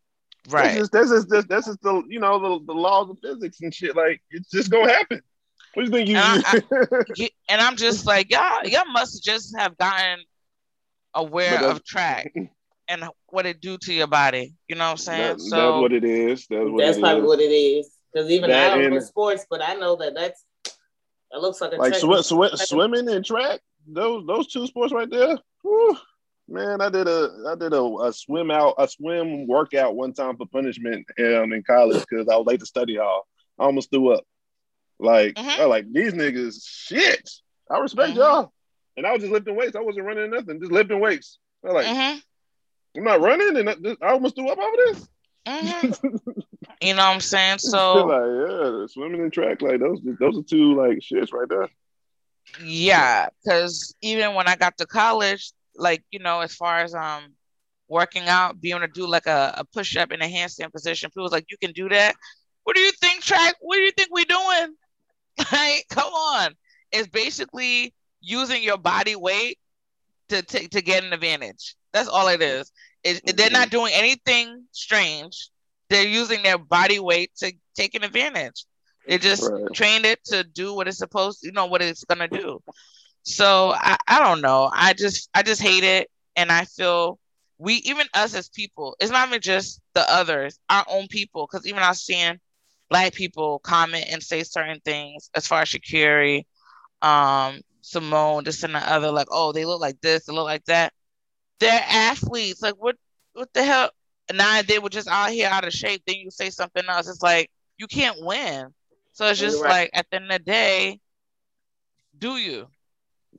Right. 0.50 0.76
That's 0.76 0.78
just, 0.78 0.92
that's 0.92 1.10
just, 1.10 1.30
that's, 1.30 1.48
that's 1.48 1.66
just 1.68 1.82
the 1.82 2.04
you 2.08 2.20
know 2.20 2.40
the, 2.40 2.66
the 2.66 2.74
laws 2.74 3.10
of 3.10 3.18
physics 3.22 3.60
and 3.62 3.74
shit. 3.74 3.96
Like 3.96 4.22
it's 4.32 4.50
just 4.50 4.70
gonna 4.70 4.92
happen. 4.92 5.22
What 5.74 5.86
do 5.86 5.90
you 5.90 5.92
think 5.92 6.10
you? 6.10 6.18
And, 6.18 6.46
I, 6.46 7.30
and 7.50 7.62
I'm 7.62 7.76
just 7.76 8.06
like 8.06 8.32
y'all. 8.32 8.64
Y'all 8.64 8.86
must 8.92 9.24
just 9.24 9.58
have 9.58 9.78
gotten 9.78 10.20
aware 11.14 11.64
of 11.64 11.84
track 11.84 12.34
and 12.88 13.04
what 13.28 13.46
it 13.46 13.62
do 13.62 13.78
to 13.80 13.94
your 13.94 14.08
body. 14.08 14.54
You 14.68 14.76
know 14.76 14.86
what 14.86 14.92
I'm 14.92 14.98
saying? 14.98 15.38
That, 15.38 15.42
so 15.42 15.56
that's 15.56 15.82
what 15.82 15.94
it 15.94 16.04
is. 16.04 16.48
That's, 16.50 16.70
what 16.70 16.84
that's 16.84 17.00
probably 17.00 17.22
is. 17.22 17.28
what 17.28 17.40
it 17.40 17.44
is. 17.44 17.90
Because 18.14 18.30
even 18.30 18.50
that 18.50 18.74
I 18.74 18.82
don't 18.82 18.94
know 18.94 19.00
sports, 19.00 19.46
but 19.50 19.62
I 19.62 19.74
know 19.76 19.96
that 19.96 20.14
that's 20.14 20.44
that 21.32 21.42
looks 21.42 21.62
like 21.62 21.74
a 21.74 21.76
like 21.78 21.96
sw- 21.96 22.26
sw- 22.26 22.68
swimming 22.68 23.10
and 23.10 23.26
track. 23.26 23.60
Those 23.88 24.26
those 24.28 24.48
two 24.48 24.68
sports 24.68 24.94
right 24.94 25.10
there. 25.10 25.38
Whew. 25.64 25.98
Man, 26.48 26.82
I 26.82 26.90
did 26.90 27.08
a 27.08 27.30
I 27.50 27.56
did 27.56 27.74
a, 27.74 27.82
a 27.82 28.14
swim 28.14 28.52
out 28.52 28.76
a 28.78 28.88
swim 28.88 29.48
workout 29.48 29.96
one 29.96 30.14
time 30.14 30.38
for 30.38 30.46
punishment 30.46 31.08
um, 31.20 31.54
in 31.54 31.64
college 31.64 32.04
because 32.08 32.28
I 32.28 32.36
was 32.36 32.46
late 32.46 32.60
to 32.60 32.66
study 32.66 32.98
hall. 32.98 33.28
I 33.58 33.64
almost 33.64 33.90
threw 33.90 34.14
up. 34.14 34.24
Like 35.00 35.34
mm-hmm. 35.36 35.70
Like 35.70 35.92
these 35.92 36.14
niggas 36.14 36.62
shit. 36.64 37.30
I 37.72 37.80
respect 37.80 38.12
mm-hmm. 38.12 38.20
y'all. 38.20 38.54
And 38.96 39.06
I 39.06 39.12
was 39.12 39.22
just 39.22 39.34
lifting 39.34 39.56
weights. 39.56 39.76
I 39.76 39.82
wasn't 39.82 40.06
running 40.06 40.32
nothing, 40.32 40.60
just 40.60 40.72
lifting 40.72 41.00
weights. 41.00 41.40
I'm 41.66 41.74
like 41.74 41.86
mm-hmm. 41.86 42.20
I'm 42.98 43.04
not 43.04 43.22
running, 43.22 43.58
and 43.58 43.70
I, 43.70 44.06
I 44.06 44.12
almost 44.12 44.36
threw 44.36 44.50
up 44.50 44.60
over 44.60 44.78
this. 44.86 45.08
Mm-hmm. 45.48 46.18
you 46.82 46.94
know 46.94 47.04
what 47.04 47.14
I'm 47.14 47.20
saying? 47.22 47.58
So 47.60 48.06
like, 48.06 48.50
yeah, 48.50 48.86
swimming 48.88 49.22
and 49.22 49.34
track, 49.34 49.62
like 49.62 49.80
those 49.80 50.00
those 50.20 50.38
are 50.38 50.44
two 50.44 50.76
like 50.76 51.00
shits 51.00 51.34
right 51.34 51.50
there. 51.50 51.70
Yeah, 52.64 53.28
because 53.44 53.96
even 54.02 54.36
when 54.36 54.48
I 54.48 54.56
got 54.56 54.78
to 54.78 54.86
college, 54.86 55.54
like 55.76 56.04
you 56.12 56.20
know, 56.20 56.42
as 56.42 56.54
far 56.54 56.80
as 56.80 56.94
um 56.94 57.34
working 57.94 58.28
out, 58.28 58.60
being 58.60 58.76
able 58.76 58.88
to 58.88 58.92
do 58.92 59.08
like 59.08 59.28
a, 59.28 59.54
a 59.58 59.66
push 59.66 59.96
up 59.96 60.12
in 60.12 60.22
a 60.22 60.26
handstand 60.26 60.72
position, 60.72 61.10
people's 61.12 61.32
like, 61.32 61.46
you 61.50 61.58
can 61.58 61.72
do 61.72 61.90
that. 61.90 62.16
What 62.64 62.76
do 62.76 62.82
you 62.82 62.92
think, 62.94 63.22
track? 63.22 63.56
What 63.62 63.76
do 63.76 63.82
you 63.82 63.92
think 63.92 64.10
we're 64.12 64.26
doing? 64.26 64.76
Like, 65.52 65.86
come 65.90 66.14
on. 66.14 66.54
It's 66.92 67.08
basically 67.08 67.92
using 68.24 68.64
your 68.64 68.78
body 68.78 69.16
weight 69.16 69.60
to 70.30 70.42
to, 70.42 70.68
to 70.70 70.82
get 70.82 71.04
an 71.04 71.14
advantage. 71.14 71.76
That's 71.92 72.10
all 72.10 72.28
it 72.30 72.42
is. 72.42 72.72
It, 73.04 73.38
they're 73.38 73.52
not 73.52 73.70
doing 73.70 73.92
anything 73.94 74.64
strange. 74.72 75.50
They're 75.90 76.08
using 76.08 76.42
their 76.42 76.58
body 76.58 77.00
weight 77.00 77.32
to 77.38 77.54
take 77.76 77.94
an 77.94 78.04
advantage. 78.04 78.66
They 79.06 79.18
just 79.18 79.52
right. 79.52 79.66
trained 79.74 80.06
it 80.06 80.24
to 80.26 80.44
do 80.44 80.74
what 80.74 80.88
it's 80.88 80.98
supposed, 80.98 81.44
you 81.44 81.52
know, 81.52 81.66
what 81.66 81.82
it's 81.82 82.06
gonna 82.06 82.30
do. 82.30 82.64
So 83.24 83.74
I, 83.76 83.98
I 84.08 84.20
don't 84.20 84.42
know. 84.42 84.72
I 84.74 84.94
just 84.94 85.30
I 85.34 85.44
just 85.44 85.62
hate 85.62 85.84
it. 85.84 86.10
And 86.36 86.52
I 86.52 86.66
feel 86.66 87.20
we 87.60 87.76
even 87.76 88.08
us 88.14 88.34
as 88.34 88.50
people, 88.50 88.96
it's 89.00 89.12
not 89.12 89.28
even 89.28 89.42
just 89.42 89.82
the 89.94 90.10
others, 90.12 90.58
our 90.70 90.86
own 90.90 91.08
people, 91.08 91.48
because 91.48 91.68
even 91.68 91.84
I 91.84 91.90
was 91.90 92.02
seeing 92.02 92.40
black 92.90 93.14
people 93.14 93.60
comment 93.60 94.06
and 94.10 94.22
say 94.22 94.44
certain 94.44 94.80
things 94.84 95.30
as 95.36 95.48
far 95.48 95.62
as 95.62 95.70
Sha'Carri, 95.70 96.46
um, 97.02 97.62
Simone, 97.84 98.46
this 98.46 98.64
and 98.64 98.76
the 98.76 98.80
other, 98.80 99.12
like, 99.12 99.28
oh, 99.32 99.54
they 99.54 99.66
look 99.66 99.82
like 99.82 100.02
this, 100.02 100.26
they 100.26 100.34
look 100.34 100.46
like 100.46 100.66
that. 100.66 100.94
They're 101.60 101.86
athletes. 101.90 102.62
Like, 102.62 102.76
what 102.76 102.98
what 103.34 103.54
the 103.54 103.64
hell? 103.64 103.92
And 104.30 104.38
now 104.40 104.62
they 104.64 104.80
were 104.80 104.90
just 104.90 105.08
out 105.10 105.32
here 105.32 105.50
out 105.50 105.66
of 105.66 105.74
shape. 105.74 106.04
Then 106.08 106.18
you 106.18 106.32
say 106.32 106.50
something 106.50 106.84
else. 106.90 107.10
It's 107.10 107.24
like 107.24 107.50
you 107.78 107.88
can't 107.88 108.18
win. 108.20 108.74
So 109.14 109.28
it's 109.28 109.40
just 109.40 109.64
right. 109.64 109.68
like 109.68 109.92
at 109.94 110.08
the 110.12 110.18
end 110.18 110.32
of 110.32 110.40
the 110.40 110.52
day, 110.52 111.00
do 112.18 112.38
you? 112.38 112.68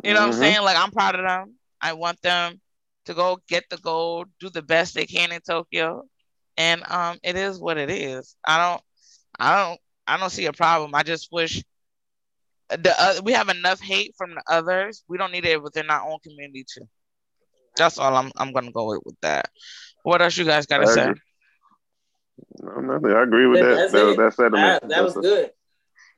You 0.02 0.14
know 0.14 0.20
what 0.20 0.26
I'm 0.26 0.32
Mhm. 0.32 0.34
saying? 0.34 0.62
Like 0.62 0.76
I'm 0.76 0.90
proud 0.92 1.16
of 1.16 1.22
them. 1.24 1.54
I 1.80 1.94
want 1.94 2.20
them 2.22 2.60
to 3.06 3.14
go 3.14 3.38
get 3.48 3.64
the 3.70 3.78
gold, 3.78 4.28
do 4.40 4.50
the 4.50 4.62
best 4.62 4.94
they 4.94 5.06
can 5.06 5.32
in 5.32 5.40
Tokyo, 5.40 6.04
and 6.56 6.82
um, 6.90 7.18
it 7.22 7.36
is 7.36 7.58
what 7.58 7.78
it 7.78 7.90
is. 7.90 8.36
I 8.46 8.58
don't, 8.70 8.82
I 9.38 9.56
don't, 9.64 9.80
I 10.06 10.16
don't 10.18 10.30
see 10.30 10.46
a 10.46 10.52
problem. 10.52 10.94
I 10.94 11.02
just 11.02 11.30
wish 11.32 11.62
the 12.70 12.94
uh, 12.98 13.20
we 13.22 13.32
have 13.32 13.48
enough 13.48 13.80
hate 13.80 14.14
from 14.16 14.30
the 14.30 14.42
others. 14.48 15.04
We 15.08 15.18
don't 15.18 15.32
need 15.32 15.44
it 15.44 15.62
within 15.62 15.90
our 15.90 16.08
own 16.08 16.18
community 16.22 16.64
too. 16.72 16.88
That's 17.76 17.98
all 17.98 18.14
I'm. 18.16 18.30
I'm 18.36 18.52
gonna 18.52 18.72
go 18.72 18.86
with, 18.86 19.02
with 19.04 19.20
that. 19.22 19.50
What 20.02 20.22
else 20.22 20.36
you 20.36 20.44
guys 20.44 20.66
gotta 20.66 20.86
I 20.86 20.94
say? 20.94 21.02
agree. 21.02 21.20
No, 22.62 22.80
nothing. 22.80 23.12
I 23.12 23.22
agree 23.22 23.46
with 23.46 23.60
that. 23.60 23.76
That's 23.76 23.92
That, 23.92 24.10
it. 24.10 24.16
that 24.16 24.34
sentiment. 24.34 24.82
That, 24.82 24.88
that 24.88 25.04
was 25.04 25.14
good. 25.14 25.50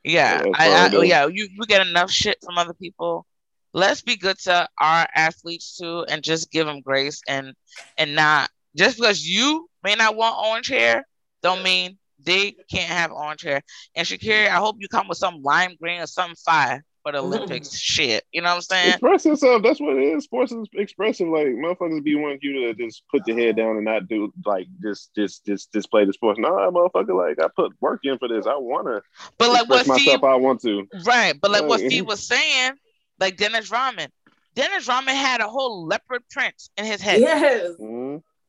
Yeah, 0.05 0.39
Yeah, 0.39 0.43
that's 0.45 0.61
I, 0.61 0.93
all 0.95 1.03
I 1.03 1.05
yeah, 1.05 1.27
you 1.27 1.49
we 1.59 1.67
get 1.67 1.87
enough 1.87 2.11
shit 2.11 2.39
from 2.45 2.59
other 2.59 2.75
people. 2.75 3.27
Let's 3.73 4.01
be 4.01 4.17
good 4.17 4.39
to 4.41 4.69
our 4.81 5.07
athletes 5.15 5.77
too, 5.77 6.05
and 6.09 6.23
just 6.23 6.51
give 6.51 6.67
them 6.67 6.81
grace 6.81 7.21
and 7.29 7.55
and 7.99 8.15
not 8.15 8.51
just 8.77 8.99
because 8.99 9.27
you 9.27 9.69
may 9.83 9.95
not 9.95 10.17
want 10.17 10.37
orange 10.47 10.69
hair, 10.69 11.05
don't 11.43 11.63
mean 11.63 11.99
they 12.27 12.55
can't 12.71 12.91
have 12.91 13.11
orange 13.13 13.43
hair. 13.43 13.63
And 13.95 14.07
Sha'Carri, 14.07 14.47
I 14.49 14.57
hope 14.57 14.77
you 14.79 14.89
come 14.89 15.09
with 15.09 15.17
some 15.19 15.43
lime 15.43 15.77
green 15.81 16.01
or 16.03 16.07
some 16.07 16.35
fire 16.35 16.85
for 17.03 17.13
the 17.13 17.19
Olympics. 17.19 17.71
Shit, 17.79 18.25
you 18.33 18.43
know 18.43 18.49
what 18.51 18.57
I'm 18.57 18.61
saying? 18.63 18.91
Express 18.91 19.25
yourself. 19.25 19.63
That's 19.63 19.81
what 19.81 19.97
it 19.97 20.03
is. 20.03 20.25
Sports 20.25 20.53
is 20.53 20.67
expressive. 20.75 21.29
Like 21.29 21.47
motherfuckers 21.47 22.03
be 22.03 22.17
wanting 22.17 22.41
you 22.43 22.67
to 22.67 22.75
just 22.75 23.03
put 23.11 23.27
your 23.27 23.39
head 23.39 23.57
down 23.57 23.77
and 23.77 23.85
not 23.85 24.09
do 24.09 24.33
like 24.45 24.67
just 24.83 25.15
just 25.15 25.47
just 25.47 25.73
just 25.73 25.91
play 25.91 26.05
the 26.05 26.13
sports. 26.13 26.39
No, 26.39 26.51
motherfucker. 26.51 27.17
Like 27.17 27.39
I 27.43 27.49
put 27.55 27.73
work 27.81 28.01
in 28.05 28.19
for 28.19 28.29
this. 28.29 28.47
I 28.47 28.55
want 28.57 28.87
to 28.89 29.01
But 29.39 29.51
like 29.51 29.69
what 29.69 29.81
express 29.81 29.99
Fee, 30.01 30.07
myself. 30.07 30.25
I 30.25 30.35
want 30.35 30.61
to. 30.63 30.87
right? 31.07 31.35
But 31.41 31.53
like 31.53 31.65
what 31.67 31.81
Right. 31.81 31.91
Fee 31.91 32.03
was 32.03 32.27
saying, 32.27 32.73
like 33.21 33.37
Dennis 33.37 33.71
Rodman. 33.71 34.11
Dennis 34.57 34.89
Rodman 34.89 35.15
had 35.15 35.43
a 35.43 35.49
whole 35.49 35.87
leopard 35.87 36.23
print 36.31 36.55
in 36.79 36.87
his 36.87 37.01
head. 37.03 37.21
Yes. 37.21 37.73
Mhm. 37.81 37.96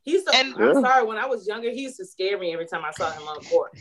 He 0.08 0.14
used 0.14 0.26
to, 0.28 0.34
And- 0.38 0.56
I'm 0.56 0.74
Yeah. 0.74 0.80
sorry, 0.80 1.06
when 1.06 1.18
I 1.18 1.26
was 1.26 1.46
younger, 1.46 1.70
he 1.70 1.82
used 1.82 1.98
to 1.98 2.06
scare 2.06 2.38
me 2.40 2.54
every 2.54 2.66
time 2.66 2.86
I 2.86 2.92
saw 2.92 3.12
him 3.12 3.28
on 3.28 3.36
the 3.36 3.50
court. 3.50 3.74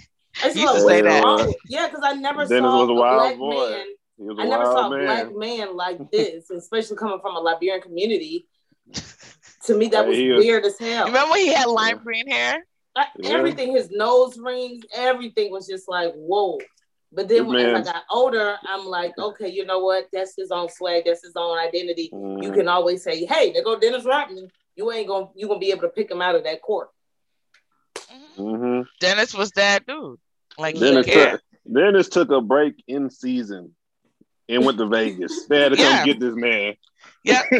I 0.42 0.46
used 0.46 0.56
to 0.56 0.60
You 0.60 0.66
used 0.68 0.80
to 0.80 0.84
like, 0.86 0.94
say 0.96 1.02
that. 1.02 1.22
wrong 1.22 1.54
Yeah, 1.68 1.86
because 1.86 2.02
I 2.04 2.14
never 2.14 2.44
Dennis 2.44 2.68
saw 2.68 2.80
was 2.80 2.88
a 2.88 2.92
a 2.92 2.94
wild 2.96 3.20
black 3.20 3.38
boy. 3.38 3.70
man. 3.70 3.86
He 4.18 4.24
was 4.24 4.38
a 4.38 4.42
I 4.42 4.44
never 4.48 4.64
saw 4.64 4.88
wild 4.88 4.92
a 4.94 5.04
black 5.04 5.34
man 5.36 5.76
like 5.76 5.98
this, 6.10 6.50
especially 6.50 6.96
coming 6.96 7.20
from 7.20 7.36
a 7.36 7.38
Liberian 7.40 7.80
community. 7.80 8.48
To 9.66 9.74
me, 9.76 9.86
that 9.86 10.02
Yeah, 10.02 10.08
was 10.08 10.16
he 10.16 10.30
is. 10.32 10.44
weird 10.44 10.64
as 10.64 10.76
hell. 10.80 11.06
Remember 11.06 11.30
when 11.30 11.40
he 11.42 11.52
had 11.52 11.66
lime 11.68 11.98
green 12.02 12.26
hair? 12.28 12.66
Like, 12.96 13.06
Yeah. 13.18 13.30
Everything, 13.30 13.70
his 13.76 13.88
nose 13.92 14.36
rings, 14.36 14.82
everything 14.92 15.52
was 15.52 15.68
just 15.68 15.88
like, 15.88 16.12
whoa. 16.14 16.58
But 17.12 17.28
then 17.28 17.46
when, 17.46 17.64
as 17.64 17.86
I 17.86 17.92
got 17.92 18.02
older, 18.10 18.58
I'm 18.66 18.84
like, 18.84 19.16
okay, 19.16 19.48
you 19.48 19.64
know 19.64 19.78
what? 19.78 20.08
That's 20.12 20.34
his 20.36 20.50
own 20.50 20.68
swag. 20.70 21.04
That's 21.06 21.22
his 21.24 21.36
own 21.36 21.56
identity. 21.56 22.10
You 22.12 22.50
Mhm. 22.50 22.54
can 22.54 22.66
always 22.68 23.04
say, 23.04 23.24
hey, 23.26 23.52
there 23.52 23.62
go 23.62 23.78
Dennis 23.78 24.04
Rodman. 24.04 24.50
You 24.76 24.92
ain't 24.92 25.08
gonna 25.08 25.28
you 25.34 25.48
gonna 25.48 25.58
be 25.58 25.70
able 25.70 25.82
to 25.82 25.88
pick 25.88 26.10
him 26.10 26.20
out 26.22 26.34
of 26.34 26.44
that 26.44 26.62
court. 26.62 26.88
Mhm. 28.38 28.86
Dennis 29.00 29.34
was 29.34 29.50
that 29.52 29.86
dude. 29.86 30.18
Like 30.58 30.78
Dennis 30.78 31.06
cared. 31.06 31.32
took 31.32 31.74
Dennis 31.74 32.08
took 32.08 32.30
a 32.30 32.40
break 32.40 32.82
in 32.86 33.10
season 33.10 33.74
and 34.48 34.64
went 34.64 34.78
to 34.78 34.86
Vegas. 34.86 35.46
They 35.48 35.60
had 35.60 35.70
to 35.70 35.76
come 35.76 35.84
Yeah. 35.86 36.04
get 36.04 36.20
this 36.20 36.34
man. 36.34 36.74
Yeah. 37.24 37.42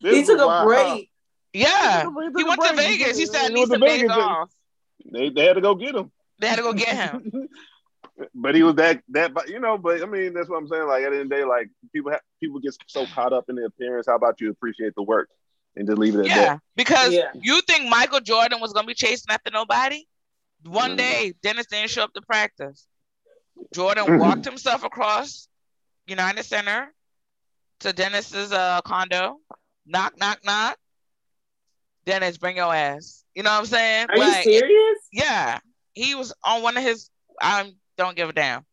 He 0.00 0.24
took 0.24 0.40
a 0.40 0.46
wild. 0.46 0.66
break. 0.66 1.10
Yeah. 1.52 2.02
He 2.02 2.08
He 2.38 2.44
went 2.44 2.62
to. 2.62 2.72
Vegas. 2.76 3.16
He 3.18 3.26
said, 3.26 3.42
I 3.44 3.48
He 3.48 3.54
need 3.54 3.60
to 3.66 3.66
some 3.68 3.80
days 3.80 4.00
Vegas 4.00 4.16
off. 4.16 4.50
They, 5.12 5.28
they 5.30 5.44
had 5.44 5.54
to 5.54 5.60
go 5.60 5.74
get 5.74 5.94
him. 5.94 6.10
They 6.38 6.48
had 6.48 6.56
to 6.56 6.62
go 6.62 6.72
get 6.72 6.88
him. 6.96 7.48
but 8.34 8.54
he 8.54 8.62
was 8.62 8.74
that 8.76 9.02
that 9.08 9.32
you 9.48 9.58
know 9.58 9.78
but 9.78 10.02
i 10.02 10.06
mean 10.06 10.34
that's 10.34 10.48
what 10.48 10.56
i'm 10.58 10.68
saying 10.68 10.86
like 10.86 11.02
at 11.02 11.10
the 11.10 11.16
end 11.18 11.24
of 11.24 11.28
the 11.30 11.34
day 11.36 11.44
like 11.44 11.68
people 11.94 12.10
have 12.10 12.20
people 12.40 12.60
get 12.60 12.76
so 12.86 13.06
caught 13.06 13.32
up 13.32 13.44
in 13.48 13.56
the 13.56 13.64
appearance 13.64 14.06
how 14.06 14.14
about 14.14 14.38
you 14.40 14.50
appreciate 14.50 14.94
the 14.94 15.02
work 15.02 15.28
and 15.76 15.86
just 15.86 15.98
leave 15.98 16.14
it 16.14 16.20
at 16.20 16.26
Yeah. 16.26 16.34
that 16.44 16.60
Because 16.76 17.12
Yeah. 17.12 17.30
you 17.34 17.60
think 17.62 17.88
Michael 17.88 18.20
Jordan 18.20 18.60
was 18.60 18.72
gonna 18.72 18.86
be 18.86 18.94
chasing 18.94 19.26
after 19.30 19.50
nobody? 19.50 20.06
One 20.64 20.96
day, 20.96 21.34
Dennis 21.42 21.66
didn't 21.66 21.90
show 21.90 22.04
up 22.04 22.12
to 22.14 22.22
practice. 22.22 22.86
Jordan 23.74 24.18
walked 24.18 24.44
himself 24.44 24.84
across 24.84 25.48
United 26.06 26.44
Center 26.44 26.92
to 27.80 27.92
Dennis's 27.92 28.52
uh, 28.52 28.80
condo. 28.82 29.38
Knock, 29.86 30.16
knock, 30.18 30.38
knock. 30.44 30.78
Dennis, 32.04 32.38
bring 32.38 32.56
your 32.56 32.72
ass. 32.74 33.24
You 33.34 33.42
know 33.42 33.50
what 33.50 33.60
I'm 33.60 33.66
saying? 33.66 34.06
Are 34.10 34.18
Like, 34.18 34.44
you 34.46 34.58
serious? 34.58 34.98
Yeah, 35.12 35.58
he 35.94 36.14
was 36.14 36.32
on 36.44 36.62
one 36.62 36.76
of 36.76 36.82
his. 36.82 37.10
I 37.40 37.72
don't 37.96 38.16
give 38.16 38.28
a 38.28 38.32
damn. 38.32 38.64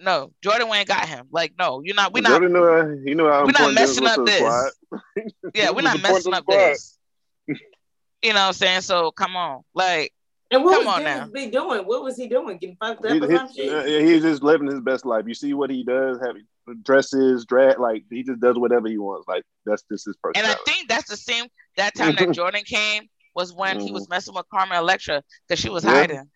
No, 0.00 0.32
Jordan 0.42 0.68
Wayne 0.68 0.86
got 0.86 1.06
him. 1.08 1.26
Like, 1.30 1.52
no, 1.58 1.82
you're 1.84 1.94
not. 1.94 2.12
We're 2.14 2.22
not. 2.22 2.30
Jordan 2.40 2.52
knew, 2.52 2.64
uh, 2.64 2.88
he 3.04 3.14
knew 3.14 3.28
how 3.28 3.44
We're 3.44 3.52
not 3.52 3.74
messing 3.74 4.06
up 4.06 4.24
this. 4.24 4.72
Yeah, 5.54 5.70
we're 5.70 5.82
not 5.82 6.00
messing 6.02 6.32
up 6.32 6.42
squad. 6.44 6.56
this. 6.56 6.98
You 7.46 7.56
know 8.32 8.34
what 8.34 8.46
I'm 8.48 8.52
saying? 8.52 8.80
So 8.82 9.10
come 9.10 9.36
on, 9.36 9.62
like, 9.74 10.12
And 10.50 10.62
what 10.64 10.76
Come 10.76 10.86
was 10.86 10.94
on 10.96 11.04
now. 11.04 11.26
be 11.26 11.46
doing? 11.50 11.80
What 11.82 12.02
was 12.04 12.16
he 12.16 12.28
doing? 12.28 12.58
Getting 12.58 12.76
fucked 12.76 13.04
up 13.04 13.12
He- 13.12 13.20
or 13.20 13.30
he- 13.30 13.36
some 13.36 13.52
shit? 13.52 13.72
uh, 13.72 13.82
he's 13.84 14.22
just 14.22 14.42
living 14.42 14.68
his 14.68 14.80
best 14.80 15.04
life. 15.04 15.24
You 15.26 15.34
see 15.34 15.52
what 15.54 15.70
he 15.70 15.82
does, 15.84 16.18
have 16.24 16.36
dresses, 16.84 17.44
drag, 17.44 17.78
like 17.80 18.04
he 18.10 18.22
just 18.22 18.40
does 18.40 18.56
whatever 18.56 18.88
he 18.88 18.96
wants. 18.98 19.26
Like 19.28 19.44
that's 19.66 19.82
just 19.90 20.06
his 20.06 20.16
and 20.36 20.46
I 20.46 20.54
think 20.66 20.88
that's 20.88 21.08
the 21.10 21.16
same. 21.16 21.46
That 21.76 21.94
time 21.96 22.14
that 22.16 22.30
Jordan 22.32 22.62
came 22.64 23.08
was 23.34 23.52
when 23.52 23.80
he 23.80 23.90
was 23.92 24.08
messing 24.08 24.34
with 24.34 24.46
Carmen 24.52 24.78
Electra 24.78 25.22
because 25.48 25.60
she 25.60 25.68
was 25.68 25.84
Mm-hmm. 25.84 25.94
Yeah. 25.94 26.00
hiding. 26.00 26.30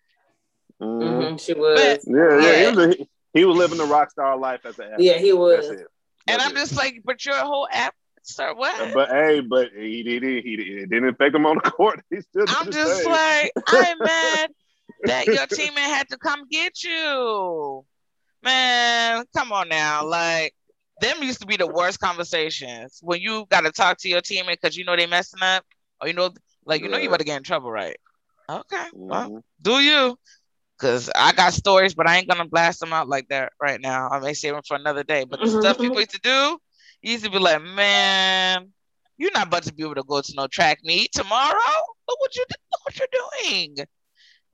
Mhm. 0.82 1.22
Mhm, 1.22 1.40
she 1.40 1.54
was. 1.54 1.80
But- 1.80 2.00
Yeah, 2.06 2.40
yeah, 2.40 2.50
Yeah. 2.50 2.70
He, 2.70 2.76
was 2.76 2.96
a, 2.96 3.08
he 3.36 3.44
was 3.44 3.56
living 3.56 3.78
the 3.78 3.84
rock 3.86 4.10
star 4.10 4.36
life 4.38 4.60
as 4.64 4.78
an 4.78 4.92
athlete. 4.92 5.06
Yeah, 5.06 5.18
he 5.18 5.32
was. 5.32 5.68
That's 5.68 5.80
it. 5.82 5.86
And 6.28 6.38
That's 6.38 6.44
I'm 6.46 6.52
it. 6.52 6.58
just 6.58 6.76
like, 6.76 7.00
but 7.04 7.24
your 7.24 7.36
whole 7.36 7.68
app, 7.70 7.94
sir, 8.22 8.54
what? 8.54 8.92
But 8.94 9.08
hey, 9.10 9.40
but 9.40 9.68
he 9.76 10.02
did 10.02 10.24
it. 10.24 10.44
He 10.44 10.56
did- 10.56 10.68
it 10.82 10.90
didn't 10.90 11.08
affect 11.10 11.34
him 11.34 11.46
on 11.46 11.56
the 11.62 11.70
court. 11.70 12.00
He 12.10 12.20
still 12.20 12.46
I'm 12.48 12.70
just 12.70 13.02
thing. 13.02 13.12
like, 13.12 13.52
I'm 13.66 13.98
mad 14.02 14.50
that 15.04 15.26
your 15.28 15.46
teammate 15.46 15.78
had 15.78 16.08
to 16.10 16.18
come 16.18 16.44
get 16.50 16.82
you. 16.82 17.84
Man, 18.42 19.24
come 19.36 19.52
on 19.52 19.68
now. 19.68 20.04
Like, 20.06 20.54
them 21.00 21.22
used 21.22 21.40
to 21.40 21.46
be 21.46 21.56
the 21.56 21.66
worst 21.66 22.00
conversations 22.00 22.98
when 23.02 23.20
you 23.20 23.46
got 23.50 23.62
to 23.62 23.72
talk 23.72 23.98
to 23.98 24.08
your 24.08 24.20
teammate 24.20 24.60
because 24.60 24.76
you 24.76 24.84
know 24.84 24.96
they 24.96 25.06
messing 25.06 25.42
up, 25.42 25.64
or 26.00 26.08
you 26.08 26.14
know, 26.14 26.30
like 26.64 26.82
you 26.82 26.88
know 26.88 26.96
you 26.96 27.04
Right. 27.04 27.08
about 27.08 27.18
to 27.18 27.24
get 27.24 27.36
in 27.36 27.42
trouble, 27.42 27.70
right? 27.70 27.96
Okay, 28.48 28.86
well, 28.92 29.30
Mhm. 29.30 29.42
do 29.60 29.80
you? 29.80 30.18
Cause 30.78 31.10
I 31.14 31.32
got 31.32 31.54
stories, 31.54 31.94
but 31.94 32.06
I 32.06 32.16
ain't 32.18 32.28
gonna 32.28 32.46
blast 32.46 32.80
them 32.80 32.92
out 32.92 33.08
like 33.08 33.28
that 33.28 33.52
right 33.60 33.80
now. 33.80 34.08
I 34.10 34.18
may 34.20 34.34
save 34.34 34.52
them 34.54 34.62
for 34.66 34.76
another 34.76 35.02
day. 35.04 35.24
But 35.24 35.40
the 35.40 35.46
Mhm, 35.46 35.58
stuff 35.60 35.78
people 35.78 36.00
used 36.00 36.10
to 36.10 36.20
do, 36.20 36.58
you 37.02 37.12
used 37.12 37.24
to 37.24 37.30
be 37.30 37.38
like, 37.38 37.62
man, 37.62 38.72
you're 39.16 39.32
not 39.32 39.46
about 39.46 39.62
to 39.64 39.72
be 39.74 39.84
able 39.84 39.94
to 39.94 40.02
go 40.04 40.20
to 40.20 40.34
no 40.36 40.46
track 40.48 40.80
meet 40.84 41.12
tomorrow. 41.12 41.54
Look 42.08 42.20
what 42.20 42.36
you 42.36 42.44
look 42.50 42.80
what 42.84 42.98
you're 42.98 43.08
doing. 43.12 43.76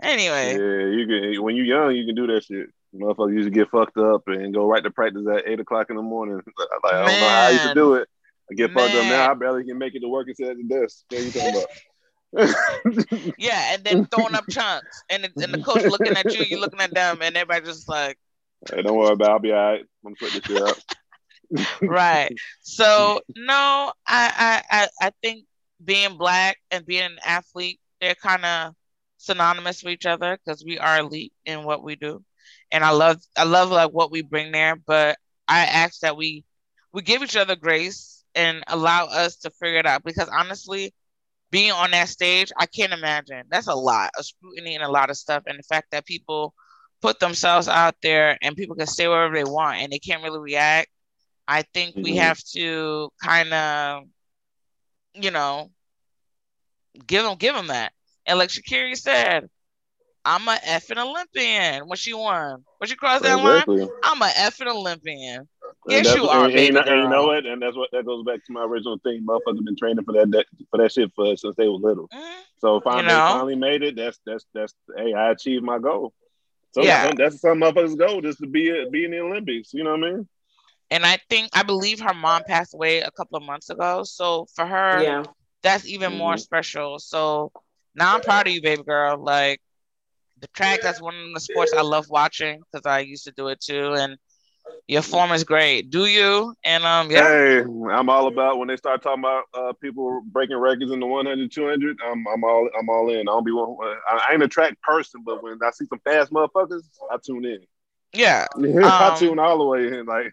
Anyway, 0.02 0.56
Yeah, 0.56 0.86
you 0.96 1.06
can. 1.06 1.42
When 1.42 1.56
you're 1.56 1.64
young, 1.66 1.94
you 1.94 2.06
can 2.06 2.14
do 2.14 2.26
that 2.28 2.44
shit. 2.44 2.68
Motherfuckers 2.94 3.34
used 3.34 3.46
to 3.46 3.50
get 3.58 3.70
fucked 3.70 3.96
up 3.96 4.22
and 4.26 4.52
go 4.52 4.66
right 4.66 4.82
to 4.84 4.90
practice 4.90 5.26
at 5.26 5.48
eight 5.48 5.60
o'clock 5.60 5.88
in 5.90 5.96
the 5.96 6.02
morning. 6.02 6.40
Like, 6.84 6.94
I 6.94 7.08
don't 7.08 7.20
know 7.20 7.28
how 7.28 7.46
I 7.46 7.50
used 7.50 7.64
to 7.64 7.74
do 7.74 7.94
it. 7.94 8.08
I 8.50 8.54
get 8.54 8.72
fucked 8.72 8.94
up 8.94 9.06
now. 9.06 9.30
I 9.30 9.34
barely 9.34 9.64
can 9.64 9.78
make 9.78 9.94
it 9.94 10.00
to 10.00 10.08
work 10.08 10.26
and 10.26 10.36
sit 10.36 10.48
at 10.48 10.56
the 10.56 10.64
desk. 10.64 11.04
What 11.08 11.20
are 11.20 11.24
you 11.24 11.30
talking 11.32 11.50
about? 11.50 11.68
yeah, 13.38 13.74
and 13.74 13.84
then 13.84 14.06
throwing 14.06 14.34
up 14.34 14.48
chunks, 14.48 15.02
and 15.10 15.24
the, 15.24 15.44
and 15.44 15.52
the 15.52 15.62
coach 15.62 15.84
looking 15.84 16.16
at 16.16 16.32
you, 16.32 16.42
you 16.42 16.58
looking 16.58 16.80
at 16.80 16.94
them, 16.94 17.18
and 17.20 17.36
everybody 17.36 17.66
just 17.66 17.88
like, 17.88 18.18
hey, 18.70 18.82
don't 18.82 18.96
worry 18.96 19.12
about. 19.12 19.28
it. 19.28 19.32
I'll 19.32 19.38
be 19.38 19.52
all 19.52 19.58
right. 19.58 19.84
I'm 20.06 20.16
sweating 20.16 20.40
this 20.40 20.46
shit 20.46 20.62
out. 20.62 20.80
right. 21.82 22.34
So 22.62 23.20
no, 23.36 23.92
I 24.06 24.62
I 24.62 24.62
I, 24.70 24.88
I 25.00 25.12
think 25.22 25.44
being 25.84 26.16
black 26.16 26.56
and 26.70 26.86
being 26.86 27.02
an 27.02 27.18
athlete, 27.24 27.80
they're 28.00 28.14
kind 28.14 28.44
of 28.44 28.74
synonymous 29.18 29.82
with 29.82 29.92
each 29.92 30.06
other 30.06 30.38
because 30.42 30.64
we 30.64 30.78
are 30.78 31.00
elite 31.00 31.34
in 31.44 31.64
what 31.64 31.84
we 31.84 31.96
do, 31.96 32.24
and 32.70 32.82
I 32.82 32.90
love 32.90 33.20
I 33.36 33.44
love 33.44 33.70
like 33.70 33.90
what 33.90 34.10
we 34.10 34.22
bring 34.22 34.52
there. 34.52 34.76
But 34.76 35.18
I 35.46 35.66
ask 35.66 36.00
that 36.00 36.16
we 36.16 36.44
we 36.94 37.02
give 37.02 37.22
each 37.22 37.36
other 37.36 37.56
grace 37.56 38.24
and 38.34 38.64
allow 38.68 39.04
us 39.04 39.36
to 39.38 39.50
figure 39.50 39.80
it 39.80 39.86
out 39.86 40.02
because 40.02 40.28
honestly. 40.28 40.94
Being 41.52 41.70
on 41.72 41.92
that 41.92 42.08
stage, 42.08 42.50
I 42.56 42.66
can't 42.66 42.94
imagine. 42.94 43.44
That's 43.50 43.68
a 43.68 43.74
lot 43.74 44.10
of 44.18 44.24
scrutiny 44.24 44.74
and 44.74 44.82
a 44.82 44.90
lot 44.90 45.10
of 45.10 45.16
stuff. 45.18 45.44
And 45.46 45.58
the 45.58 45.62
fact 45.62 45.92
that 45.92 46.06
people 46.06 46.54
put 47.02 47.20
themselves 47.20 47.68
out 47.68 47.94
there 48.02 48.38
and 48.42 48.56
people 48.56 48.74
can 48.74 48.86
say 48.86 49.06
whatever 49.06 49.34
they 49.34 49.44
want 49.44 49.78
and 49.78 49.92
they 49.92 49.98
can't 49.98 50.22
really 50.22 50.40
react. 50.40 50.88
I 51.46 51.62
think 51.62 51.96
we 51.96 52.14
Mhm. 52.14 52.18
have 52.18 52.42
to 52.54 53.12
kind 53.22 53.52
of, 53.52 54.04
you 55.14 55.30
know, 55.30 55.70
give 57.06 57.24
them 57.24 57.36
give 57.36 57.54
them 57.54 57.66
that. 57.68 57.92
And 58.26 58.38
like 58.38 58.50
Sha'Carri 58.50 58.96
said, 58.96 59.50
I'm 60.24 60.48
a 60.48 60.56
effing 60.56 60.98
Olympian 60.98 61.88
when 61.88 61.96
she 61.96 62.14
won. 62.14 62.64
When 62.78 62.88
she 62.88 62.96
crossed 62.96 63.24
that 63.24 63.38
line, 63.42 63.66
I'm 64.02 64.22
a 64.22 64.26
effing 64.26 64.68
Olympian. 64.68 65.48
And 65.84 65.92
Yes, 65.92 66.06
that's- 66.06 66.22
you 66.22 66.28
are, 66.28 66.44
and, 66.44 66.52
baby 66.54 66.66
and, 66.66 66.66
you 66.68 66.72
know- 66.84 66.92
and 66.92 67.02
you 67.02 67.08
know 67.08 67.26
what? 67.26 67.44
And 67.46 67.60
that's 67.62 67.76
what 67.76 67.90
that 67.92 68.04
goes 68.06 68.24
back 68.24 68.44
to 68.44 68.52
my 68.52 68.62
original 68.62 68.98
thing. 68.98 69.24
Motherfuckers 69.26 69.56
have 69.56 69.64
been 69.64 69.76
training 69.76 70.04
for 70.04 70.12
that, 70.12 70.30
that 70.30 70.46
for 70.70 70.78
that 70.78 70.92
shit 70.92 71.10
for 71.16 71.36
since 71.36 71.56
they 71.56 71.66
were 71.66 71.74
little. 71.74 72.08
Mhm. 72.08 72.34
So 72.60 72.80
finally, 72.80 73.02
You 73.04 73.08
know? 73.18 73.26
finally 73.28 73.56
made 73.56 73.82
it. 73.82 73.96
That's 73.96 74.20
that's 74.24 74.46
that's. 74.54 74.74
Hey, 74.96 75.12
I 75.12 75.32
achieved 75.32 75.64
my 75.64 75.78
goal. 75.80 76.12
So 76.70 76.82
Yeah. 76.82 77.06
yeah, 77.06 77.12
that's 77.16 77.40
some 77.40 77.58
motherfuckers' 77.60 77.98
goal, 77.98 78.20
just 78.20 78.38
to 78.38 78.46
be 78.46 78.88
be 78.90 79.04
in 79.04 79.10
the 79.10 79.18
Olympics. 79.20 79.74
You 79.74 79.82
know 79.82 79.90
what 79.96 80.04
I 80.04 80.12
mean? 80.12 80.28
And 80.92 81.04
I 81.04 81.18
think 81.28 81.48
I 81.52 81.62
believe 81.64 81.98
her 82.00 82.14
mom 82.14 82.44
passed 82.44 82.74
away 82.74 83.00
a 83.00 83.10
couple 83.10 83.36
of 83.36 83.42
months 83.42 83.68
ago. 83.70 84.04
So 84.04 84.46
for 84.54 84.64
her, 84.64 85.02
Yeah. 85.02 85.24
that's 85.62 85.86
even 85.86 86.16
more 86.16 86.34
Mhm. 86.34 86.40
special. 86.40 86.98
So 87.00 87.50
now 87.96 88.14
I'm 88.14 88.20
proud 88.20 88.46
of 88.46 88.52
you, 88.52 88.62
baby 88.62 88.82
girl. 88.84 89.16
Like 89.18 89.60
the 90.38 90.46
track, 90.48 90.80
that's 90.82 91.00
one 91.00 91.14
of 91.16 91.34
the 91.34 91.40
sports 91.40 91.72
I 91.72 91.80
love 91.82 92.08
watching 92.08 92.60
because 92.70 92.86
I 92.86 93.00
used 93.00 93.24
to 93.24 93.32
do 93.32 93.48
it 93.48 93.60
too. 93.60 93.94
And 93.94 94.16
your 94.88 95.02
form 95.02 95.32
is 95.32 95.44
great. 95.44 95.90
Do 95.90 96.06
you? 96.06 96.54
And 96.64 96.84
um, 96.84 97.10
yeah, 97.10 97.30
Hey, 97.42 97.60
I'm 97.60 98.08
all 98.08 98.26
about 98.28 98.58
when 98.58 98.68
they 98.68 98.76
start 98.76 99.02
talking 99.02 99.20
about 99.22 99.44
uh, 99.54 99.72
people 99.74 100.22
breaking 100.26 100.56
records 100.56 100.90
in 100.92 101.00
the 101.00 101.06
100, 101.06 101.50
200. 101.52 101.98
I'm, 102.04 102.24
I'm 102.28 102.44
all, 102.44 102.68
I'm 102.78 102.88
all 102.88 103.10
in. 103.10 103.20
I 103.20 103.32
don't 103.32 103.44
be 103.44 103.52
one. 103.52 103.76
I 104.08 104.26
I 104.28 104.32
ain't 104.34 104.42
a 104.42 104.48
track 104.48 104.80
person, 104.82 105.22
but 105.24 105.42
when 105.42 105.58
I 105.64 105.70
see 105.70 105.86
some 105.86 106.00
fast 106.00 106.32
motherfuckers, 106.32 106.82
I 107.10 107.16
tune 107.24 107.44
in. 107.44 107.60
yeah, 108.14 108.46
I 109.00 109.10
Um, 109.10 109.14
tune 109.14 109.38
all 109.38 109.58
the 109.58 109.64
way 109.64 109.88
in. 109.98 110.06
Like, 110.06 110.32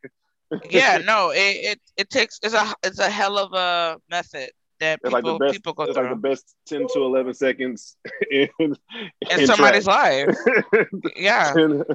yeah. 0.69 0.97
No, 1.03 1.29
it, 1.31 1.37
it 1.71 1.79
it 1.97 2.09
takes 2.09 2.39
it's 2.43 2.53
a 2.53 2.73
it's 2.83 2.99
a 2.99 3.09
hell 3.09 3.37
of 3.37 3.53
a 3.53 3.97
method 4.09 4.49
that 4.79 4.99
it's 5.03 5.11
like 5.13 5.23
the 5.23 5.37
best. 5.37 5.53
people 5.53 5.73
go 5.73 5.83
It's 5.83 5.93
through 5.93 6.03
like 6.03 6.11
the 6.21 6.29
best 6.29 6.55
10 6.67 6.87
to 6.93 6.99
11 7.03 7.33
seconds 7.33 7.97
in, 8.31 8.47
in 8.59 8.75
in 9.29 9.47
somebody's 9.47 9.85
track. 9.85 10.27
life. 10.27 10.37
Yeah. 11.15 11.53
And- 11.55 11.85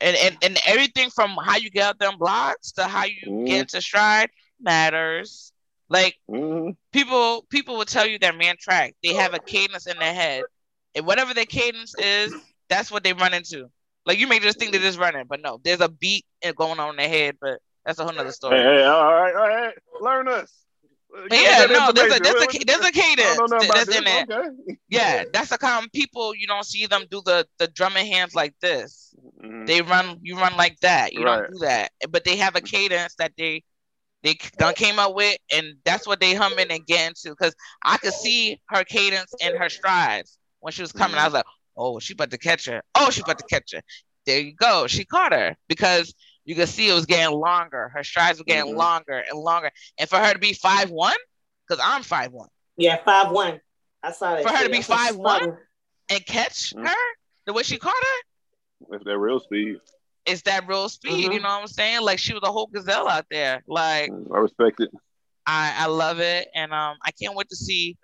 and, 0.00 0.36
and 0.42 0.58
everything 0.66 1.08
from 1.10 1.30
how 1.42 1.56
you 1.56 1.70
get 1.70 1.84
out 1.84 1.98
them 1.98 2.18
blocks 2.18 2.72
to 2.72 2.84
how 2.84 3.04
you 3.04 3.14
Mhm. 3.26 3.46
get 3.46 3.60
into 3.62 3.80
stride 3.80 4.28
matters. 4.60 5.52
Like 5.88 6.16
Mhm. 6.30 6.76
people 6.92 7.46
people 7.48 7.76
will 7.76 7.84
tell 7.84 8.06
you 8.06 8.18
that 8.20 8.36
man 8.36 8.56
track, 8.58 8.94
they 9.02 9.14
have 9.14 9.34
a 9.34 9.38
cadence 9.38 9.86
in 9.86 9.96
their 9.98 10.12
head. 10.14 10.42
And 10.96 11.06
whatever 11.06 11.32
their 11.34 11.44
cadence 11.46 11.94
is, 11.98 12.34
that's 12.68 12.90
what 12.90 13.04
they 13.04 13.12
run 13.12 13.34
into. 13.34 13.70
Like 14.06 14.18
you 14.18 14.26
may 14.26 14.40
just 14.40 14.58
think 14.58 14.72
they're 14.72 14.80
just 14.80 14.98
running, 14.98 15.24
but 15.28 15.40
no, 15.40 15.60
there's 15.64 15.80
a 15.80 15.88
beat 15.88 16.24
going 16.56 16.80
on 16.80 16.90
in 16.90 16.96
their 16.96 17.08
head, 17.08 17.36
but 17.40 17.58
that's 17.86 17.98
a 17.98 18.04
whole 18.04 18.12
nother 18.12 18.32
story. 18.32 18.56
Hey, 18.58 18.62
hey, 18.64 18.84
all 18.84 19.12
right, 19.14 19.34
all 19.34 19.48
right, 19.48 19.74
learn 20.00 20.28
us. 20.28 20.52
Give 21.30 21.40
yeah, 21.40 21.66
no, 21.66 21.92
there's 21.92 22.12
a 22.16 22.20
there's 22.20 22.42
a 22.42 22.64
there's 22.66 22.84
a 22.84 22.92
cadence 22.92 23.36
don't 23.36 23.50
know 23.50 23.56
about 23.58 23.74
that's 23.74 23.96
in 23.96 24.04
there. 24.04 24.24
Okay. 24.28 24.76
Yeah, 24.88 25.24
that's 25.32 25.50
the 25.50 25.58
common 25.58 25.88
people 25.90 26.34
you 26.34 26.46
don't 26.46 26.64
see 26.64 26.86
them 26.86 27.04
do 27.10 27.22
the 27.24 27.46
the 27.58 27.68
drumming 27.68 28.06
hands 28.06 28.34
like 28.34 28.54
this. 28.60 29.14
Mhm. 29.42 29.66
They 29.66 29.82
run, 29.82 30.18
you 30.22 30.36
run 30.36 30.56
like 30.56 30.78
that. 30.80 31.12
You 31.12 31.24
Right. 31.24 31.36
don't 31.36 31.52
do 31.52 31.58
that. 31.60 31.92
But 32.10 32.24
they 32.24 32.36
have 32.36 32.56
a 32.56 32.60
cadence 32.60 33.14
that 33.16 33.32
they 33.38 33.62
they 34.22 34.36
done 34.58 34.74
came 34.74 34.98
up 34.98 35.14
with, 35.14 35.36
and 35.52 35.74
that's 35.84 36.06
what 36.06 36.20
they 36.20 36.34
humming 36.34 36.70
and 36.70 36.86
getting 36.86 37.14
to. 37.22 37.30
Because 37.30 37.54
I 37.84 37.98
could 37.98 38.14
see 38.14 38.60
her 38.70 38.84
cadence 38.84 39.32
in 39.40 39.54
her 39.56 39.68
strides 39.68 40.38
when 40.60 40.72
she 40.72 40.82
was 40.82 40.92
coming. 40.92 41.18
I 41.18 41.24
was 41.24 41.34
like, 41.34 41.44
oh, 41.76 41.98
she 42.00 42.14
about 42.14 42.30
to 42.30 42.38
catch 42.38 42.66
her. 42.66 42.82
Oh, 42.94 43.10
she 43.10 43.20
about 43.20 43.38
to 43.38 43.44
catch 43.44 43.72
her. 43.72 43.82
There 44.26 44.40
you 44.40 44.54
go. 44.54 44.86
She 44.86 45.04
caught 45.04 45.32
her 45.32 45.56
because 45.68 46.14
you 46.44 46.54
could 46.54 46.68
see 46.68 46.88
it 46.88 46.94
was 46.94 47.06
getting 47.06 47.34
longer. 47.36 47.88
Her 47.88 48.04
strides 48.04 48.38
were 48.38 48.44
getting 48.44 48.72
Mhm. 48.74 48.78
longer 48.78 49.24
and 49.28 49.38
longer. 49.38 49.70
And 49.98 50.08
for 50.08 50.16
her 50.18 50.32
to 50.32 50.38
be 50.38 50.52
five 50.52 50.90
one, 50.90 51.16
because 51.66 51.82
I'm 51.84 52.02
five 52.02 52.32
one, 52.32 52.48
Yeah, 52.76 53.02
five 53.04 53.30
one. 53.30 53.60
I 54.02 54.12
saw 54.12 54.34
that. 54.34 54.42
For 54.42 54.50
her 54.50 54.64
to 54.64 54.68
be 54.70 54.78
That's 54.78 54.88
what's 54.88 55.02
5'1"? 55.16 55.58
and 56.10 56.26
catch 56.26 56.74
Mhm. 56.74 56.86
her 56.86 56.96
the 57.46 57.52
way 57.52 57.62
she 57.62 57.78
caught 57.78 57.94
her. 57.94 58.96
If 58.96 59.04
they're 59.04 59.18
real 59.18 59.40
speed, 59.40 59.80
It's 60.26 60.40
that 60.42 60.66
real 60.66 60.88
speed, 60.88 61.30
Mhm. 61.30 61.34
you 61.34 61.40
know 61.40 61.48
what 61.50 61.60
I'm 61.62 61.66
saying? 61.66 62.00
Like 62.00 62.18
she 62.18 62.32
was 62.32 62.42
a 62.44 62.50
whole 62.50 62.66
gazelle 62.66 63.08
out 63.08 63.26
there. 63.30 63.62
Like 63.66 64.10
I 64.10 64.38
respect 64.38 64.80
it. 64.80 64.90
I, 65.46 65.74
I 65.80 65.86
love 65.86 66.18
it, 66.20 66.48
and 66.54 66.72
um, 66.72 66.96
I 67.02 67.10
can't 67.10 67.34
wait 67.34 67.50
to 67.50 67.56
see 67.56 67.98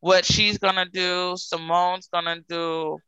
what 0.00 0.24
she's 0.24 0.58
gonna 0.58 0.86
do. 0.86 1.36
Simone's 1.36 2.08
gonna 2.08 2.40
do. 2.48 2.98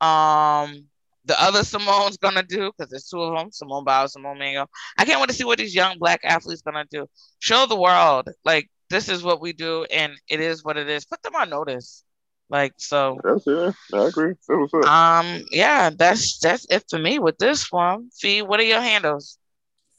Um, 0.00 0.88
the 1.28 1.40
other 1.40 1.62
Simone's 1.62 2.16
gonna 2.16 2.42
do 2.42 2.72
because 2.72 2.90
there's 2.90 3.08
two 3.08 3.20
of 3.20 3.38
them: 3.38 3.52
Simone 3.52 3.84
Biles, 3.84 4.14
Simone 4.14 4.38
Manuel. 4.38 4.68
I 4.96 5.04
can't 5.04 5.20
wait 5.20 5.28
to 5.28 5.34
see 5.34 5.44
what 5.44 5.58
these 5.58 5.74
young 5.74 5.98
black 5.98 6.20
athletes 6.24 6.62
gonna 6.62 6.86
do. 6.90 7.06
Show 7.38 7.66
the 7.66 7.76
world 7.76 8.28
like 8.44 8.68
this 8.90 9.08
is 9.08 9.22
what 9.22 9.40
we 9.40 9.52
do, 9.52 9.84
and 9.84 10.14
it 10.28 10.40
is 10.40 10.64
what 10.64 10.76
it 10.76 10.88
is. 10.88 11.04
Put 11.04 11.22
them 11.22 11.36
on 11.36 11.50
notice, 11.50 12.02
like 12.48 12.72
so. 12.78 13.20
That's 13.22 13.46
it. 13.46 13.74
I 13.94 14.06
agree. 14.06 14.34
That's 14.48 14.72
what's 14.72 14.74
up. 14.74 14.92
Um, 14.92 15.44
yeah, 15.52 15.90
that's 15.90 16.38
that's 16.38 16.66
it 16.70 16.84
for 16.88 16.98
me 16.98 17.18
with 17.18 17.38
this 17.38 17.70
one. 17.70 18.10
Fee, 18.18 18.42
what 18.42 18.58
are 18.58 18.64
your 18.64 18.80
handles? 18.80 19.38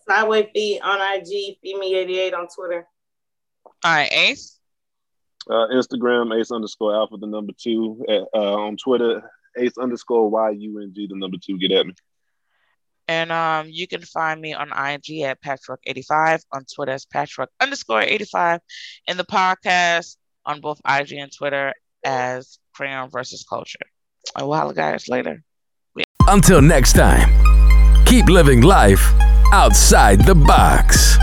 Sideway 0.07 0.49
Fee 0.53 0.81
on 0.83 0.99
IG, 0.99 1.59
feed 1.61 1.77
me 1.77 1.95
88 1.95 2.33
on 2.33 2.47
Twitter. 2.47 2.87
All 3.85 3.91
right, 3.91 4.11
Ace. 4.11 4.57
Uh, 5.47 5.67
Instagram 5.73 6.37
ace 6.39 6.51
underscore 6.51 6.93
alpha 6.93 7.17
the 7.17 7.27
number 7.27 7.53
two. 7.57 8.03
Uh, 8.09 8.25
on 8.33 8.77
Twitter 8.77 9.23
ace 9.59 9.77
underscore 9.77 10.29
y 10.29 10.51
u 10.51 10.79
n 10.81 10.91
g 10.93 11.07
the 11.07 11.15
number 11.15 11.37
two. 11.43 11.57
Get 11.57 11.71
at 11.71 11.87
me. 11.87 11.93
And 13.07 13.31
um, 13.31 13.67
you 13.69 13.87
can 13.87 14.01
find 14.01 14.39
me 14.39 14.53
on 14.53 14.69
IG 14.69 15.21
at 15.21 15.41
Patchwork85, 15.41 16.43
on 16.53 16.65
Twitter 16.73 16.91
as 16.91 17.05
Patchwork 17.05 17.49
underscore 17.59 18.01
85, 18.01 18.59
and 19.07 19.17
the 19.17 19.23
podcast 19.23 20.15
on 20.45 20.61
both 20.61 20.79
IG 20.87 21.13
and 21.13 21.31
Twitter 21.35 21.73
as 22.05 22.59
Crayon 22.75 23.09
versus 23.09 23.43
Culture. 23.49 23.79
And 24.35 24.47
we'll 24.47 24.57
holla 24.57 24.75
guys 24.75 25.07
later. 25.09 25.43
Until 26.27 26.61
next 26.61 26.93
time, 26.93 28.05
keep 28.05 28.27
living 28.27 28.61
life 28.61 29.11
outside 29.51 30.23
the 30.23 30.35
box. 30.35 31.17